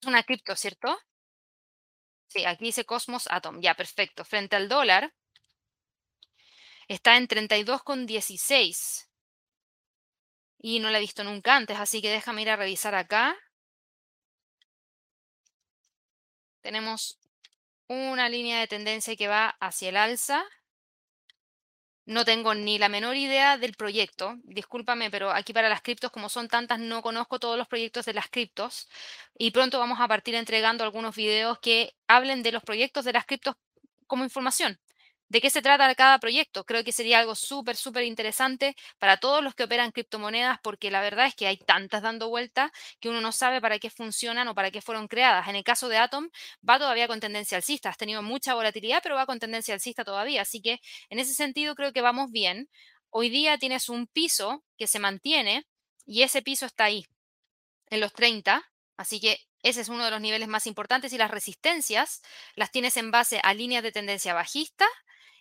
Es 0.00 0.08
una 0.08 0.22
cripto, 0.22 0.54
¿cierto? 0.56 0.96
Sí, 2.28 2.44
aquí 2.44 2.66
dice 2.66 2.84
Cosmos 2.84 3.26
Atom. 3.30 3.60
Ya, 3.60 3.74
perfecto. 3.74 4.24
Frente 4.24 4.56
al 4.56 4.68
dólar 4.68 5.12
está 6.88 7.16
en 7.16 7.28
32,16. 7.28 9.06
Y 10.60 10.80
no 10.80 10.90
la 10.90 10.98
he 10.98 11.02
visto 11.02 11.22
nunca 11.22 11.54
antes, 11.54 11.78
así 11.78 12.02
que 12.02 12.10
déjame 12.10 12.42
ir 12.42 12.50
a 12.50 12.56
revisar 12.56 12.94
acá. 12.94 13.36
Tenemos 16.62 17.18
una 17.86 18.28
línea 18.28 18.58
de 18.58 18.66
tendencia 18.66 19.14
que 19.16 19.28
va 19.28 19.56
hacia 19.60 19.90
el 19.90 19.96
alza. 19.96 20.44
No 22.06 22.24
tengo 22.24 22.54
ni 22.54 22.78
la 22.78 22.88
menor 22.88 23.16
idea 23.16 23.58
del 23.58 23.74
proyecto. 23.74 24.36
Discúlpame, 24.44 25.10
pero 25.10 25.30
aquí 25.30 25.52
para 25.52 25.68
las 25.68 25.82
criptos, 25.82 26.10
como 26.10 26.28
son 26.30 26.48
tantas, 26.48 26.80
no 26.80 27.02
conozco 27.02 27.38
todos 27.38 27.58
los 27.58 27.68
proyectos 27.68 28.06
de 28.06 28.14
las 28.14 28.28
criptos. 28.30 28.88
Y 29.36 29.50
pronto 29.50 29.78
vamos 29.78 30.00
a 30.00 30.08
partir 30.08 30.34
entregando 30.34 30.84
algunos 30.84 31.14
videos 31.14 31.58
que 31.60 31.94
hablen 32.08 32.42
de 32.42 32.52
los 32.52 32.62
proyectos 32.62 33.04
de 33.04 33.12
las 33.12 33.26
criptos 33.26 33.54
como 34.06 34.24
información 34.24 34.80
de 35.28 35.40
qué 35.40 35.50
se 35.50 35.62
trata 35.62 35.94
cada 35.94 36.18
proyecto. 36.18 36.64
Creo 36.64 36.84
que 36.84 36.92
sería 36.92 37.18
algo 37.18 37.34
súper, 37.34 37.76
súper 37.76 38.04
interesante 38.04 38.74
para 38.98 39.18
todos 39.18 39.42
los 39.42 39.54
que 39.54 39.64
operan 39.64 39.92
criptomonedas, 39.92 40.58
porque 40.62 40.90
la 40.90 41.00
verdad 41.00 41.26
es 41.26 41.34
que 41.34 41.46
hay 41.46 41.58
tantas 41.58 42.02
dando 42.02 42.28
vueltas 42.28 42.70
que 43.00 43.08
uno 43.08 43.20
no 43.20 43.32
sabe 43.32 43.60
para 43.60 43.78
qué 43.78 43.90
funcionan 43.90 44.48
o 44.48 44.54
para 44.54 44.70
qué 44.70 44.80
fueron 44.80 45.08
creadas. 45.08 45.48
En 45.48 45.56
el 45.56 45.64
caso 45.64 45.88
de 45.88 45.98
Atom, 45.98 46.28
va 46.68 46.78
todavía 46.78 47.08
con 47.08 47.20
tendencia 47.20 47.56
alcista. 47.56 47.90
Has 47.90 47.98
tenido 47.98 48.22
mucha 48.22 48.54
volatilidad, 48.54 49.00
pero 49.02 49.16
va 49.16 49.26
con 49.26 49.38
tendencia 49.38 49.74
alcista 49.74 50.04
todavía. 50.04 50.42
Así 50.42 50.60
que 50.60 50.80
en 51.10 51.18
ese 51.18 51.34
sentido 51.34 51.74
creo 51.74 51.92
que 51.92 52.00
vamos 52.02 52.30
bien. 52.30 52.68
Hoy 53.10 53.30
día 53.30 53.58
tienes 53.58 53.88
un 53.88 54.06
piso 54.06 54.64
que 54.76 54.86
se 54.86 54.98
mantiene 54.98 55.66
y 56.06 56.22
ese 56.22 56.42
piso 56.42 56.66
está 56.66 56.84
ahí, 56.84 57.06
en 57.90 58.00
los 58.00 58.12
30. 58.12 58.70
Así 58.96 59.20
que 59.20 59.38
ese 59.62 59.80
es 59.80 59.88
uno 59.88 60.04
de 60.04 60.10
los 60.10 60.20
niveles 60.20 60.48
más 60.48 60.66
importantes 60.66 61.12
y 61.12 61.18
las 61.18 61.30
resistencias 61.30 62.22
las 62.54 62.70
tienes 62.70 62.96
en 62.96 63.10
base 63.10 63.40
a 63.42 63.54
líneas 63.54 63.82
de 63.82 63.92
tendencia 63.92 64.34
bajista 64.34 64.86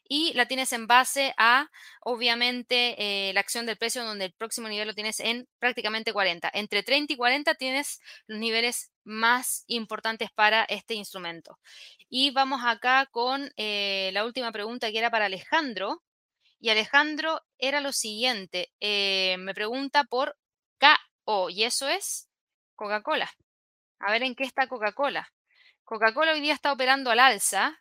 y 0.10 0.34
la 0.34 0.48
tienes 0.48 0.74
en 0.74 0.88
base 0.88 1.34
a, 1.38 1.70
obviamente, 2.02 2.96
eh, 3.30 3.34
la 3.34 3.40
acción 3.40 3.66
del 3.66 3.78
precio, 3.78 4.04
donde 4.04 4.26
el 4.26 4.34
próximo 4.34 4.68
nivel 4.68 4.88
lo 4.88 4.94
tienes 4.94 5.20
en 5.20 5.48
prácticamente 5.60 6.14
40. 6.14 6.50
Entre 6.54 6.84
30 6.84 7.14
y 7.14 7.18
40 7.18 7.56
tienes 7.56 8.00
los 8.28 8.40
niveles 8.40 8.92
más 9.04 9.64
importantes 9.68 10.30
para 10.32 10.64
este 10.66 10.94
instrumento. 10.94 11.60
Y 12.10 12.32
vamos 12.32 12.62
acá 12.64 13.08
con 13.12 13.52
eh, 13.58 14.12
la 14.14 14.26
última 14.26 14.52
pregunta 14.52 14.92
que 14.92 15.00
era 15.00 15.12
para 15.12 15.26
Alejandro. 15.26 16.04
Y 16.60 16.70
Alejandro 16.70 17.42
era 17.60 17.82
lo 17.82 17.92
siguiente, 17.92 18.72
eh, 18.80 19.36
me 19.38 19.54
pregunta 19.54 20.06
por 20.06 20.36
KO, 20.80 21.50
y 21.50 21.64
eso 21.64 21.88
es 21.88 22.30
Coca-Cola. 22.76 23.32
A 24.00 24.12
ver 24.12 24.24
en 24.24 24.36
qué 24.36 24.44
está 24.44 24.68
Coca-Cola. 24.68 25.32
Coca-Cola 25.84 26.34
hoy 26.34 26.42
día 26.42 26.54
está 26.54 26.74
operando 26.74 27.12
al 27.12 27.20
alza, 27.20 27.80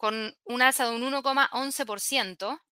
con 0.00 0.34
un 0.44 0.62
alza 0.62 0.88
de 0.88 0.96
un 0.96 1.02
1,11%, 1.02 2.62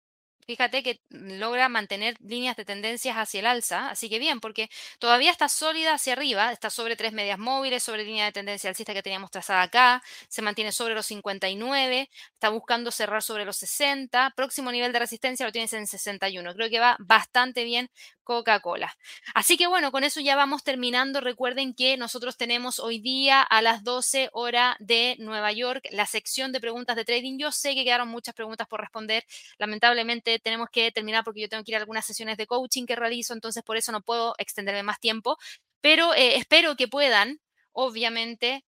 fíjate 0.49 0.83
que 0.83 1.03
logra 1.11 1.69
mantener 1.69 2.17
líneas 2.23 2.57
de 2.57 2.65
tendencias 2.65 3.17
hacia 3.17 3.41
el 3.41 3.47
alza, 3.47 3.91
así 3.91 4.09
que 4.09 4.19
bien, 4.19 4.41
porque 4.41 4.71
todavía 4.99 5.31
está 5.31 5.47
sólida 5.47 5.93
hacia 5.93 6.15
arriba, 6.15 6.53
está 6.53 6.71
sobre 6.71 6.97
tres 6.97 7.13
medias 7.13 7.39
móviles, 7.39 7.83
sobre 7.83 8.05
línea 8.05 8.25
de 8.25 8.33
tendencia 8.33 8.71
alcista 8.71 8.95
que 8.95 9.03
teníamos 9.03 9.31
trazada 9.31 9.61
acá, 9.61 10.03
se 10.29 10.41
mantiene 10.41 10.73
sobre 10.73 10.95
los 10.95 11.05
59, 11.05 12.09
está 12.33 12.49
buscando 12.49 12.91
cerrar 12.91 13.23
sobre 13.23 13.45
los 13.45 13.59
60, 13.59 14.33
próximo 14.35 14.73
nivel 14.73 14.91
de 14.91 15.01
resistencia 15.01 15.45
lo 15.45 15.53
tienes 15.53 15.75
en 15.75 15.87
61, 15.87 16.55
creo 16.55 16.71
que 16.71 16.81
va 16.81 16.97
bastante 16.99 17.65
bien 17.65 17.91
Coca-Cola. 18.29 18.95
Así 19.35 19.57
que 19.57 19.67
bueno, 19.67 19.91
con 19.91 20.05
eso 20.05 20.21
ya 20.21 20.37
vamos 20.37 20.63
terminando. 20.63 21.23
Recuerden 21.23 21.73
que 21.73 21.97
nosotros 21.97 22.37
tenemos 22.37 22.79
hoy 22.79 23.01
día 23.01 23.41
a 23.41 23.63
las 23.63 23.83
12 23.85 24.29
horas 24.35 24.77
de 24.81 25.17
Nueva 25.19 25.51
York 25.53 25.89
la 25.93 26.05
sección 26.05 26.53
de 26.53 26.61
preguntas 26.61 26.95
de 26.95 27.07
trading. 27.07 27.39
Yo 27.39 27.53
sé 27.53 27.75
que 27.75 27.85
quedaron 27.85 28.09
muchas 28.09 28.35
preguntas 28.35 28.69
por 28.69 28.83
responder. 28.83 29.25
Lamentablemente 29.57 30.38
tenemos 30.43 30.69
que 30.71 30.91
terminar 30.93 31.25
porque 31.25 31.41
yo 31.43 31.49
tengo 31.49 31.65
que 31.65 31.73
ir 31.73 31.77
a 31.77 31.81
algunas 31.81 32.07
sesiones 32.07 32.37
de 32.37 32.47
coaching 32.47 32.87
que 32.87 32.97
realizo, 32.97 33.35
entonces 33.35 33.63
por 33.63 33.77
eso 33.77 33.93
no 33.93 34.01
puedo 34.01 34.35
extenderme 34.39 34.83
más 34.83 35.01
tiempo. 35.01 35.37
Pero 35.81 36.15
eh, 36.15 36.37
espero 36.37 36.77
que 36.77 36.89
puedan, 36.89 37.41
obviamente, 37.73 38.65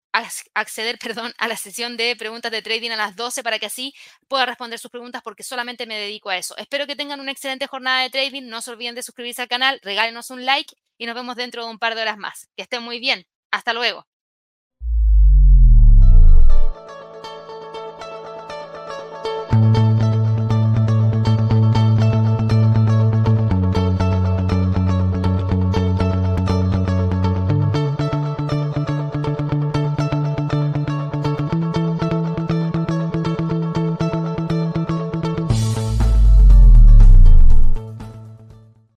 acceder 0.53 0.97
perdón, 0.99 1.33
a 1.37 1.47
la 1.47 1.57
sesión 1.57 1.97
de 1.97 2.15
preguntas 2.15 2.51
de 2.51 2.61
trading 2.61 2.91
a 2.91 2.95
las 2.95 3.15
12 3.15 3.43
para 3.43 3.59
que 3.59 3.67
así 3.67 3.93
pueda 4.27 4.45
responder 4.45 4.79
sus 4.79 4.91
preguntas 4.91 5.21
porque 5.23 5.43
solamente 5.43 5.85
me 5.85 5.99
dedico 5.99 6.29
a 6.29 6.37
eso. 6.37 6.55
Espero 6.57 6.87
que 6.87 6.95
tengan 6.95 7.19
una 7.19 7.31
excelente 7.31 7.67
jornada 7.67 8.03
de 8.03 8.09
trading. 8.09 8.43
No 8.47 8.61
se 8.61 8.71
olviden 8.71 8.95
de 8.95 9.03
suscribirse 9.03 9.41
al 9.41 9.47
canal, 9.47 9.79
regálenos 9.83 10.29
un 10.29 10.45
like 10.45 10.75
y 10.97 11.05
nos 11.05 11.15
vemos 11.15 11.35
dentro 11.35 11.65
de 11.65 11.71
un 11.71 11.79
par 11.79 11.95
de 11.95 12.01
horas 12.01 12.17
más. 12.17 12.49
Que 12.55 12.63
estén 12.63 12.83
muy 12.83 12.99
bien. 12.99 13.25
Hasta 13.51 13.73
luego. 13.73 14.05